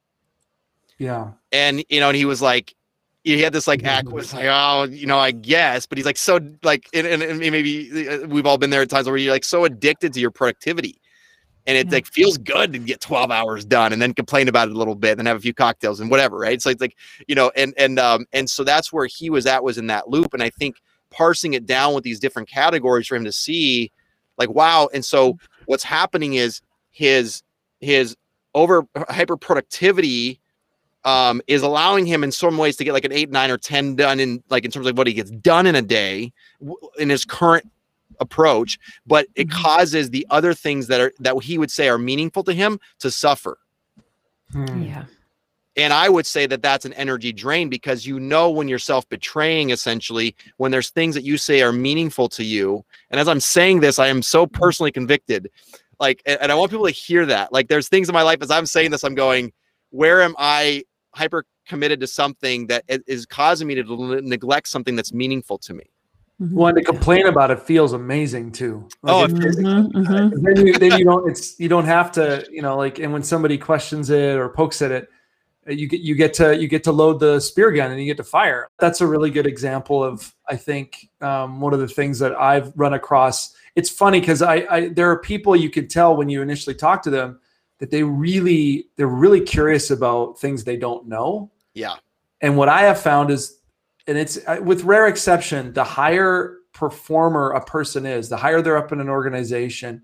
Yeah. 0.99 1.33
And, 1.51 1.85
you 1.89 1.99
know, 1.99 2.09
and 2.11 2.17
he 2.17 2.25
was 2.25 2.41
like, 2.41 2.75
he 3.25 3.41
had 3.41 3.53
this 3.53 3.67
like 3.67 3.83
act 3.85 4.09
was 4.09 4.33
like 4.33 4.47
oh 4.47 4.85
you 4.85 5.07
know 5.07 5.19
i 5.19 5.31
guess 5.31 5.87
but 5.87 5.99
he's 5.99 6.05
like 6.05 6.17
so 6.17 6.39
like 6.63 6.89
and, 6.93 7.07
and, 7.07 7.23
and, 7.23 7.39
maybe 7.41 8.09
uh, 8.09 8.27
we've 8.27 8.47
all 8.47 8.59
been 8.59 8.71
there 8.71 8.83
at 8.83 8.91
times 8.91 9.07
where 9.09 9.17
you're 9.17 9.33
like 9.33 9.45
so 9.45 9.65
addicted 9.65 10.13
to 10.13 10.21
your 10.21 10.31
productivity 10.31 11.01
and 11.67 11.79
it 11.79 11.87
yeah. 11.87 11.93
like 11.95 12.07
feels 12.07 12.37
good 12.39 12.73
to 12.73 12.79
get 12.79 13.01
12 13.01 13.31
hours 13.31 13.65
done 13.65 13.93
and 13.93 14.01
then 14.01 14.13
complain 14.13 14.49
about 14.49 14.69
it 14.69 14.75
a 14.75 14.79
little 14.79 14.95
bit 14.95 15.19
and 15.19 15.27
have 15.27 15.39
a 15.39 15.41
few 15.41 15.55
cocktails 15.55 15.99
and 15.99 16.11
whatever 16.11 16.37
right? 16.37 16.61
So 16.61 16.71
it's 16.71 16.81
like 16.81 16.97
you 17.27 17.35
know 17.35 17.51
and 17.57 17.75
and 17.77 17.99
um 17.99 18.27
and 18.33 18.49
so 18.49 18.65
that's 18.65 18.93
where 18.93 19.07
he 19.07 19.31
was 19.31 19.47
at 19.47 19.65
was 19.65 19.79
in 19.79 19.87
that 19.89 20.09
loop 20.09 20.35
and 20.35 20.43
i 20.43 20.51
think 20.51 20.77
parsing 21.11 21.55
it 21.55 21.65
down 21.65 21.95
with 21.95 22.05
these 22.05 22.21
different 22.21 22.49
categories 22.49 23.07
for 23.07 23.17
him 23.17 23.25
to 23.25 23.33
see 23.33 23.91
like 24.37 24.51
wow 24.51 24.89
and 24.93 25.05
so 25.05 25.39
what's 25.67 25.85
happening 25.85 26.35
is 26.35 26.61
his 26.91 27.43
his 27.81 28.17
over 28.55 28.87
hyper 29.09 29.37
productivity 29.37 30.41
um, 31.05 31.43
is 31.47 31.63
allowing 31.63 32.07
him 32.07 32.25
in 32.25 32.33
some 32.33 32.57
ways 32.57 32.77
to 32.77 32.85
get 32.85 32.93
like 32.93 33.05
an 33.05 33.13
eight, 33.13 33.31
nine, 33.31 33.51
or 33.51 33.59
10 33.59 33.97
done 33.97 34.21
in 34.21 34.43
like 34.49 34.65
in 34.65 34.71
terms 34.71 34.87
of 34.87 34.97
what 34.97 35.07
he 35.07 35.13
gets 35.13 35.31
done 35.31 35.67
in 35.67 35.75
a 35.75 35.83
day 35.83 36.33
in 36.99 37.11
his 37.11 37.25
current 37.25 37.71
approach, 38.21 38.79
but 39.07 39.27
it 39.35 39.49
mm-hmm. 39.49 39.63
causes 39.63 40.11
the 40.11 40.27
other 40.31 40.55
things 40.55 40.87
that 40.87 41.01
are 41.01 41.13
that 41.21 41.43
he 41.43 41.59
would 41.59 41.71
say 41.71 41.89
are 41.89 41.99
meaningful 41.99 42.45
to 42.45 42.53
him 42.53 42.79
to 43.01 43.11
suffer. 43.11 43.59
Hmm. 44.53 44.83
Yeah. 44.83 45.05
And 45.77 45.93
I 45.93 46.09
would 46.09 46.25
say 46.25 46.47
that 46.47 46.63
that's 46.63 46.85
an 46.85 46.93
energy 46.93 47.33
drain 47.33 47.69
because 47.69 48.07
you 48.07 48.21
know 48.21 48.49
when 48.49 48.69
you're 48.69 48.79
self 48.79 49.09
betraying, 49.09 49.71
essentially, 49.71 50.37
when 50.57 50.71
there's 50.71 50.91
things 50.91 51.17
that 51.17 51.25
you 51.25 51.37
say 51.37 51.63
are 51.63 51.73
meaningful 51.73 52.29
to 52.31 52.45
you. 52.45 52.85
And 53.11 53.19
as 53.21 53.27
I'm 53.27 53.41
saying 53.41 53.81
this, 53.81 53.99
I 53.99 54.07
am 54.07 54.23
so 54.23 54.47
mm-hmm. 54.47 54.57
personally 54.57 54.93
convicted. 54.93 55.51
Like, 55.99 56.23
and 56.27 56.51
I 56.51 56.55
want 56.55 56.71
people 56.71 56.87
to 56.87 56.93
hear 56.93 57.27
that. 57.27 57.53
Like, 57.53 57.69
there's 57.69 57.89
things 57.89 58.09
in 58.09 58.13
my 58.13 58.23
life 58.23 58.39
as 58.41 58.51
I'm 58.51 58.67
saying 58.67 58.91
this, 58.91 59.05
I'm 59.05 59.15
going, 59.15 59.53
where 59.91 60.23
am 60.23 60.35
I 60.39 60.85
hyper 61.15 61.45
committed 61.67 62.01
to 62.01 62.07
something 62.07 62.67
that 62.67 62.85
is 62.89 63.27
causing 63.27 63.69
me 63.69 63.75
to 63.77 64.21
neglect 64.23 64.69
something 64.69 64.97
that's 64.97 65.13
meaningful 65.13 65.59
to 65.59 65.75
me. 65.75 65.85
Mm-hmm. 66.41 66.57
Well, 66.57 66.75
to 66.75 66.83
complain 66.83 67.27
about 67.27 67.53
it 67.53 67.61
feels 67.61 67.93
amazing 67.93 68.53
too. 68.53 68.89
Like 69.03 69.15
oh, 69.15 69.33
mm-hmm, 69.33 69.97
mm-hmm. 69.97 70.43
Then, 70.45 70.67
you, 70.67 70.79
then 70.79 70.99
you 70.99 71.05
don't. 71.05 71.31
It's 71.31 71.59
you 71.61 71.69
don't 71.69 71.85
have 71.85 72.11
to. 72.13 72.45
You 72.51 72.61
know, 72.61 72.77
like 72.77 72.99
and 72.99 73.13
when 73.13 73.23
somebody 73.23 73.57
questions 73.57 74.11
it 74.11 74.37
or 74.37 74.49
pokes 74.49 74.83
at 74.83 74.91
it, 74.91 75.09
uh, 75.69 75.73
you 75.73 75.87
get 75.87 76.01
you 76.01 76.17
get 76.17 76.35
to 76.35 76.57
you 76.57 76.67
get 76.67 76.83
to 76.85 76.93
load 76.93 77.21
the 77.21 77.39
spear 77.39 77.71
gun 77.71 77.93
and 77.93 78.01
you 78.01 78.07
get 78.07 78.17
to 78.17 78.25
fire. 78.25 78.69
That's 78.81 79.01
a 79.01 79.07
really 79.07 79.31
good 79.31 79.47
example 79.47 80.03
of 80.03 80.35
I 80.49 80.57
think 80.57 81.09
um, 81.21 81.61
one 81.61 81.73
of 81.73 81.79
the 81.79 81.89
things 81.89 82.19
that 82.19 82.35
I've 82.35 82.73
run 82.75 82.95
across. 82.95 83.55
It's 83.77 83.91
funny 83.91 84.19
because 84.19 84.43
I, 84.43 84.67
I 84.69 84.89
there 84.89 85.11
are 85.11 85.21
people 85.21 85.55
you 85.55 85.71
can 85.71 85.87
tell 85.87 86.17
when 86.17 86.29
you 86.29 86.43
initially 86.43 86.75
talk 86.75 87.03
to 87.03 87.11
them 87.11 87.39
that 87.85 87.91
they 87.91 88.03
really 88.03 88.87
they're 88.97 89.07
really 89.07 89.43
curious 89.43 89.91
about 89.91 90.41
things 90.41 90.65
they 90.65 90.79
don't 90.79 91.07
know. 91.07 91.51
Yeah. 91.75 91.97
And 92.41 92.57
what 92.57 92.71
I 92.71 92.81
have 92.81 92.99
found 92.99 93.31
is, 93.31 93.59
and 94.07 94.17
it's 94.17 94.39
with 94.63 94.85
rare 94.85 95.07
exception, 95.07 95.75
the 95.75 95.85
higher 95.85 96.61
performer 96.73 97.51
a 97.51 97.63
person 97.63 98.07
is, 98.07 98.31
the 98.31 98.39
higher 98.39 98.63
they're 98.63 98.79
up 98.79 98.91
in 98.93 99.01
an 99.01 99.11
organization, 99.11 100.03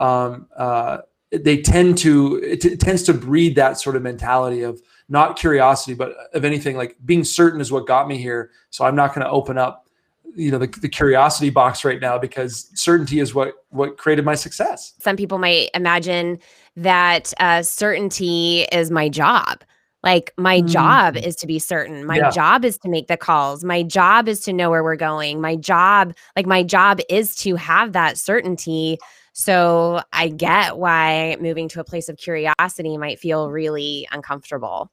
um, 0.00 0.48
uh, 0.56 0.98
they 1.30 1.62
tend 1.62 1.96
to 1.98 2.40
it, 2.42 2.60
t- 2.60 2.70
it 2.70 2.80
tends 2.80 3.04
to 3.04 3.14
breed 3.14 3.54
that 3.54 3.78
sort 3.78 3.94
of 3.94 4.02
mentality 4.02 4.62
of 4.62 4.82
not 5.08 5.38
curiosity, 5.38 5.94
but 5.94 6.16
of 6.34 6.44
anything 6.44 6.76
like 6.76 6.96
being 7.04 7.22
certain 7.22 7.60
is 7.60 7.70
what 7.70 7.86
got 7.86 8.08
me 8.08 8.18
here. 8.18 8.50
So 8.70 8.84
I'm 8.84 8.96
not 8.96 9.14
going 9.14 9.24
to 9.24 9.30
open 9.30 9.58
up, 9.58 9.86
you 10.34 10.50
know, 10.50 10.58
the, 10.58 10.66
the 10.66 10.88
curiosity 10.88 11.50
box 11.50 11.84
right 11.84 12.00
now 12.00 12.18
because 12.18 12.68
certainty 12.74 13.20
is 13.20 13.32
what 13.32 13.54
what 13.70 13.96
created 13.96 14.24
my 14.24 14.34
success. 14.34 14.94
Some 14.98 15.16
people 15.16 15.38
might 15.38 15.70
imagine 15.72 16.40
that 16.76 17.32
uh, 17.40 17.62
certainty 17.62 18.62
is 18.72 18.90
my 18.90 19.08
job. 19.08 19.62
Like 20.02 20.32
my 20.36 20.60
job 20.62 21.14
Mhm. 21.14 21.26
is 21.26 21.36
to 21.36 21.46
be 21.46 21.58
certain. 21.60 22.04
My 22.04 22.16
Yeah. 22.16 22.30
job 22.30 22.64
is 22.64 22.76
to 22.78 22.88
make 22.88 23.06
the 23.06 23.16
calls. 23.16 23.62
My 23.62 23.82
job 23.84 24.26
is 24.28 24.40
to 24.40 24.52
know 24.52 24.68
where 24.70 24.82
we're 24.82 24.96
going. 24.96 25.40
My 25.40 25.54
job, 25.54 26.12
like 26.36 26.46
my 26.46 26.62
job 26.64 26.98
is 27.08 27.36
to 27.36 27.54
have 27.56 27.92
that 27.92 28.18
certainty. 28.18 28.98
So 29.32 30.02
I 30.12 30.28
get 30.28 30.76
why 30.78 31.36
moving 31.40 31.68
to 31.70 31.80
a 31.80 31.84
place 31.84 32.08
of 32.08 32.16
curiosity 32.16 32.98
might 32.98 33.20
feel 33.20 33.50
really 33.50 34.08
uncomfortable. 34.10 34.90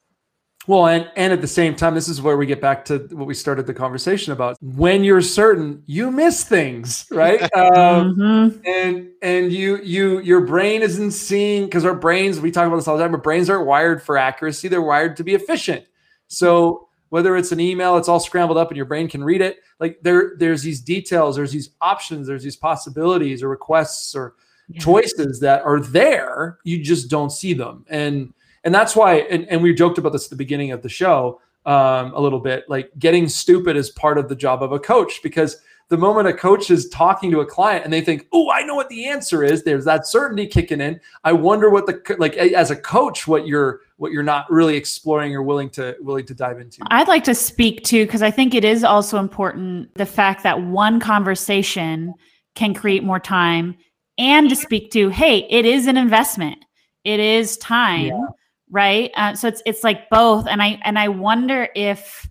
Well, 0.68 0.88
and 0.88 1.10
and 1.16 1.32
at 1.34 1.42
the 1.42 1.48
same 1.48 1.76
time, 1.76 1.96
this 1.96 2.08
is 2.08 2.22
where 2.22 2.38
we 2.38 2.46
get 2.46 2.62
back 2.62 2.84
to 2.86 3.00
what 3.12 3.26
we 3.28 3.34
started 3.34 3.66
the 3.66 3.74
conversation 3.74 4.34
about. 4.34 4.58
When 4.62 5.04
you're 5.04 5.22
certain, 5.22 5.82
you 5.88 6.12
miss 6.12 6.44
things, 6.44 7.06
right? 7.12 7.42
um, 7.56 8.16
Mhm. 8.18 8.62
and 8.66 9.08
and 9.22 9.52
you 9.54 9.78
you 9.82 10.20
your 10.20 10.42
brain 10.42 10.82
isn't 10.82 11.12
seeing 11.12 11.66
because 11.66 11.86
our 11.86 11.96
brains 11.96 12.40
we 12.40 12.52
talk 12.52 12.68
about 12.68 12.76
this 12.76 12.88
all 12.88 12.98
the 12.98 13.04
time. 13.04 13.14
Our 13.16 13.22
brains 13.22 13.50
aren't 13.50 13.66
wired 13.68 14.04
for 14.04 14.18
accuracy; 14.18 14.68
they're 14.68 14.82
wired 14.82 15.16
to 15.18 15.24
be 15.24 15.34
efficient. 15.34 15.86
So 16.28 16.88
whether 17.08 17.36
it's 17.38 17.52
an 17.52 17.60
email, 17.60 17.98
it's 17.98 18.08
all 18.10 18.20
scrambled 18.20 18.58
up, 18.58 18.68
and 18.70 18.78
your 18.78 18.86
brain 18.86 19.08
can 19.08 19.24
read 19.24 19.42
it. 19.42 19.60
Like 19.80 19.98
there 20.04 20.34
there's 20.38 20.62
these 20.62 20.82
details, 20.82 21.38
there's 21.38 21.54
these 21.54 21.70
options, 21.82 22.28
there's 22.28 22.44
these 22.44 22.58
possibilities 22.58 23.42
or 23.42 23.48
requests 23.50 24.14
or 24.14 24.36
Yeah. 24.72 24.82
choices 24.82 25.40
that 25.40 25.64
are 25.64 25.80
there 25.80 26.60
you 26.64 26.84
just 26.84 27.10
don't 27.10 27.32
see 27.32 27.54
them 27.56 27.84
and 27.90 28.32
and 28.64 28.74
that's 28.74 28.96
why 28.96 29.16
and, 29.16 29.48
and 29.50 29.62
we 29.62 29.74
joked 29.74 29.98
about 29.98 30.12
this 30.12 30.26
at 30.26 30.30
the 30.30 30.36
beginning 30.36 30.72
of 30.72 30.82
the 30.82 30.90
show 30.90 31.42
um, 31.66 32.14
a 32.14 32.20
little 32.20 32.40
bit 32.40 32.66
like 32.70 32.92
getting 33.00 33.28
stupid 33.28 33.76
is 33.76 33.90
part 33.92 34.18
of 34.18 34.30
the 34.30 34.36
job 34.36 34.64
of 34.64 34.72
a 34.72 34.80
coach 34.80 35.22
because 35.22 35.58
the 35.90 35.98
moment 35.98 36.28
a 36.28 36.34
coach 36.34 36.70
is 36.70 36.88
talking 36.90 37.32
to 37.32 37.40
a 37.40 37.46
client 37.46 37.84
and 37.84 37.92
they 37.92 38.02
think 38.02 38.28
oh 38.32 38.50
i 38.52 38.62
know 38.64 38.76
what 38.76 38.90
the 38.90 39.08
answer 39.08 39.44
is. 39.44 39.64
There's 39.64 39.86
that 39.86 40.08
certainty 40.08 40.48
kicking 40.48 40.82
in. 40.82 41.00
I 41.24 41.34
wonder 41.34 41.70
what 41.70 41.86
the 41.86 42.16
like 42.18 42.38
as 42.38 42.72
a 42.72 42.76
coach 42.76 43.28
what 43.28 43.48
you're 43.48 43.82
what 43.98 44.12
you're 44.12 44.24
not 44.24 44.50
really 44.50 44.78
exploring 44.78 45.36
or 45.36 45.44
willing 45.44 45.70
to 45.72 45.96
willing 46.00 46.26
to 46.28 46.34
dive 46.34 46.60
into. 46.60 46.82
I'd 46.88 47.08
like 47.08 47.24
to 47.26 47.36
speak 47.36 47.84
to 47.86 48.06
because 48.06 48.22
I 48.22 48.32
think 48.32 48.54
it 48.54 48.64
is 48.64 48.84
also 48.84 49.18
important 49.18 49.94
the 49.96 50.06
fact 50.06 50.44
that 50.44 50.62
one 50.62 51.00
conversation 51.00 52.14
can 52.56 52.74
create 52.74 53.04
more 53.04 53.20
time 53.20 53.76
and 54.18 54.50
to 54.50 54.56
speak 54.56 54.92
to 54.92 55.10
hey 55.10 55.48
it 55.50 55.66
is 55.66 55.88
an 55.88 55.98
investment. 55.98 56.64
It 57.04 57.20
is 57.20 57.58
time 57.58 58.08
Yeah. 58.08 58.26
Right 58.70 59.12
uh, 59.16 59.36
so 59.36 59.48
it's 59.48 59.62
it's 59.66 59.84
like 59.84 60.10
both 60.10 60.48
and 60.48 60.62
I 60.62 60.80
and 60.84 60.98
I 60.98 61.08
wonder 61.08 61.70
if 61.76 62.30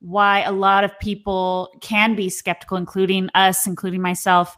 why 0.00 0.40
a 0.42 0.52
lot 0.52 0.82
of 0.84 0.98
people 0.98 1.70
can 1.80 2.14
be 2.14 2.28
skeptical 2.28 2.76
including 2.76 3.28
us 3.34 3.66
including 3.66 4.02
myself 4.02 4.56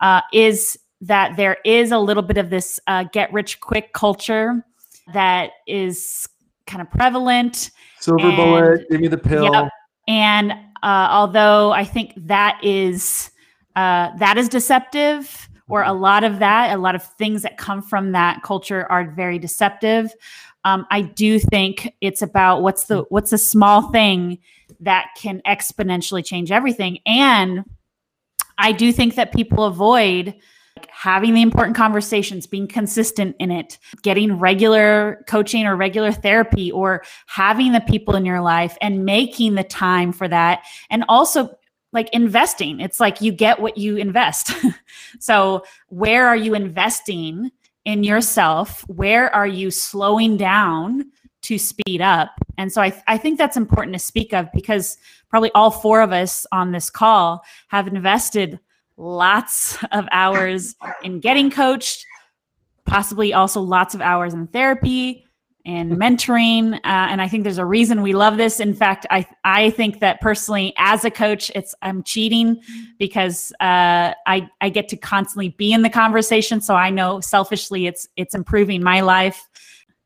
uh, 0.00 0.20
is 0.32 0.78
that 1.00 1.36
there 1.36 1.58
is 1.64 1.90
a 1.90 1.98
little 1.98 2.22
bit 2.22 2.38
of 2.38 2.50
this 2.50 2.78
uh, 2.86 3.04
get 3.12 3.32
rich 3.32 3.60
quick 3.60 3.92
culture 3.92 4.64
that 5.12 5.50
is 5.66 6.28
kind 6.66 6.80
of 6.80 6.90
prevalent 6.90 7.70
silver 8.00 8.28
and- 8.28 8.36
bullet 8.36 8.90
give 8.90 9.00
me 9.00 9.08
the 9.08 9.18
pill 9.18 9.52
Yep. 9.52 9.70
And 10.08 10.52
uh, 10.82 11.08
although 11.10 11.72
I 11.72 11.84
think 11.84 12.12
that 12.16 12.60
is 12.62 13.30
uh, 13.76 14.10
that 14.18 14.36
is 14.36 14.48
deceptive, 14.48 15.48
or 15.68 15.84
a 15.84 15.92
lot 15.92 16.24
of 16.24 16.38
that, 16.40 16.74
a 16.74 16.80
lot 16.80 16.94
of 16.94 17.02
things 17.02 17.42
that 17.42 17.56
come 17.56 17.80
from 17.80 18.12
that 18.12 18.42
culture 18.42 18.90
are 18.90 19.10
very 19.12 19.38
deceptive. 19.38 20.12
Um, 20.64 20.86
I 20.90 21.02
do 21.02 21.38
think 21.38 21.92
it's 22.00 22.22
about 22.22 22.62
what's 22.62 22.84
the 22.84 23.04
what's 23.08 23.32
a 23.32 23.38
small 23.38 23.90
thing 23.90 24.38
that 24.80 25.08
can 25.16 25.40
exponentially 25.46 26.24
change 26.24 26.50
everything, 26.50 26.98
and 27.06 27.64
I 28.58 28.72
do 28.72 28.92
think 28.92 29.16
that 29.16 29.34
people 29.34 29.64
avoid 29.64 30.34
having 30.88 31.34
the 31.34 31.42
important 31.42 31.76
conversations, 31.76 32.46
being 32.46 32.66
consistent 32.66 33.36
in 33.38 33.50
it, 33.50 33.78
getting 34.02 34.38
regular 34.38 35.24
coaching 35.26 35.66
or 35.66 35.76
regular 35.76 36.12
therapy, 36.12 36.70
or 36.70 37.02
having 37.26 37.72
the 37.72 37.80
people 37.80 38.14
in 38.14 38.24
your 38.24 38.40
life 38.40 38.76
and 38.80 39.04
making 39.04 39.54
the 39.54 39.64
time 39.64 40.12
for 40.12 40.28
that. 40.28 40.64
And 40.90 41.04
also, 41.08 41.50
like 41.92 42.08
investing, 42.14 42.80
it's 42.80 43.00
like 43.00 43.20
you 43.20 43.32
get 43.32 43.60
what 43.60 43.76
you 43.76 43.96
invest. 43.96 44.52
so, 45.18 45.64
where 45.88 46.26
are 46.26 46.36
you 46.36 46.54
investing 46.54 47.50
in 47.84 48.04
yourself? 48.04 48.84
Where 48.88 49.34
are 49.34 49.46
you 49.46 49.70
slowing 49.70 50.36
down 50.36 51.10
to 51.42 51.58
speed 51.58 52.00
up? 52.00 52.30
And 52.58 52.72
so, 52.72 52.82
I, 52.82 53.02
I 53.06 53.18
think 53.18 53.38
that's 53.38 53.56
important 53.56 53.94
to 53.94 53.98
speak 53.98 54.32
of 54.32 54.48
because 54.52 54.96
probably 55.28 55.50
all 55.52 55.70
four 55.70 56.00
of 56.02 56.12
us 56.12 56.46
on 56.52 56.72
this 56.72 56.90
call 56.90 57.44
have 57.68 57.86
invested 57.88 58.60
lots 58.96 59.82
of 59.92 60.06
hours 60.12 60.74
in 61.02 61.20
getting 61.20 61.50
coached, 61.50 62.06
possibly 62.84 63.32
also 63.32 63.60
lots 63.60 63.94
of 63.94 64.00
hours 64.00 64.34
in 64.34 64.46
therapy 64.48 65.26
and 65.64 65.92
mentoring. 65.92 66.74
Uh, 66.74 66.78
and 66.84 67.22
I 67.22 67.28
think 67.28 67.44
there's 67.44 67.58
a 67.58 67.64
reason 67.64 68.02
we 68.02 68.12
love 68.12 68.36
this. 68.36 68.60
In 68.60 68.74
fact, 68.74 69.06
I 69.10 69.26
I 69.44 69.70
think 69.70 70.00
that 70.00 70.20
personally, 70.20 70.72
as 70.76 71.04
a 71.04 71.10
coach, 71.10 71.50
it's 71.54 71.74
I'm 71.82 72.02
cheating 72.02 72.60
because 72.98 73.52
uh, 73.60 74.14
I 74.26 74.48
I 74.60 74.68
get 74.70 74.88
to 74.88 74.96
constantly 74.96 75.50
be 75.50 75.72
in 75.72 75.82
the 75.82 75.90
conversation. 75.90 76.60
So 76.60 76.74
I 76.74 76.90
know 76.90 77.20
selfishly, 77.20 77.86
it's 77.86 78.08
it's 78.16 78.34
improving 78.34 78.82
my 78.82 79.00
life. 79.00 79.48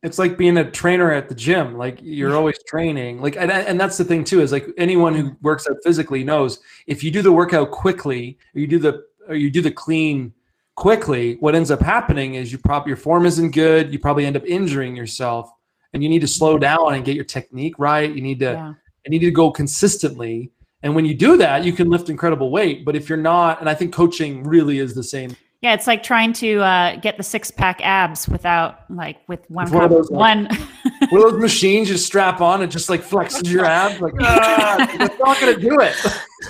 it's 0.03 0.19
like 0.19 0.37
being 0.39 0.59
a 0.59 0.71
trainer 0.71 1.11
at 1.11 1.29
the 1.29 1.35
gym 1.35 1.77
like 1.77 1.99
you're 2.03 2.37
always 2.37 2.59
training 2.69 3.21
like 3.21 3.37
and, 3.37 3.51
and 3.51 3.81
that's 3.81 3.97
the 3.97 4.05
thing 4.05 4.23
too 4.23 4.41
is 4.41 4.53
like 4.53 4.67
anyone 4.77 5.15
who 5.15 5.37
works 5.43 5.67
out 5.69 5.77
physically 5.83 6.23
knows 6.23 6.61
if 6.87 7.03
you 7.03 7.11
do 7.11 7.23
the 7.23 7.33
workout 7.33 7.71
quickly 7.71 8.39
or 8.55 8.61
you 8.61 8.67
do 8.67 8.79
the 8.79 9.03
or 9.29 9.35
you 9.35 9.51
do 9.51 9.61
the 9.61 9.71
clean 9.71 10.33
quickly 10.77 11.37
what 11.41 11.55
ends 11.55 11.71
up 11.71 11.81
happening 11.81 12.35
is 12.35 12.53
you 12.53 12.59
probably 12.59 12.91
your 12.91 12.97
form 12.99 13.25
isn't 13.27 13.51
good 13.53 13.93
you 13.93 13.99
probably 13.99 14.27
end 14.27 14.37
up 14.37 14.45
injuring 14.47 14.95
yourself 14.95 15.51
and 15.95 16.03
you 16.03 16.09
need 16.09 16.21
to 16.21 16.27
slow 16.29 16.59
down 16.59 16.95
and 16.95 17.05
get 17.05 17.15
your 17.17 17.25
technique 17.25 17.75
right 17.79 18.15
you 18.15 18.21
need 18.21 18.39
to 18.39 18.53
Yeah. 18.53 18.75
you 19.05 19.11
need 19.11 19.21
to 19.21 19.31
go 19.31 19.51
consistently 19.51 20.53
and 20.83 20.95
when 20.95 21.07
you 21.07 21.15
do 21.15 21.39
that 21.39 21.65
you 21.65 21.73
can 21.73 21.89
lift 21.89 22.11
incredible 22.11 22.51
weight 22.51 22.85
but 22.85 22.95
if 22.95 23.09
you're 23.09 23.17
not 23.19 23.59
and 23.61 23.71
i 23.71 23.75
think 23.75 23.93
coaching 23.95 24.43
really 24.45 24.79
is 24.79 24.95
the 24.95 25.03
same 25.03 25.35
Yeah, 25.63 25.73
it's 25.73 25.87
like 25.87 26.03
trying 26.03 26.35
to 26.35 26.61
uh, 26.61 26.97
get 26.97 27.17
the 27.17 27.23
six 27.23 27.51
pack 27.51 27.81
abs 27.83 28.29
without 28.29 28.81
like 28.91 29.17
with 29.27 29.41
one 29.51 29.65
With 29.65 29.75
one 29.75 29.85
of 29.85 29.91
those, 29.91 30.11
like, 30.11 30.21
one. 30.21 30.45
one 31.09 31.23
of 31.25 31.31
those 31.33 31.41
machines 31.41 31.89
you 31.89 31.97
strap 31.97 32.43
on 32.43 32.61
and 32.63 32.71
just 32.71 32.91
like 32.91 33.03
flexes 33.03 33.51
your 33.51 33.65
abs 33.65 33.99
like 34.03 34.13
ah, 34.21 34.77
that's 34.99 35.19
not 35.19 35.41
gonna 35.41 35.57
do 35.59 35.79
it 35.81 35.97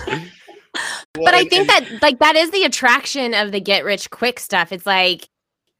but 1.23 1.33
I 1.33 1.45
think 1.45 1.67
that 1.67 1.85
like 2.01 2.19
that 2.19 2.35
is 2.35 2.51
the 2.51 2.63
attraction 2.63 3.33
of 3.33 3.51
the 3.51 3.59
get 3.59 3.83
rich 3.83 4.09
quick 4.09 4.39
stuff. 4.39 4.71
It's 4.71 4.85
like 4.85 5.29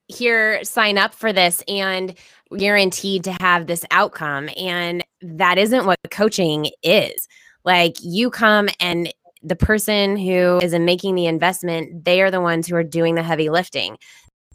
here 0.07 0.63
sign 0.63 0.97
up 0.97 1.13
for 1.13 1.33
this 1.33 1.63
and 1.67 2.15
guaranteed 2.55 3.23
to 3.25 3.31
have 3.33 3.67
this 3.67 3.85
outcome 3.91 4.49
and 4.55 5.03
that 5.21 5.57
isn't 5.57 5.85
what 5.85 5.97
coaching 6.11 6.71
is. 6.81 7.27
Like 7.65 7.97
you 8.01 8.29
come 8.29 8.69
and 8.79 9.13
the 9.43 9.55
person 9.55 10.15
who 10.17 10.59
is 10.61 10.73
making 10.73 11.15
the 11.15 11.25
investment, 11.25 12.05
they 12.05 12.21
are 12.21 12.31
the 12.31 12.41
ones 12.41 12.67
who 12.67 12.75
are 12.75 12.83
doing 12.83 13.15
the 13.15 13.23
heavy 13.23 13.49
lifting. 13.49 13.97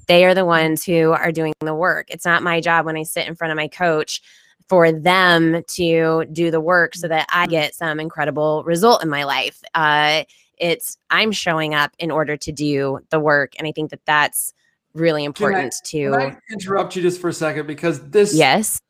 They 0.09 0.25
are 0.25 0.35
the 0.35 0.45
ones 0.45 0.85
who 0.85 1.13
are 1.13 1.33
doing 1.33 1.53
the 1.61 1.75
work. 1.75 2.07
It's 2.09 2.25
not 2.25 2.43
my 2.43 2.61
job 2.61 2.87
when 2.87 2.97
I 2.97 3.03
sit 3.03 3.29
in 3.29 3.35
front 3.35 3.53
of 3.53 3.57
my 3.57 3.69
coach 3.69 4.21
for 4.69 4.91
them 4.91 5.63
to 5.69 6.25
do 6.33 6.51
the 6.51 6.61
work 6.61 6.95
so 6.95 7.09
that 7.09 7.27
I 7.31 7.47
get 7.47 7.75
some 7.75 8.01
incredible 8.01 8.65
result 8.65 9.03
in 9.03 9.09
my 9.09 9.25
life. 9.25 9.63
Uh, 9.75 10.25
it's 10.63 10.97
I'm 11.11 11.33
showing 11.33 11.75
up 11.75 11.91
in 11.99 12.11
order 12.11 12.37
to 12.37 12.53
do 12.53 13.01
the 13.11 13.21
work, 13.21 13.53
and 13.59 13.67
I 13.67 13.73
think 13.73 13.91
that 13.91 14.01
that's 14.07 14.55
really 14.95 15.25
important 15.25 15.75
Can 15.85 16.13
to. 16.13 16.15
I 16.17 16.37
interrupt 16.51 16.95
you 16.97 17.03
just 17.03 17.21
for 17.21 17.29
a 17.29 17.33
second 17.33 17.67
because 17.67 18.09
this 18.11 18.35
Yes. 18.35 18.81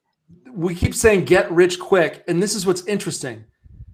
we 0.53 0.75
keep 0.75 0.95
saying 0.95 1.25
get 1.25 1.51
rich 1.51 1.79
quick 1.81 2.25
and 2.29 2.43
this 2.43 2.55
is 2.55 2.67
what's 2.67 2.85
interesting 2.87 3.45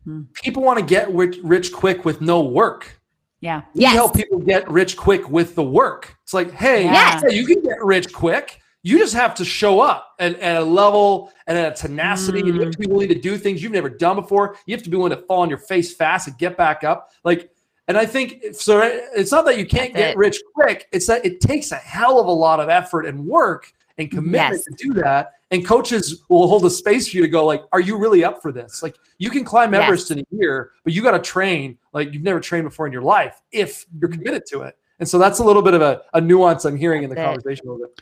Hmm. 0.05 0.23
people 0.33 0.63
want 0.63 0.79
to 0.79 0.85
get 0.85 1.13
rich, 1.13 1.37
rich 1.43 1.71
quick 1.71 2.05
with 2.07 2.23
no 2.23 2.41
work 2.43 2.99
yeah. 3.41 3.63
we 3.75 3.83
Yes. 3.83 3.93
help 3.93 4.15
people 4.17 4.39
get 4.39 4.69
rich 4.71 4.97
quick 4.97 5.29
with 5.29 5.55
the 5.55 5.63
work 5.63 6.17
it's 6.25 6.33
like 6.33 6.51
hey 6.53 6.85
Yes. 6.85 7.23
hey, 7.29 7.35
you 7.37 7.45
can 7.47 7.63
get 7.63 7.85
rich 7.85 8.11
quick 8.13 8.59
you 8.83 8.97
just 8.99 9.13
have 9.13 9.35
to 9.35 9.45
show 9.45 9.81
up 9.81 10.15
at, 10.19 10.39
at 10.41 10.57
a 10.63 10.65
level 10.65 11.31
and 11.47 11.59
at 11.59 11.73
a 11.79 11.83
tenacity 11.83 12.39
and 12.41 12.49
you 12.49 12.61
have 12.63 12.71
to 12.73 12.79
be 12.79 12.87
willing 12.87 13.09
to 13.09 13.21
do 13.21 13.37
things 13.37 13.63
you've 13.63 13.73
never 13.73 13.91
done 13.91 14.17
before 14.17 14.57
you 14.65 14.75
have 14.75 14.83
to 14.83 14.89
be 14.91 14.97
willing 14.97 15.11
to 15.15 15.23
fall 15.27 15.43
on 15.43 15.51
your 15.51 15.59
face 15.59 15.95
fast 15.95 16.27
and 16.27 16.39
get 16.39 16.57
back 16.57 16.83
up 16.85 17.11
like 17.25 17.51
and 17.89 17.99
i 17.99 18.07
think 18.07 18.45
so 18.53 18.81
it's 18.83 19.33
not 19.33 19.45
that 19.45 19.59
you 19.59 19.67
can't 19.67 19.93
That's 19.93 20.05
get 20.05 20.11
it. 20.13 20.17
rich 20.17 20.41
quick 20.55 20.87
it's 20.93 21.07
that 21.07 21.25
it 21.25 21.41
takes 21.41 21.73
a 21.73 21.77
hell 21.77 22.21
of 22.21 22.27
a 22.27 22.33
lot 22.33 22.61
of 22.61 22.69
effort 22.69 23.07
and 23.07 23.27
work 23.27 23.73
and 23.99 24.11
commitment 24.11 24.63
Yes. 24.65 24.65
to 24.65 24.75
do 24.77 24.95
that 25.01 25.33
and 25.51 25.67
coaches 25.67 26.23
will 26.29 26.47
hold 26.47 26.65
a 26.67 26.71
space 26.71 27.09
for 27.11 27.17
you 27.17 27.23
to 27.23 27.29
go 27.29 27.45
like 27.45 27.63
are 27.73 27.81
you 27.81 27.97
really 27.99 28.23
up 28.23 28.41
for 28.41 28.53
this 28.53 28.83
like 28.83 28.97
you 29.19 29.31
can 29.31 29.45
climb 29.45 29.73
Yes. 29.73 29.83
everest 29.83 30.11
in 30.11 30.21
a 30.21 30.25
year 30.31 30.71
but 30.85 30.93
you 30.93 31.03
got 31.03 31.13
to 31.13 31.19
train 31.19 31.77
like 31.93 32.13
you've 32.13 32.23
never 32.23 32.41
trained 32.41 32.65
before 32.65 32.87
in 32.87 32.93
your 32.93 33.03
life 33.03 33.41
if 33.51 33.87
you're 33.99 34.09
mm-hmm. 34.09 34.19
committed 34.21 34.47
to 34.47 34.63
it 34.63 34.77
and 35.01 35.09
so 35.09 35.19
that's 35.19 35.39
a 35.41 35.45
little 35.45 35.63
bit 35.63 35.75
of 35.75 35.83
a, 35.83 36.03
a 36.15 36.21
nuance 36.21 36.65
i'm 36.65 36.77
hearing 36.77 37.03
in 37.03 37.11
the 37.11 37.21
it. 37.21 37.25
conversation 37.25 37.67
a 37.67 37.73
little 37.73 37.87
bit 37.87 38.01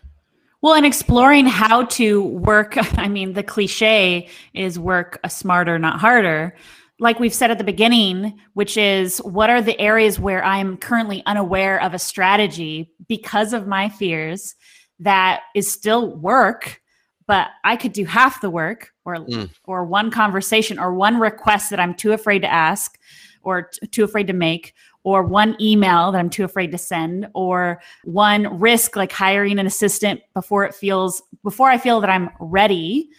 Well, 0.62 0.74
and 0.74 0.87
exploring 0.87 1.47
how 1.47 1.84
to 1.84 2.22
work, 2.24 2.76
I 2.99 3.09
mean, 3.09 3.34
the 3.34 3.43
cliche 3.43 4.28
is 4.55 4.78
work 4.78 5.20
a 5.22 5.30
smarter, 5.30 5.78
not 5.78 6.01
harder. 6.01 6.57
Like 6.99 7.20
we've 7.20 7.34
said 7.34 7.51
at 7.51 7.59
the 7.59 7.64
beginning, 7.64 8.38
which 8.55 8.76
is 8.76 9.18
what 9.18 9.51
are 9.51 9.61
the 9.61 9.78
areas 9.78 10.18
where 10.18 10.42
I'm 10.44 10.76
currently 10.78 11.22
unaware 11.26 11.80
of 11.82 11.92
a 11.92 11.99
strategy 11.99 12.90
because 13.07 13.53
of 13.53 13.66
my 13.66 13.88
fears 13.90 14.55
that 15.01 15.42
is 15.55 15.70
still 15.70 16.16
work, 16.16 16.80
but 17.26 17.49
I 17.64 17.76
could 17.76 17.92
do 17.92 18.07
half 18.07 18.40
the 18.40 18.49
work 18.49 18.92
or 19.05 19.16
Mm. 19.16 19.51
or 19.64 19.84
one 19.84 20.11
conversation 20.11 20.78
or 20.78 20.94
one 20.94 21.18
request 21.20 21.68
that 21.70 21.80
I'm 21.80 21.94
too 21.94 22.12
afraid 22.12 22.40
to 22.42 22.51
ask 22.53 22.99
or 23.42 23.64
t- 23.64 23.86
too 23.88 24.05
afraid 24.05 24.26
to 24.28 24.32
make 24.32 24.72
or 25.05 25.22
one 25.22 25.55
email 25.61 26.11
that 26.11 26.18
I'm 26.18 26.30
too 26.30 26.44
afraid 26.44 26.72
to 26.72 26.78
send 26.78 27.28
or 27.34 27.80
one 28.05 28.59
risk 28.59 28.97
like 28.97 29.12
hiring 29.12 29.59
an 29.59 29.66
assistant 29.66 30.20
before 30.34 30.64
it 30.64 30.74
feels 30.74 31.22
before 31.44 31.70
I 31.70 31.76
feel 31.78 32.01
that 32.01 32.11
I'm 32.11 32.30
ready. 32.40 33.11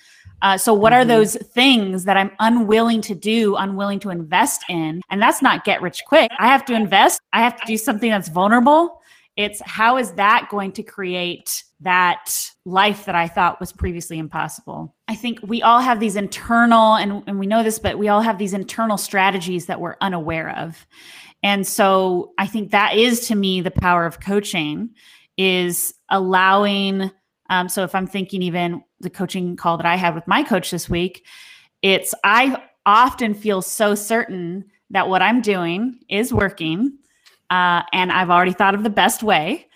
Uh, 0.41 0.57
so 0.57 0.73
what 0.73 0.93
are 0.93 1.03
Mhm. 1.03 1.07
those 1.07 1.35
things 1.35 2.03
that 2.05 2.17
I'm 2.17 2.31
unwilling 2.39 3.01
to 3.01 3.15
do, 3.15 3.55
unwilling 3.55 3.99
to 4.01 4.09
invest 4.09 4.63
in? 4.69 5.01
And 5.09 5.21
that's 5.21 5.41
not 5.41 5.63
get 5.63 5.81
rich 5.81 6.03
quick. 6.07 6.31
I 6.39 6.47
have 6.47 6.63
to 6.65 6.73
invest. 6.73 7.19
I 7.33 7.41
have 7.41 7.59
to 7.59 7.65
do 7.65 7.77
something 7.77 8.09
that's 8.09 8.29
vulnerable. 8.29 9.01
It's 9.35 9.61
how 9.65 9.97
is 9.97 10.11
that 10.13 10.47
going 10.49 10.71
to 10.73 10.83
create 10.83 11.63
that 11.81 12.35
life 12.65 13.05
that 13.05 13.13
I 13.13 13.27
thought 13.27 13.59
was 13.59 13.71
previously 13.71 14.17
impossible? 14.17 14.95
I 15.07 15.15
think 15.15 15.39
we 15.43 15.61
all 15.61 15.79
have 15.79 15.99
these 15.99 16.15
internal, 16.15 16.95
and, 16.95 17.23
and 17.27 17.37
we 17.37 17.45
know 17.45 17.61
this, 17.61 17.77
but 17.77 17.99
we 17.99 18.07
all 18.07 18.21
have 18.21 18.39
these 18.39 18.53
internal 18.53 18.97
strategies 18.97 19.67
that 19.67 19.79
we're 19.79 19.95
unaware 20.01 20.57
of. 20.57 20.87
And 21.43 21.67
so 21.67 22.31
I 22.39 22.47
think 22.47 22.71
that 22.71 22.95
is 22.95 23.27
to 23.27 23.35
me 23.35 23.61
the 23.61 23.69
power 23.69 24.07
of 24.07 24.19
coaching 24.19 24.89
is 25.37 25.93
allowing. 26.09 27.11
Um, 27.51 27.69
so 27.69 27.83
if 27.83 27.93
I'm 27.93 28.07
thinking 28.07 28.41
even 28.41 28.83
the 28.99 29.09
coaching 29.09 29.55
call 29.55 29.77
that 29.77 29.85
I 29.85 29.95
had 29.95 30.15
with 30.15 30.27
my 30.27 30.43
coach 30.43 30.71
this 30.71 30.89
week, 30.89 31.25
it's 31.81 32.13
I 32.23 32.63
often 32.85 33.33
feel 33.33 33.61
so 33.61 33.95
certain 33.95 34.65
that 34.89 35.09
what 35.09 35.21
I'm 35.21 35.41
doing 35.41 35.99
is 36.09 36.33
working. 36.33 36.97
Uh, 37.49 37.81
and 37.93 38.11
I've 38.11 38.29
already 38.29 38.53
thought 38.53 38.75
of 38.75 38.83
the 38.83 38.89
best 38.89 39.23
way. 39.23 39.67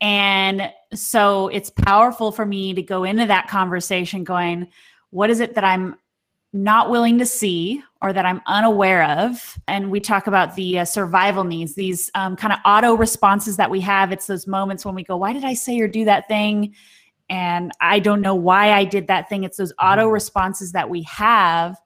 And 0.00 0.72
so 0.94 1.48
it's 1.48 1.70
powerful 1.70 2.32
for 2.32 2.46
me 2.46 2.72
to 2.74 2.82
go 2.82 3.04
into 3.04 3.26
that 3.26 3.48
conversation 3.48 4.24
going, 4.24 4.68
what 5.10 5.30
is 5.30 5.40
it 5.40 5.54
that 5.54 5.64
I'm 5.64 5.96
not 6.52 6.90
willing 6.90 7.18
to 7.18 7.26
see 7.26 7.82
or 8.02 8.12
that 8.12 8.24
I'm 8.24 8.40
unaware 8.46 9.04
of? 9.04 9.58
And 9.68 9.90
we 9.90 10.00
talk 10.00 10.26
about 10.26 10.56
the 10.56 10.80
uh, 10.80 10.84
survival 10.84 11.44
needs, 11.44 11.74
these 11.74 12.10
um, 12.14 12.36
kind 12.36 12.52
of 12.52 12.58
auto 12.64 12.94
responses 12.94 13.56
that 13.58 13.70
we 13.70 13.80
have. 13.80 14.12
It's 14.12 14.26
those 14.26 14.46
moments 14.46 14.84
when 14.84 14.94
we 14.94 15.04
go, 15.04 15.16
why 15.16 15.32
did 15.32 15.44
I 15.44 15.54
say 15.54 15.78
or 15.80 15.88
do 15.88 16.04
that 16.06 16.28
thing? 16.28 16.74
And 17.30 17.70
I 17.80 18.00
don't 18.00 18.20
know 18.20 18.34
why 18.34 18.72
I 18.72 18.84
did 18.84 19.06
that 19.06 19.28
thing. 19.28 19.44
It's 19.44 19.56
those 19.56 19.72
auto 19.80 20.08
responses 20.08 20.72
that 20.72 20.90
we 20.90 21.02
have 21.02 21.78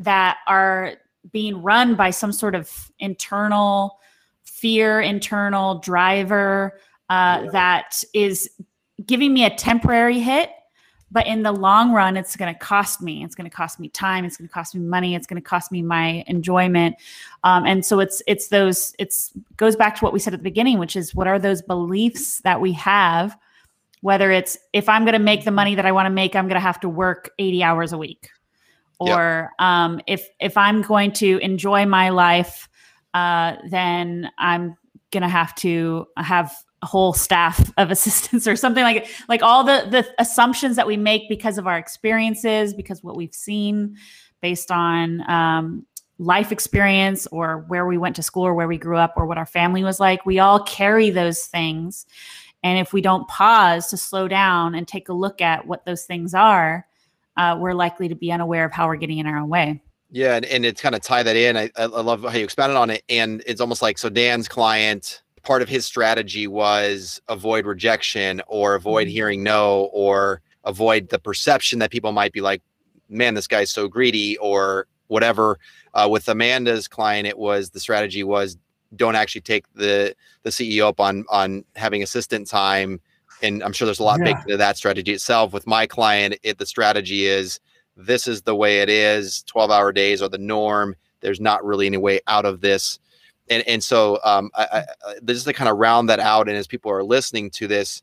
that 0.00 0.38
are 0.46 0.94
being 1.32 1.62
run 1.62 1.94
by 1.94 2.10
some 2.10 2.32
sort 2.32 2.54
of 2.54 2.90
internal 2.98 3.98
fear, 4.42 5.00
internal 5.00 5.78
driver 5.78 6.80
uh, 7.08 7.42
Yeah. 7.44 7.50
that 7.52 8.02
is 8.12 8.50
giving 9.06 9.32
me 9.32 9.44
a 9.44 9.50
temporary 9.54 10.18
hit. 10.18 10.50
But 11.12 11.28
in 11.28 11.44
the 11.44 11.52
long 11.52 11.92
run, 11.92 12.16
it's 12.16 12.34
going 12.34 12.52
to 12.52 12.58
cost 12.58 13.00
me. 13.00 13.22
It's 13.22 13.36
going 13.36 13.48
to 13.48 13.56
cost 13.56 13.78
me 13.78 13.88
time. 13.88 14.24
It's 14.24 14.36
going 14.36 14.48
to 14.48 14.52
cost 14.52 14.74
me 14.74 14.80
money. 14.80 15.14
It's 15.14 15.28
going 15.28 15.40
to 15.40 15.48
cost 15.48 15.70
me 15.70 15.80
my 15.80 16.24
enjoyment. 16.26 16.96
Um, 17.44 17.64
and 17.64 17.86
so 17.86 18.00
it's 18.00 18.20
it's 18.26 18.48
those 18.48 18.92
it's 18.98 19.32
goes 19.56 19.76
back 19.76 19.94
to 19.96 20.04
what 20.04 20.12
we 20.12 20.18
said 20.18 20.34
at 20.34 20.40
the 20.40 20.44
beginning, 20.44 20.80
which 20.80 20.96
is 20.96 21.14
what 21.14 21.28
are 21.28 21.38
those 21.38 21.62
beliefs 21.62 22.40
that 22.40 22.60
we 22.60 22.72
have? 22.72 23.38
Whether 24.06 24.30
it's 24.30 24.56
if 24.72 24.88
I'm 24.88 25.02
going 25.04 25.14
to 25.14 25.26
make 25.32 25.44
the 25.44 25.50
money 25.50 25.74
that 25.74 25.84
I 25.84 25.90
want 25.90 26.06
to 26.06 26.10
make, 26.10 26.36
I'm 26.36 26.46
going 26.46 26.60
to 26.62 26.68
have 26.70 26.78
to 26.80 26.88
work 26.88 27.32
80 27.40 27.64
hours 27.64 27.92
a 27.92 27.98
week, 27.98 28.30
Yep. 29.00 29.18
or 29.18 29.50
um, 29.58 30.00
if 30.06 30.28
if 30.38 30.56
I'm 30.56 30.82
going 30.82 31.10
to 31.14 31.38
enjoy 31.38 31.86
my 31.86 32.10
life, 32.10 32.68
uh, 33.14 33.56
then 33.68 34.30
I'm 34.38 34.76
gonna 35.10 35.28
have 35.28 35.54
to 35.56 36.06
have 36.18 36.54
a 36.82 36.86
whole 36.86 37.14
staff 37.14 37.72
of 37.78 37.90
assistants 37.96 38.46
or 38.46 38.54
something 38.54 38.84
like 38.84 38.98
it. 38.98 39.08
Like 39.28 39.42
all 39.42 39.64
the 39.64 39.88
the 39.90 40.06
assumptions 40.20 40.76
that 40.76 40.86
we 40.86 40.96
make 40.96 41.28
because 41.28 41.58
of 41.58 41.66
our 41.66 41.76
experiences, 41.76 42.74
because 42.74 43.02
what 43.02 43.16
we've 43.16 43.34
seen, 43.34 43.96
based 44.40 44.70
on 44.70 45.28
um, 45.28 45.84
life 46.18 46.52
experience 46.52 47.26
or 47.28 47.64
where 47.68 47.86
we 47.86 47.98
went 47.98 48.16
to 48.16 48.22
school 48.22 48.46
or 48.46 48.54
where 48.54 48.68
we 48.68 48.78
grew 48.78 48.96
up 48.96 49.14
or 49.16 49.26
what 49.26 49.36
our 49.36 49.46
family 49.46 49.84
was 49.84 50.00
like. 50.00 50.24
We 50.24 50.38
all 50.38 50.62
carry 50.62 51.10
those 51.10 51.44
things, 51.46 52.06
and 52.66 52.80
if 52.80 52.92
we 52.92 53.00
don't 53.00 53.28
pause 53.28 53.86
to 53.90 53.96
slow 53.96 54.26
down 54.26 54.74
and 54.74 54.88
take 54.88 55.08
a 55.08 55.12
look 55.12 55.40
at 55.40 55.68
what 55.68 55.84
those 55.84 56.02
things 56.02 56.34
are, 56.34 56.84
uh, 57.36 57.56
we're 57.60 57.74
likely 57.74 58.08
to 58.08 58.16
be 58.16 58.32
unaware 58.32 58.64
of 58.64 58.72
how 58.72 58.88
we're 58.88 58.96
getting 58.96 59.18
in 59.18 59.26
our 59.26 59.38
own 59.38 59.48
way. 59.48 59.80
Yeah, 60.10 60.34
and, 60.34 60.44
and 60.46 60.66
it's 60.66 60.80
kind 60.80 60.96
of 60.96 61.00
tie 61.00 61.22
that 61.22 61.36
in. 61.36 61.56
I, 61.56 61.70
I 61.76 61.84
love 61.86 62.22
how 62.24 62.30
you 62.36 62.42
expanded 62.42 62.76
on 62.76 62.90
it. 62.90 63.04
And 63.08 63.40
it's 63.46 63.60
almost 63.60 63.82
like 63.82 63.98
so 63.98 64.08
Dan's 64.08 64.48
client, 64.48 65.22
part 65.44 65.62
of 65.62 65.68
his 65.68 65.86
strategy 65.86 66.48
was 66.48 67.20
avoid 67.28 67.66
rejection 67.66 68.42
or 68.48 68.74
avoid 68.74 69.06
Mhm. 69.06 69.12
hearing 69.12 69.42
no 69.44 69.84
or 69.92 70.42
avoid 70.64 71.10
the 71.10 71.20
perception 71.20 71.78
that 71.78 71.92
people 71.92 72.10
might 72.10 72.32
be 72.32 72.40
like, 72.40 72.62
man, 73.08 73.34
this 73.34 73.46
guy's 73.46 73.70
so 73.70 73.86
greedy 73.86 74.36
or 74.38 74.88
whatever. 75.06 75.60
Uh, 75.94 76.08
with 76.10 76.28
Amanda's 76.28 76.88
client, 76.88 77.28
it 77.28 77.38
was 77.38 77.70
the 77.70 77.78
strategy 77.78 78.24
was 78.24 78.56
don't 78.94 79.16
actually 79.16 79.40
take 79.42 79.64
the 79.74 80.14
the 80.42 80.50
CEO 80.50 80.88
up 80.88 81.00
on 81.00 81.24
on 81.30 81.64
having 81.76 82.02
assistant 82.02 82.46
time. 82.48 83.00
And 83.42 83.62
I'm 83.62 83.72
sure 83.72 83.86
there's 83.86 84.00
a 84.00 84.04
lot 84.04 84.20
Yeah. 84.20 84.24
baked 84.24 84.42
into 84.44 84.56
that 84.56 84.76
strategy 84.76 85.12
itself. 85.12 85.52
With 85.52 85.66
my 85.66 85.86
client, 85.86 86.38
it 86.42 86.58
the 86.58 86.66
strategy 86.66 87.26
is 87.26 87.60
this 87.96 88.26
is 88.28 88.42
the 88.42 88.54
way 88.54 88.80
it 88.80 88.88
is 88.88 89.42
12 89.44 89.70
hour 89.70 89.92
days 89.92 90.22
are 90.22 90.28
the 90.28 90.38
norm 90.38 90.94
there's 91.20 91.40
not 91.40 91.64
really 91.64 91.86
any 91.86 91.96
way 91.96 92.20
out 92.26 92.44
of 92.44 92.60
this 92.60 92.98
and 93.48 93.62
and 93.66 93.82
so 93.82 94.18
um 94.24 94.50
I, 94.54 94.84
I, 95.06 95.14
this 95.22 95.38
is 95.38 95.44
to 95.44 95.52
kind 95.52 95.70
of 95.70 95.78
round 95.78 96.08
that 96.10 96.20
out 96.20 96.48
and 96.48 96.56
as 96.56 96.66
people 96.66 96.90
are 96.92 97.02
listening 97.04 97.50
to 97.52 97.66
this 97.66 98.02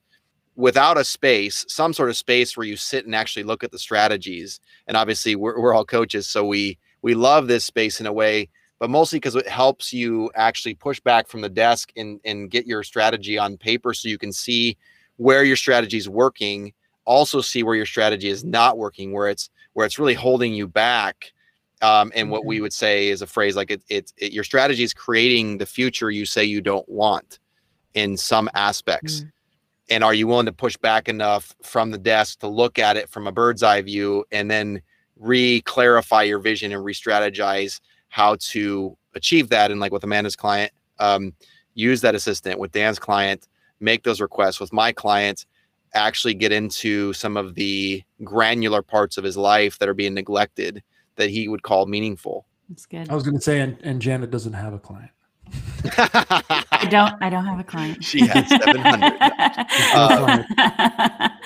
without 0.55 0.97
a 0.97 1.03
space 1.03 1.65
some 1.69 1.93
sort 1.93 2.09
of 2.09 2.17
space 2.17 2.57
where 2.57 2.65
you 2.67 2.75
sit 2.77 3.05
and 3.05 3.15
actually 3.15 3.43
look 3.43 3.63
at 3.63 3.71
the 3.71 3.79
strategies 3.79 4.59
and 4.87 4.97
obviously 4.97 5.35
we're, 5.35 5.59
we're 5.59 5.73
all 5.73 5.85
coaches 5.85 6.27
so 6.27 6.45
we 6.45 6.77
we 7.01 7.13
love 7.15 7.47
this 7.47 7.65
space 7.65 7.99
in 7.99 8.07
a 8.07 8.13
way 8.13 8.49
but 8.83 8.89
mostly 8.89 9.17
because 9.17 9.37
it 9.37 9.47
helps 9.47 9.93
you 9.93 10.29
actually 10.35 10.73
push 10.73 10.99
back 10.99 11.29
from 11.29 11.39
the 11.39 11.47
desk 11.47 11.93
and 11.95 12.19
and 12.25 12.51
get 12.51 12.67
your 12.67 12.83
strategy 12.83 13.37
on 13.37 13.55
paper 13.55 13.93
so 13.93 14.09
you 14.09 14.17
can 14.17 14.33
see 14.33 14.75
where 15.15 15.45
your 15.45 15.55
strategy 15.55 15.95
is 15.95 16.09
working 16.09 16.73
also 17.05 17.39
see 17.39 17.63
where 17.63 17.75
your 17.75 17.85
strategy 17.85 18.27
is 18.27 18.43
not 18.43 18.77
working 18.77 19.13
where 19.13 19.29
it's 19.29 19.49
where 19.71 19.85
it's 19.85 19.97
really 19.97 20.13
holding 20.13 20.53
you 20.53 20.67
back. 20.67 21.31
Um, 21.81 22.11
and 22.13 22.29
what 22.29 22.43
we 22.43 22.59
would 22.59 22.73
say 22.73 23.07
is 23.07 23.21
a 23.21 23.27
phrase 23.27 23.55
like 23.55 23.71
it, 23.71 23.81
it, 23.87 24.11
it, 24.17 24.33
your 24.33 24.43
strategy 24.43 24.83
is 24.83 24.93
creating 24.93 25.59
the 25.59 25.65
future 25.65 26.11
you 26.11 26.25
say 26.25 26.43
you 26.43 26.59
don't 26.59 26.87
want 26.89 27.39
in 27.93 28.17
some 28.17 28.49
aspects. 28.53 29.23
And 29.89 30.03
are 30.03 30.13
you 30.13 30.27
willing 30.27 30.45
to 30.47 30.51
push 30.51 30.75
back 30.75 31.07
enough 31.07 31.55
from 31.63 31.91
the 31.91 31.97
desk 31.97 32.39
to 32.39 32.49
look 32.49 32.79
at 32.79 32.97
it 32.97 33.09
from 33.09 33.27
a 33.27 33.31
bird's 33.31 33.63
eye 33.63 33.81
view 33.81 34.25
and 34.29 34.51
then 34.51 34.81
re 35.15 35.61
clarify 35.61 36.23
your 36.23 36.39
vision 36.39 36.73
and 36.73 36.83
re 36.83 36.93
strategize 36.93 37.79
how 38.13 38.35
to 38.39 38.95
achieve 39.15 39.49
that? 39.49 39.71
And 39.71 39.79
like 39.79 39.91
with 39.91 40.03
Amanda's 40.03 40.35
client, 40.35 40.71
um, 40.99 41.33
use 41.73 42.01
that 42.01 42.13
assistant 42.13 42.59
with 42.59 42.71
Dan's 42.71 42.99
client, 42.99 43.47
make 43.79 44.03
those 44.03 44.21
requests 44.21 44.59
with 44.59 44.71
my 44.71 44.91
client 44.91 45.47
actually 45.95 46.35
get 46.35 46.51
into 46.51 47.11
some 47.13 47.35
of 47.35 47.55
the 47.55 48.03
granular 48.23 48.83
parts 48.83 49.17
of 49.17 49.23
his 49.23 49.35
life 49.35 49.79
that 49.79 49.89
are 49.89 49.95
being 49.95 50.13
neglected 50.13 50.83
that 51.15 51.31
he 51.31 51.47
would 51.47 51.63
call 51.63 51.87
meaningful. 51.87 52.45
That's 52.69 52.85
good. 52.85 53.09
I 53.09 53.15
was 53.15 53.23
going 53.23 53.35
to 53.35 53.41
say, 53.41 53.59
and, 53.61 53.79
and 53.81 53.99
Janet 53.99 54.29
doesn't 54.29 54.53
have 54.53 54.73
a 54.73 54.79
client. 54.79 55.09
I 55.97 56.87
don't. 56.89 57.13
I 57.21 57.29
don't 57.29 57.45
have 57.45 57.59
a 57.59 57.63
client. 57.63 58.03
she 58.03 58.25
has 58.27 58.47
700. 58.49 59.17
Uh, 59.93 61.29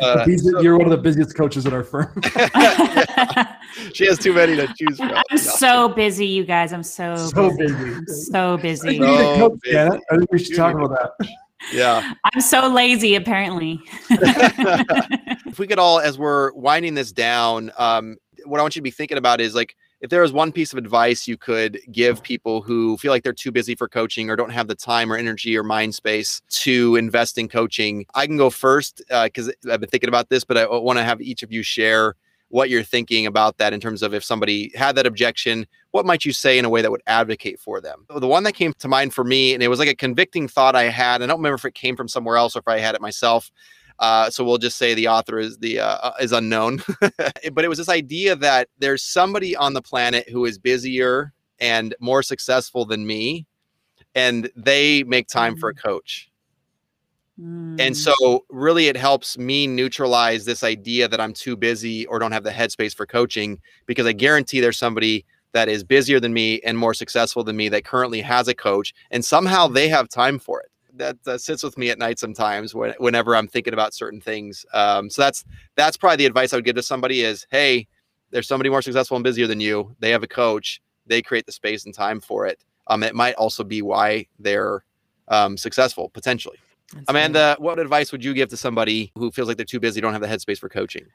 Uh, 0.00 0.24
The 0.24 0.60
you're 0.62 0.76
one 0.78 0.84
of 0.86 0.90
the 0.92 0.96
busiest 0.98 1.34
coaches 1.36 1.66
at 1.66 1.72
our 1.72 1.82
firm. 1.82 2.12
yeah, 2.36 3.56
she 3.92 4.06
has 4.06 4.16
too 4.18 4.32
many 4.32 4.54
to 4.54 4.72
choose 4.78 4.96
from. 4.98 5.10
I'm 5.10 5.22
No. 5.32 5.36
so 5.36 5.88
busy, 5.88 6.26
you 6.26 6.44
guys. 6.44 6.72
I'm 6.72 6.84
so 6.84 7.16
so 7.16 7.50
busy. 7.56 7.74
busy. 7.74 7.94
I'm 7.94 8.06
so 8.06 8.56
busy. 8.58 8.88
need 8.90 8.98
So 9.00 9.36
coach, 9.48 9.60
busy. 9.62 9.72
Janet. 9.74 10.00
I 10.10 10.16
think 10.18 10.30
we 10.30 10.38
should 10.38 10.50
You 10.50 10.56
talk 10.56 10.74
about 10.76 10.90
that. 11.18 11.28
Yeah. 11.72 12.12
I'm 12.32 12.40
so 12.40 12.68
lazy, 12.72 13.16
apparently. 13.16 13.80
if 14.10 15.58
we 15.58 15.66
could 15.66 15.78
all, 15.80 15.98
as 15.98 16.16
we're 16.18 16.52
winding 16.52 16.94
this 16.94 17.10
down, 17.10 17.72
um, 17.76 18.16
what 18.44 18.60
I 18.60 18.62
want 18.62 18.76
you 18.76 18.80
to 18.80 18.84
be 18.84 18.90
thinking 18.92 19.18
about 19.18 19.40
is 19.40 19.54
like, 19.54 19.74
if 20.00 20.10
there 20.10 20.22
was 20.22 20.32
one 20.32 20.52
piece 20.52 20.72
of 20.72 20.78
advice 20.78 21.26
you 21.26 21.36
could 21.36 21.80
give 21.90 22.22
people 22.22 22.62
who 22.62 22.96
feel 22.98 23.10
like 23.10 23.22
they're 23.24 23.32
too 23.32 23.50
busy 23.50 23.74
for 23.74 23.88
coaching 23.88 24.30
or 24.30 24.36
don't 24.36 24.52
have 24.52 24.68
the 24.68 24.74
time 24.74 25.12
or 25.12 25.16
energy 25.16 25.56
or 25.56 25.62
mind 25.62 25.94
space 25.94 26.40
to 26.48 26.96
invest 26.96 27.38
in 27.38 27.48
coaching, 27.48 28.06
I 28.14 28.26
can 28.26 28.36
go 28.36 28.50
first 28.50 29.02
uh, 29.10 29.24
because 29.24 29.52
I've 29.70 29.80
been 29.80 29.90
thinking 29.90 30.08
about 30.08 30.28
this, 30.28 30.44
but 30.44 30.56
I 30.56 30.66
want 30.66 30.98
to 30.98 31.04
have 31.04 31.20
each 31.20 31.42
of 31.42 31.52
you 31.52 31.62
share 31.62 32.14
what 32.50 32.70
you're 32.70 32.82
thinking 32.82 33.26
about 33.26 33.58
that 33.58 33.72
in 33.72 33.80
terms 33.80 34.02
of 34.02 34.14
if 34.14 34.24
somebody 34.24 34.72
had 34.74 34.96
that 34.96 35.06
objection, 35.06 35.66
what 35.90 36.06
might 36.06 36.24
you 36.24 36.32
say 36.32 36.58
in 36.58 36.64
a 36.64 36.70
way 36.70 36.80
that 36.80 36.90
would 36.90 37.02
advocate 37.06 37.60
for 37.60 37.80
them? 37.80 38.06
The 38.08 38.26
one 38.26 38.42
that 38.44 38.54
came 38.54 38.72
to 38.78 38.88
mind 38.88 39.12
for 39.12 39.24
me, 39.24 39.52
and 39.52 39.62
it 39.62 39.68
was 39.68 39.78
like 39.78 39.88
a 39.88 39.94
convicting 39.94 40.48
thought 40.48 40.74
I 40.74 40.84
had. 40.84 41.22
I 41.22 41.26
don't 41.26 41.38
remember 41.38 41.56
if 41.56 41.64
it 41.64 41.74
came 41.74 41.96
from 41.96 42.08
somewhere 42.08 42.36
else 42.36 42.56
or 42.56 42.60
if 42.60 42.68
I 42.68 42.78
had 42.78 42.94
it 42.94 43.00
myself. 43.00 43.50
Uh, 43.98 44.30
so 44.30 44.44
we'll 44.44 44.58
just 44.58 44.76
say 44.78 44.94
the 44.94 45.08
author 45.08 45.38
is 45.38 45.58
the 45.58 45.80
uh, 45.80 46.12
is 46.20 46.32
unknown, 46.32 46.80
but 47.52 47.64
it 47.64 47.68
was 47.68 47.78
this 47.78 47.88
idea 47.88 48.36
that 48.36 48.68
there's 48.78 49.02
somebody 49.02 49.56
on 49.56 49.72
the 49.74 49.82
planet 49.82 50.28
who 50.28 50.44
is 50.44 50.58
busier 50.58 51.32
and 51.60 51.94
more 52.00 52.22
successful 52.22 52.84
than 52.84 53.06
me, 53.06 53.46
and 54.14 54.50
they 54.56 55.02
make 55.04 55.26
time 55.28 55.56
for 55.56 55.68
a 55.68 55.74
coach. 55.74 56.30
And 57.78 57.94
Mm. 57.94 57.98
so, 57.98 58.44
really, 58.50 58.88
it 58.88 58.96
helps 58.96 59.38
me 59.38 59.66
neutralize 59.66 60.44
this 60.44 60.64
idea 60.64 61.08
that 61.08 61.20
I'm 61.20 61.32
too 61.32 61.56
busy 61.56 62.06
or 62.06 62.18
don't 62.18 62.32
have 62.32 62.42
the 62.44 62.50
headspace 62.50 62.94
for 62.94 63.06
coaching 63.06 63.60
because 63.86 64.06
I 64.06 64.12
guarantee 64.12 64.60
there's 64.60 64.78
somebody 64.78 65.24
that 65.52 65.68
is 65.68 65.82
busier 65.84 66.20
than 66.20 66.32
me 66.32 66.60
and 66.60 66.76
more 66.76 66.92
successful 66.94 67.42
than 67.44 67.56
me 67.56 67.68
that 67.70 67.84
currently 67.84 68.20
has 68.20 68.48
a 68.48 68.54
coach, 68.54 68.92
and 69.10 69.24
somehow 69.24 69.66
they 69.68 69.88
have 69.88 70.08
time 70.08 70.38
for 70.38 70.60
it. 70.60 70.70
That, 70.98 71.22
that 71.24 71.40
sits 71.40 71.62
with 71.62 71.78
me 71.78 71.90
at 71.90 71.98
night 71.98 72.18
sometimes 72.18 72.74
when, 72.74 72.92
whenever 72.98 73.34
I'm 73.34 73.48
thinking 73.48 73.72
about 73.72 73.94
certain 73.94 74.20
things. 74.20 74.66
Um, 74.74 75.08
so 75.08 75.22
that's 75.22 75.44
that's 75.76 75.96
probably 75.96 76.16
the 76.16 76.26
advice 76.26 76.52
I 76.52 76.56
would 76.56 76.64
give 76.64 76.76
to 76.76 76.82
somebody 76.82 77.22
is, 77.22 77.46
hey, 77.50 77.86
there's 78.30 78.46
somebody 78.46 78.68
more 78.68 78.82
successful 78.82 79.16
and 79.16 79.24
busier 79.24 79.46
than 79.46 79.60
you. 79.60 79.94
They 80.00 80.10
have 80.10 80.22
a 80.22 80.28
coach. 80.28 80.82
They 81.06 81.22
create 81.22 81.46
the 81.46 81.52
space 81.52 81.86
and 81.86 81.94
time 81.94 82.20
for 82.20 82.46
it. 82.46 82.62
Um, 82.88 83.02
it 83.02 83.14
might 83.14 83.34
also 83.36 83.64
be 83.64 83.80
why 83.80 84.26
they're 84.38 84.84
um, 85.28 85.56
successful 85.56 86.10
potentially. 86.10 86.58
That's. 86.92 87.08
Amanda, 87.08 87.56
what 87.58 87.78
advice 87.78 88.12
would 88.12 88.24
you 88.24 88.34
give 88.34 88.48
to 88.48 88.56
somebody 88.56 89.12
who 89.14 89.30
feels 89.30 89.48
like 89.48 89.56
they're 89.56 89.66
too 89.66 89.80
busy, 89.80 90.00
don't 90.00 90.12
have 90.12 90.22
the 90.22 90.26
headspace 90.26 90.58
for 90.58 90.68
coaching? 90.68 91.06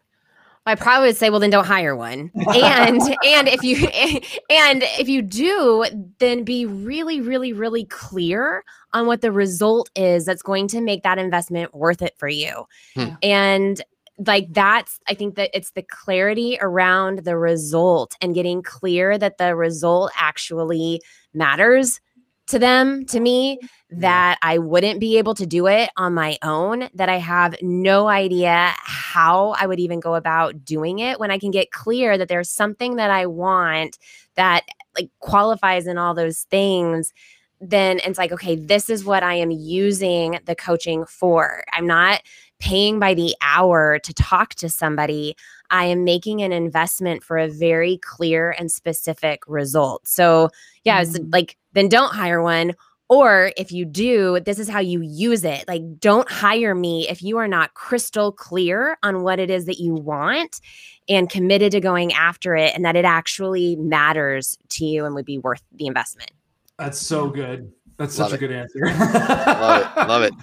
I 0.66 0.76
probably 0.76 1.09
would 1.09 1.18
say, 1.18 1.30
well, 1.30 1.41
then 1.41 1.49
don't 1.49 1.66
hire 1.66 1.95
one. 1.95 2.32
And 2.36 3.01
and 3.26 3.47
if 3.47 3.64
you 3.64 3.88
and 4.49 4.84
if 4.99 5.09
you 5.09 5.22
do, 5.22 5.86
then 6.20 6.43
be 6.43 6.66
really, 6.66 7.22
really, 7.22 7.53
really 7.53 7.86
clear 7.86 8.64
on 8.93 9.05
what 9.07 9.22
the 9.22 9.32
result 9.32 9.89
is 9.95 10.26
that's 10.26 10.41
going 10.41 10.68
to 10.70 10.82
make 10.82 11.03
that 11.03 11.18
investment 11.18 11.74
worth 11.74 12.01
it 12.01 12.14
for 12.18 12.28
you. 12.28 12.66
Hmm. 12.95 13.09
And 13.22 13.82
like 14.20 14.47
that's 14.51 14.99
I 15.07 15.16
think 15.16 15.36
that 15.36 15.49
it's 15.53 15.72
the 15.72 15.82
clarity 15.82 16.57
around 16.61 17.20
the 17.20 17.36
result 17.36 18.16
and 18.22 18.36
getting 18.36 18.61
clear 18.61 19.18
that 19.18 19.38
the 19.38 19.55
result 19.55 20.11
actually 20.16 21.01
matters 21.34 21.99
to 22.48 22.60
them, 22.60 23.06
to 23.08 23.20
me, 23.20 23.60
that 23.89 24.38
I 24.41 24.58
wouldn't 24.58 25.00
be 25.00 25.18
able 25.18 25.36
to 25.36 25.46
do 25.46 25.68
it 25.68 25.89
on 25.98 26.14
my 26.14 26.38
own, 26.44 26.89
that 26.96 27.10
I 27.10 27.18
have 27.18 27.56
no 27.62 28.08
idea 28.08 28.74
how 28.78 29.56
I 29.60 29.68
would 29.68 29.80
even 29.80 30.00
go 30.00 30.16
about 30.16 30.66
doing 30.66 31.00
it 31.00 31.20
when 31.20 31.32
I 31.32 31.38
can 31.38 31.52
get 31.52 31.72
clear 31.72 32.18
that 32.18 32.28
there's 32.28 32.50
something 32.50 32.96
that 32.96 33.12
I 33.12 33.26
want 33.28 33.98
that 34.36 34.64
like 34.98 35.10
qualifies 35.20 35.86
in 35.88 35.98
all 35.98 36.14
those 36.16 36.41
things. 36.50 37.14
Then 37.62 38.00
it's 38.04 38.18
like, 38.18 38.32
okay, 38.32 38.56
this 38.56 38.89
is 38.89 39.06
what 39.06 39.24
I 39.24 39.36
am 39.36 39.52
using 39.52 40.39
the 40.46 40.56
coaching 40.56 41.06
for. 41.06 41.64
I'm 41.72 41.88
not 41.88 42.22
paying 42.60 43.00
by 43.00 43.14
the 43.14 43.36
hour 43.41 44.00
to 44.00 44.14
talk 44.14 44.56
to 44.56 44.70
somebody. 44.70 45.36
I 45.70 45.86
am 45.86 46.04
making 46.04 46.41
an 46.41 46.52
investment 46.52 47.24
for 47.24 47.38
a 47.38 47.48
very 47.48 47.98
clear 48.00 48.56
and 48.58 48.72
specific 48.72 49.41
result. 49.48 50.08
So, 50.08 50.50
yeah, 50.84 51.02
it's 51.02 51.18
Mhm. 51.18 51.32
like, 51.32 51.58
then 51.74 51.89
don't 51.89 52.13
hire 52.13 52.41
one. 52.41 52.74
Or 53.09 53.51
if 53.57 53.71
you 53.71 53.86
do, 53.86 54.39
this 54.39 54.57
is 54.59 54.67
how 54.69 54.80
you 54.80 55.01
use 55.01 55.43
it. 55.43 55.65
Like, 55.67 55.82
don't 55.99 56.30
hire 56.32 56.74
me 56.74 57.07
if 57.09 57.21
you 57.21 57.38
are 57.38 57.47
not 57.47 57.74
crystal 57.76 58.32
clear 58.32 58.97
on 59.03 59.21
what 59.24 59.39
it 59.39 59.49
is 59.51 59.65
that 59.65 59.78
you 59.80 59.93
want 59.93 60.61
and 61.09 61.30
committed 61.30 61.74
to 61.74 61.82
going 61.82 62.13
after 62.13 62.55
it 62.55 62.74
and 62.74 62.86
that 62.86 62.95
it 62.95 63.05
actually 63.05 63.76
matters 63.76 64.57
to 64.69 64.86
you 64.86 65.05
and 65.05 65.13
would 65.15 65.26
be 65.26 65.38
worth 65.38 65.61
the 65.76 65.86
investment. 65.86 66.32
That's 66.80 66.97
so 66.97 67.28
good. 67.30 67.71
That's 67.97 68.17
Love 68.17 68.32
such 68.32 68.41
a 68.41 68.43
it. 68.45 68.47
good 68.47 68.55
answer. 68.55 68.86
Love 68.86 69.82
it. 69.82 69.97
Love 70.07 70.21
it. 70.24 70.34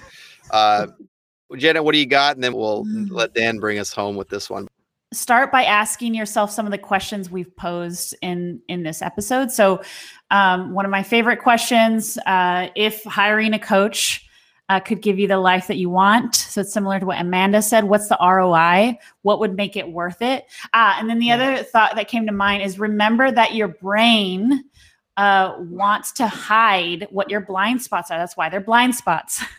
Uh, 0.51 0.87
Janet, 1.57 1.83
what 1.83 1.93
do 1.93 1.99
you 1.99 2.07
got? 2.07 2.37
And 2.37 2.45
then 2.45 2.53
we'll 2.55 2.85
Mm. 2.85 3.11
let 3.11 3.35
Dan 3.35 3.59
bring 3.59 3.79
us 3.81 3.93
home 3.93 4.15
with 4.17 4.29
this 4.29 4.49
one. 4.49 4.69
start 5.13 5.51
by 5.51 5.65
asking 5.65 6.15
yourself 6.15 6.53
some 6.53 6.67
of 6.67 6.71
the 6.71 6.79
questions 6.79 7.31
we've 7.31 7.57
posed 7.57 8.15
in 8.23 8.61
in 8.69 8.85
this 8.85 9.03
episode 9.03 9.51
so 9.51 9.83
um, 10.31 10.73
one 10.73 10.85
of 10.85 10.91
my 10.91 11.03
favorite 11.03 11.39
questions 11.39 12.19
uh, 12.27 12.69
if 12.77 13.03
hiring 13.05 13.53
a 13.53 13.59
coach 13.59 14.27
uh, 14.69 14.79
could 14.79 15.03
give 15.03 15.19
you 15.19 15.27
the 15.27 15.39
life 15.39 15.67
that 15.67 15.79
you 15.79 15.91
want. 15.91 16.37
So 16.37 16.61
it's 16.61 16.73
similar 16.73 17.01
to 17.01 17.07
what 17.07 17.21
amanda 17.21 17.61
said. 17.61 17.85
What's 17.85 18.09
the 18.09 18.17
roi 18.21 18.97
what 19.23 19.41
would 19.41 19.57
make 19.57 19.77
it 19.77 19.91
worth 19.91 20.23
it? 20.23 20.47
Uh, 20.73 20.95
and 20.97 21.11
then 21.11 21.19
the 21.19 21.33
other 21.33 21.65
thought 21.65 21.97
that 21.97 22.07
came 22.07 22.25
to 22.27 22.33
mind 22.33 22.63
is 22.63 22.79
remember 22.79 23.33
that 23.33 23.55
your 23.55 23.67
brain 23.67 24.63
uh, 25.17 25.57
wants 25.59 26.13
to 26.13 26.27
hide 26.29 27.09
what 27.11 27.29
your 27.29 27.41
blind 27.41 27.83
spots 27.83 28.13
are. 28.13 28.19
That's 28.19 28.37
why 28.37 28.49
they're 28.49 28.61
blind 28.61 28.95
spots. 28.95 29.43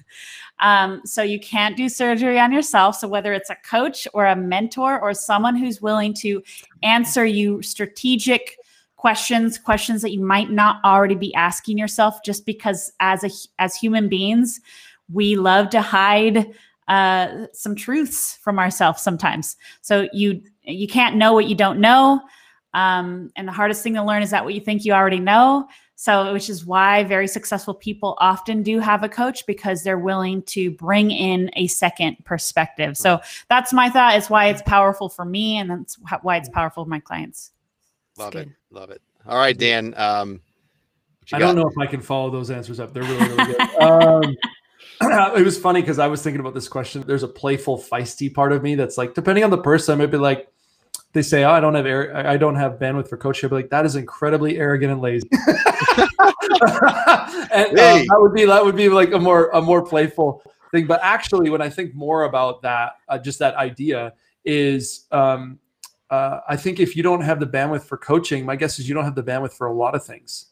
Um, 0.61 1.01
so 1.05 1.23
you 1.23 1.39
can't 1.39 1.75
do 1.75 1.89
surgery 1.89 2.39
on 2.39 2.53
yourself. 2.53 2.95
So 2.95 3.07
whether 3.07 3.33
it's 3.33 3.49
a 3.49 3.57
coach 3.67 4.07
or 4.13 4.27
a 4.27 4.35
mentor 4.35 5.01
or 5.01 5.13
someone 5.13 5.55
who's 5.55 5.81
willing 5.81 6.13
to 6.19 6.43
answer 6.83 7.25
you 7.25 7.63
strategic 7.63 8.57
questions, 9.01 9.57
questions 9.57 10.03
that 10.03 10.11
you 10.11 10.23
might 10.23 10.51
not 10.51 10.79
already 10.85 11.15
be 11.15 11.33
asking 11.33 11.75
yourself, 11.75 12.19
just 12.23 12.45
because 12.45 12.93
as 12.99 13.23
a 13.23 13.31
as 13.57 13.75
human 13.75 14.07
beings, 14.07 14.61
we 15.11 15.35
love 15.35 15.71
to 15.71 15.81
hide 15.81 16.53
uh, 16.87 17.47
some 17.51 17.75
truths 17.75 18.37
from 18.43 18.59
ourselves 18.59 19.01
sometimes. 19.01 19.57
So 19.81 20.07
you 20.13 20.43
you 20.61 20.87
can't 20.87 21.15
know 21.15 21.33
what 21.33 21.47
you 21.47 21.55
don't 21.55 21.79
know. 21.79 22.21
Um, 22.75 23.31
and 23.35 23.47
the 23.47 23.51
hardest 23.51 23.81
thing 23.81 23.95
to 23.95 24.03
learn 24.03 24.21
is 24.21 24.29
that 24.29 24.45
what 24.45 24.53
you 24.53 24.61
think 24.61 24.85
you 24.85 24.93
already 24.93 25.19
know. 25.19 25.67
So, 25.95 26.31
which 26.31 26.47
is 26.47 26.63
why 26.63 27.03
very 27.03 27.27
successful 27.27 27.73
people 27.73 28.15
often 28.19 28.61
do 28.61 28.79
have 28.79 29.01
a 29.03 29.09
coach 29.09 29.45
because 29.47 29.81
they're 29.81 29.99
willing 29.99 30.43
to 30.43 30.69
bring 30.71 31.09
in 31.09 31.49
a 31.55 31.67
second 31.67 32.17
perspective. 32.23 32.97
So, 32.97 33.19
that's 33.49 33.73
my 33.73 33.89
thought. 33.89 34.15
It's 34.15 34.29
why 34.29 34.47
it's 34.47 34.61
powerful 34.61 35.09
for 35.09 35.25
me, 35.25 35.57
and 35.57 35.71
that's 35.71 35.97
why 36.21 36.37
it's 36.37 36.49
powerful 36.49 36.85
for 36.85 36.89
my 36.89 36.99
clients. 36.99 37.51
Love 38.21 38.35
it. 38.35 38.49
Love 38.71 38.89
it. 38.91 39.01
All 39.25 39.37
right, 39.37 39.57
Dan. 39.57 39.93
Um, 39.97 40.41
I 41.33 41.39
got? 41.39 41.47
don't 41.47 41.55
know 41.55 41.67
if 41.67 41.77
I 41.77 41.85
can 41.85 42.01
follow 42.01 42.29
those 42.29 42.51
answers 42.51 42.79
up. 42.79 42.93
They're 42.93 43.03
really, 43.03 43.27
really 43.27 43.53
good. 43.53 43.61
um, 43.81 44.35
it 45.01 45.45
was 45.45 45.57
funny 45.57 45.81
because 45.81 45.99
I 45.99 46.07
was 46.07 46.21
thinking 46.21 46.39
about 46.39 46.53
this 46.53 46.67
question. 46.67 47.03
There's 47.05 47.23
a 47.23 47.27
playful, 47.27 47.77
feisty 47.77 48.33
part 48.33 48.51
of 48.51 48.63
me 48.63 48.75
that's 48.75 48.97
like, 48.97 49.13
depending 49.13 49.43
on 49.43 49.49
the 49.49 49.57
person, 49.57 49.93
I 49.93 50.03
might 50.03 50.11
be 50.11 50.17
like, 50.17 50.47
they 51.13 51.21
say, 51.21 51.43
"Oh, 51.43 51.51
I 51.51 51.59
don't 51.59 51.75
have 51.75 51.85
air, 51.85 52.15
I 52.15 52.33
I 52.33 52.37
don't 52.37 52.55
have 52.55 52.73
bandwidth 52.73 53.09
for 53.09 53.17
coaching." 53.17 53.47
I'd 53.47 53.49
be 53.49 53.55
like, 53.57 53.69
"That 53.69 53.85
is 53.85 53.95
incredibly 53.95 54.57
arrogant 54.57 54.93
and 54.93 55.01
lazy." 55.01 55.27
and 55.31 55.39
um, 57.67 58.05
that 58.07 58.17
would 58.17 58.33
be 58.33 58.45
that 58.45 58.63
would 58.63 58.75
be 58.75 58.89
like 58.89 59.11
a 59.11 59.19
more 59.19 59.49
a 59.49 59.61
more 59.61 59.83
playful 59.83 60.41
thing. 60.71 60.87
But 60.87 61.01
actually, 61.03 61.49
when 61.49 61.61
I 61.61 61.69
think 61.69 61.93
more 61.93 62.23
about 62.23 62.61
that, 62.61 62.93
uh, 63.09 63.17
just 63.17 63.39
that 63.39 63.55
idea 63.55 64.13
is, 64.45 65.05
um, 65.11 65.59
uh, 66.11 66.41
I 66.47 66.55
think 66.57 66.79
if 66.79 66.95
you 66.95 67.01
don't 67.03 67.21
have 67.21 67.39
the 67.39 67.47
bandwidth 67.47 67.83
for 67.83 67.97
coaching, 67.97 68.45
my 68.45 68.55
guess 68.55 68.77
is 68.79 68.87
you 68.87 68.93
don't 68.93 69.05
have 69.05 69.15
the 69.15 69.23
bandwidth 69.23 69.53
for 69.53 69.67
a 69.67 69.73
lot 69.73 69.95
of 69.95 70.05
things. 70.05 70.47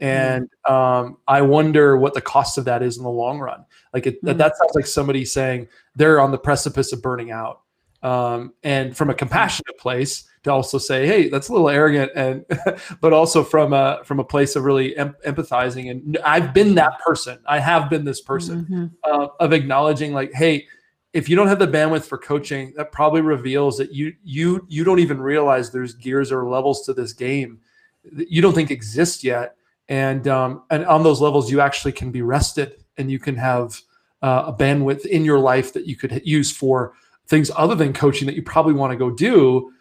And 0.00 0.48
um, 0.68 1.18
I 1.28 1.42
wonder 1.42 1.96
what 1.96 2.14
the 2.14 2.20
cost 2.20 2.58
of 2.58 2.64
that 2.64 2.82
is 2.82 2.96
in 2.96 3.04
the 3.04 3.10
long 3.10 3.38
run. 3.38 3.64
Like 3.94 4.06
it, 4.08 4.20
that, 4.24 4.34
Mm. 4.34 4.38
that 4.38 4.56
sounds 4.56 4.74
like 4.74 4.86
somebody 4.86 5.24
saying 5.24 5.68
they're 5.94 6.18
on 6.20 6.32
the 6.32 6.38
precipice 6.38 6.92
of 6.92 7.00
burning 7.02 7.30
out. 7.30 7.60
Um, 8.02 8.52
and 8.64 8.96
from 8.96 9.10
a 9.10 9.14
compassionate 9.14 9.78
place 9.78 10.24
to 10.42 10.50
also 10.50 10.76
say, 10.78 11.06
"Hey, 11.06 11.28
that's 11.28 11.50
a 11.50 11.52
little 11.52 11.68
arrogant," 11.68 12.10
and 12.16 12.44
but 13.00 13.12
also 13.12 13.44
from 13.44 13.72
a 13.72 14.00
from 14.04 14.18
a 14.18 14.24
place 14.24 14.56
of 14.56 14.64
really 14.64 14.96
em- 14.96 15.14
empathizing. 15.24 15.88
And 15.88 16.18
I've 16.24 16.52
been 16.52 16.74
that 16.74 16.98
person. 17.06 17.38
I 17.46 17.60
have 17.60 17.88
been 17.88 18.04
this 18.04 18.20
person 18.20 18.66
Mhm. 18.68 18.90
uh, 19.04 19.28
of 19.38 19.52
acknowledging, 19.52 20.12
like, 20.12 20.32
"Hey, 20.32 20.66
if 21.12 21.28
you 21.28 21.36
don't 21.36 21.48
have 21.48 21.58
the 21.58 21.68
bandwidth 21.68 22.04
for 22.04 22.18
coaching, 22.18 22.72
that 22.76 22.92
probably 22.92 23.20
reveals 23.20 23.76
that 23.78 23.92
you 23.92 24.14
you 24.24 24.64
you 24.68 24.84
don't 24.84 24.98
even 24.98 25.20
realize 25.20 25.70
there's 25.70 25.94
gears 25.94 26.32
or 26.32 26.48
levels 26.48 26.84
to 26.86 26.94
this 26.94 27.12
game 27.12 27.60
that 28.12 28.30
you 28.30 28.42
don't 28.42 28.54
think 28.54 28.70
exist 28.70 29.22
yet." 29.22 29.56
And 29.88 30.26
um, 30.28 30.62
and 30.70 30.84
on 30.86 31.02
those 31.02 31.20
levels, 31.20 31.50
you 31.50 31.60
actually 31.60 31.92
can 31.92 32.10
be 32.10 32.22
rested, 32.22 32.84
and 32.96 33.10
you 33.10 33.18
can 33.18 33.36
have 33.36 33.80
uh, 34.22 34.44
a 34.46 34.52
bandwidth 34.52 35.04
in 35.06 35.24
your 35.24 35.38
life 35.38 35.72
that 35.72 35.86
you 35.86 35.96
could 35.96 36.22
use 36.24 36.50
for 36.50 36.94
things 37.26 37.50
other 37.56 37.74
than 37.74 37.92
coaching 37.92 38.26
that 38.26 38.36
you 38.36 38.42
probably 38.42 38.74
want 38.74 38.92
to 38.92 38.96
go 38.96 39.10
do 39.10 39.72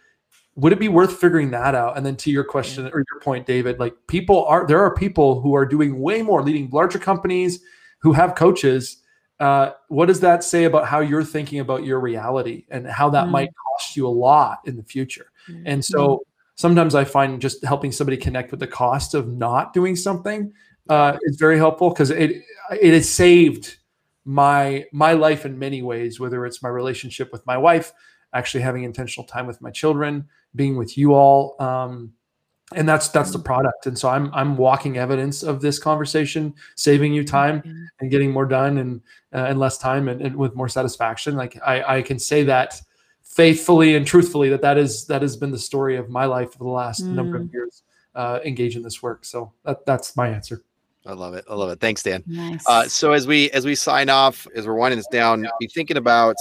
would 0.55 0.73
it 0.73 0.79
be 0.79 0.89
worth 0.89 1.17
figuring 1.17 1.51
that 1.51 1.75
out 1.75 1.97
and 1.97 2.05
then 2.05 2.15
to 2.15 2.29
your 2.29 2.43
question 2.43 2.85
or 2.87 3.03
your 3.11 3.19
point 3.21 3.45
david 3.45 3.79
like 3.79 3.95
people 4.07 4.45
are 4.45 4.65
there 4.67 4.79
are 4.79 4.93
people 4.93 5.41
who 5.41 5.55
are 5.55 5.65
doing 5.65 5.99
way 5.99 6.21
more 6.21 6.43
leading 6.43 6.69
larger 6.71 6.99
companies 6.99 7.61
who 7.99 8.11
have 8.11 8.35
coaches 8.35 8.97
uh, 9.41 9.71
what 9.87 10.05
does 10.05 10.19
that 10.21 10.43
say 10.43 10.65
about 10.65 10.87
how 10.87 10.99
you're 10.99 11.23
thinking 11.35 11.59
about 11.59 11.83
your 11.83 11.99
reality 11.99 12.65
and 12.69 12.87
how 12.87 13.09
that 13.09 13.25
Mm. 13.27 13.31
might 13.31 13.49
cost 13.65 13.97
you 13.97 14.07
a 14.07 14.15
lot 14.27 14.59
in 14.65 14.75
the 14.77 14.83
future 14.83 15.27
and 15.65 15.83
so 15.83 16.21
sometimes 16.55 16.93
i 16.95 17.03
find 17.03 17.41
just 17.41 17.63
helping 17.65 17.91
somebody 17.91 18.17
connect 18.17 18.51
with 18.51 18.59
the 18.59 18.67
cost 18.67 19.15
of 19.15 19.23
not 19.27 19.73
doing 19.73 19.95
something 19.95 20.53
uh, 20.89 21.17
is 21.23 21.37
very 21.37 21.57
helpful 21.57 21.89
because 21.89 22.11
it 22.11 22.31
it 22.87 22.93
has 22.93 23.09
saved 23.09 23.77
my 24.25 24.85
my 24.91 25.13
life 25.13 25.45
in 25.45 25.57
many 25.57 25.81
ways 25.81 26.19
whether 26.19 26.45
it's 26.45 26.61
my 26.61 26.69
relationship 26.69 27.31
with 27.31 27.43
my 27.47 27.57
wife 27.57 27.91
actually 28.33 28.61
having 28.61 28.83
intentional 28.83 29.25
time 29.27 29.47
with 29.47 29.59
my 29.61 29.71
children 29.71 30.23
being 30.55 30.77
with 30.77 30.97
you 30.97 31.13
all 31.13 31.55
um, 31.59 32.13
and 32.73 32.87
that's 32.87 33.09
that's 33.09 33.31
the 33.31 33.39
product 33.39 33.85
and 33.85 33.97
so 33.97 34.09
i'm 34.09 34.33
i'm 34.33 34.55
walking 34.57 34.97
evidence 34.97 35.43
of 35.43 35.61
this 35.61 35.79
conversation 35.79 36.53
saving 36.75 37.13
you 37.13 37.23
time 37.23 37.89
and 37.99 38.11
getting 38.11 38.31
more 38.31 38.45
done 38.45 38.77
and 38.77 39.01
uh, 39.33 39.45
and 39.49 39.59
less 39.59 39.77
time 39.77 40.07
and, 40.07 40.21
and 40.21 40.35
with 40.35 40.55
more 40.55 40.69
satisfaction 40.69 41.35
like 41.35 41.57
i 41.65 41.97
i 41.97 42.01
can 42.01 42.19
say 42.19 42.43
that 42.43 42.81
faithfully 43.23 43.95
and 43.95 44.05
truthfully 44.05 44.49
that 44.49 44.61
that 44.61 44.77
is 44.77 45.05
that 45.05 45.21
has 45.21 45.37
been 45.37 45.51
the 45.51 45.59
story 45.59 45.97
of 45.97 46.09
my 46.09 46.25
life 46.25 46.51
for 46.53 46.59
the 46.59 46.69
last 46.69 47.01
number 47.01 47.37
of 47.37 47.53
years 47.53 47.83
uh 48.15 48.39
engage 48.45 48.75
in 48.75 48.83
this 48.83 49.01
work 49.01 49.25
so 49.25 49.51
that 49.63 49.85
that's 49.85 50.15
my 50.15 50.27
answer 50.27 50.63
I 51.03 51.13
love 51.13 51.33
it. 51.33 51.45
I 51.49 51.55
love 51.55 51.71
it. 51.71 51.79
Thanks, 51.79 52.03
Dan. 52.03 52.23
Nice. 52.27 52.63
Uh, 52.67 52.87
so 52.87 53.11
as 53.11 53.25
we 53.25 53.49
as 53.51 53.65
we 53.65 53.73
sign 53.73 54.07
off, 54.07 54.47
as 54.55 54.67
we're 54.67 54.75
winding 54.75 54.99
this 54.99 55.07
down, 55.07 55.47
be 55.59 55.65
thinking 55.65 55.97
about 55.97 56.35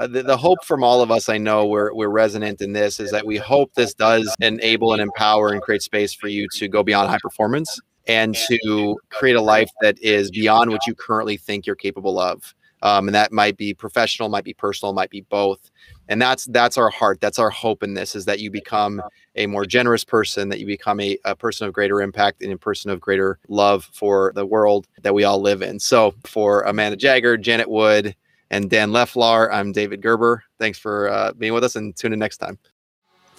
uh, 0.00 0.06
the, 0.06 0.22
the 0.22 0.36
hope 0.36 0.64
from 0.64 0.82
all 0.82 1.02
of 1.02 1.10
us. 1.10 1.28
I 1.28 1.36
know 1.36 1.66
we're 1.66 1.92
we're 1.94 2.08
resonant 2.08 2.62
in 2.62 2.72
this 2.72 2.98
is 2.98 3.10
that 3.10 3.26
we 3.26 3.36
hope 3.36 3.74
this 3.74 3.92
does 3.92 4.34
enable 4.40 4.94
and 4.94 5.02
empower 5.02 5.50
and 5.50 5.60
create 5.60 5.82
space 5.82 6.14
for 6.14 6.26
you 6.28 6.48
to 6.54 6.68
go 6.68 6.82
beyond 6.82 7.10
high 7.10 7.18
performance 7.22 7.78
and 8.06 8.34
to 8.34 8.96
create 9.10 9.36
a 9.36 9.42
life 9.42 9.68
that 9.82 9.98
is 10.02 10.30
beyond 10.30 10.70
what 10.70 10.86
you 10.86 10.94
currently 10.94 11.36
think 11.36 11.66
you're 11.66 11.76
capable 11.76 12.18
of. 12.18 12.54
Um, 12.82 13.08
and 13.08 13.14
that 13.14 13.30
might 13.30 13.58
be 13.58 13.74
professional, 13.74 14.30
might 14.30 14.42
be 14.42 14.54
personal, 14.54 14.94
might 14.94 15.10
be 15.10 15.20
both. 15.20 15.70
And 16.08 16.20
that's 16.20 16.46
that's 16.46 16.78
our 16.78 16.88
heart. 16.88 17.20
That's 17.20 17.38
our 17.38 17.50
hope 17.50 17.82
in 17.82 17.92
this 17.92 18.14
is 18.14 18.24
that 18.24 18.40
you 18.40 18.50
become 18.50 19.02
a 19.36 19.46
more 19.46 19.66
generous 19.66 20.02
person, 20.02 20.48
that 20.48 20.60
you 20.60 20.66
become 20.66 20.98
a, 20.98 21.18
a 21.26 21.36
person 21.36 21.66
of 21.66 21.74
greater 21.74 22.00
impact 22.00 22.42
and 22.42 22.52
a 22.52 22.56
person 22.56 22.90
of 22.90 23.02
greater 23.02 23.38
love 23.48 23.84
for 23.92 24.32
the 24.34 24.46
world 24.46 24.88
that 25.02 25.12
we 25.12 25.24
all 25.24 25.42
live 25.42 25.60
in. 25.60 25.78
So 25.78 26.14
for 26.24 26.62
Amanda 26.62 26.96
Jaggard, 26.96 27.42
Janet 27.42 27.68
Wood, 27.68 28.16
and 28.50 28.68
Dan 28.68 28.90
Leflar, 28.90 29.48
I'm 29.52 29.72
David 29.72 30.02
Gerber. 30.02 30.42
Thanks 30.58 30.78
for 30.78 31.08
uh, 31.08 31.32
being 31.32 31.54
with 31.54 31.64
us 31.64 31.76
and 31.76 31.96
tune 31.96 32.12
in 32.12 32.18
next 32.18 32.38
time. 32.38 32.58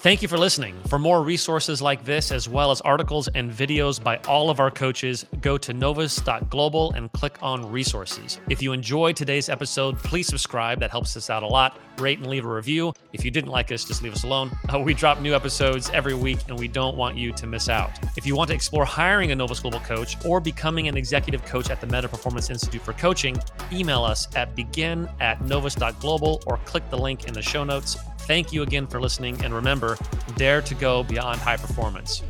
Thank 0.01 0.23
you 0.23 0.27
for 0.27 0.39
listening. 0.39 0.81
For 0.87 0.97
more 0.97 1.21
resources 1.21 1.79
like 1.79 2.03
this, 2.03 2.31
as 2.31 2.49
well 2.49 2.71
as 2.71 2.81
articles 2.81 3.27
and 3.35 3.51
videos 3.51 4.03
by 4.03 4.17
all 4.27 4.49
of 4.49 4.59
our 4.59 4.71
coaches, 4.71 5.27
go 5.41 5.59
to 5.59 5.73
novus.global 5.75 6.93
and 6.93 7.11
click 7.11 7.37
on 7.43 7.71
resources. 7.71 8.39
If 8.49 8.63
you 8.63 8.73
enjoyed 8.73 9.15
today's 9.15 9.47
episode, 9.47 9.99
please 9.99 10.25
subscribe. 10.25 10.79
That 10.79 10.89
helps 10.89 11.15
us 11.17 11.29
out 11.29 11.43
a 11.43 11.47
lot. 11.47 11.77
Rate 11.99 12.17
and 12.17 12.25
leave 12.25 12.45
a 12.45 12.51
review. 12.51 12.93
If 13.13 13.23
you 13.23 13.29
didn't 13.29 13.51
like 13.51 13.71
us, 13.71 13.85
just 13.85 14.01
leave 14.01 14.13
us 14.13 14.23
alone. 14.23 14.49
Uh, 14.73 14.79
we 14.79 14.95
drop 14.95 15.21
new 15.21 15.35
episodes 15.35 15.91
every 15.91 16.15
week, 16.15 16.39
and 16.47 16.57
we 16.57 16.67
don't 16.67 16.97
want 16.97 17.15
you 17.15 17.31
to 17.33 17.45
miss 17.45 17.69
out. 17.69 17.91
If 18.17 18.25
you 18.25 18.35
want 18.35 18.47
to 18.47 18.55
explore 18.55 18.85
hiring 18.85 19.31
a 19.31 19.35
Novus 19.35 19.59
Global 19.59 19.81
coach 19.81 20.17
or 20.25 20.39
becoming 20.39 20.87
an 20.87 20.97
executive 20.97 21.45
coach 21.45 21.69
at 21.69 21.79
the 21.79 21.85
Meta 21.85 22.09
Performance 22.09 22.49
Institute 22.49 22.81
for 22.81 22.93
Coaching, 22.93 23.37
email 23.71 24.03
us 24.03 24.27
at 24.35 24.55
begin 24.55 25.07
at 25.19 25.45
novus.global 25.45 26.41
or 26.47 26.57
click 26.65 26.89
the 26.89 26.97
link 26.97 27.27
in 27.27 27.35
the 27.35 27.41
show 27.43 27.63
notes. 27.63 27.97
Thank 28.27 28.53
you 28.53 28.63
again 28.63 28.87
for 28.87 29.01
listening, 29.01 29.43
and 29.43 29.53
remember 29.53 29.97
dare 30.35 30.61
to 30.61 30.75
go 30.75 31.03
beyond 31.03 31.39
high 31.39 31.57
performance. 31.57 32.21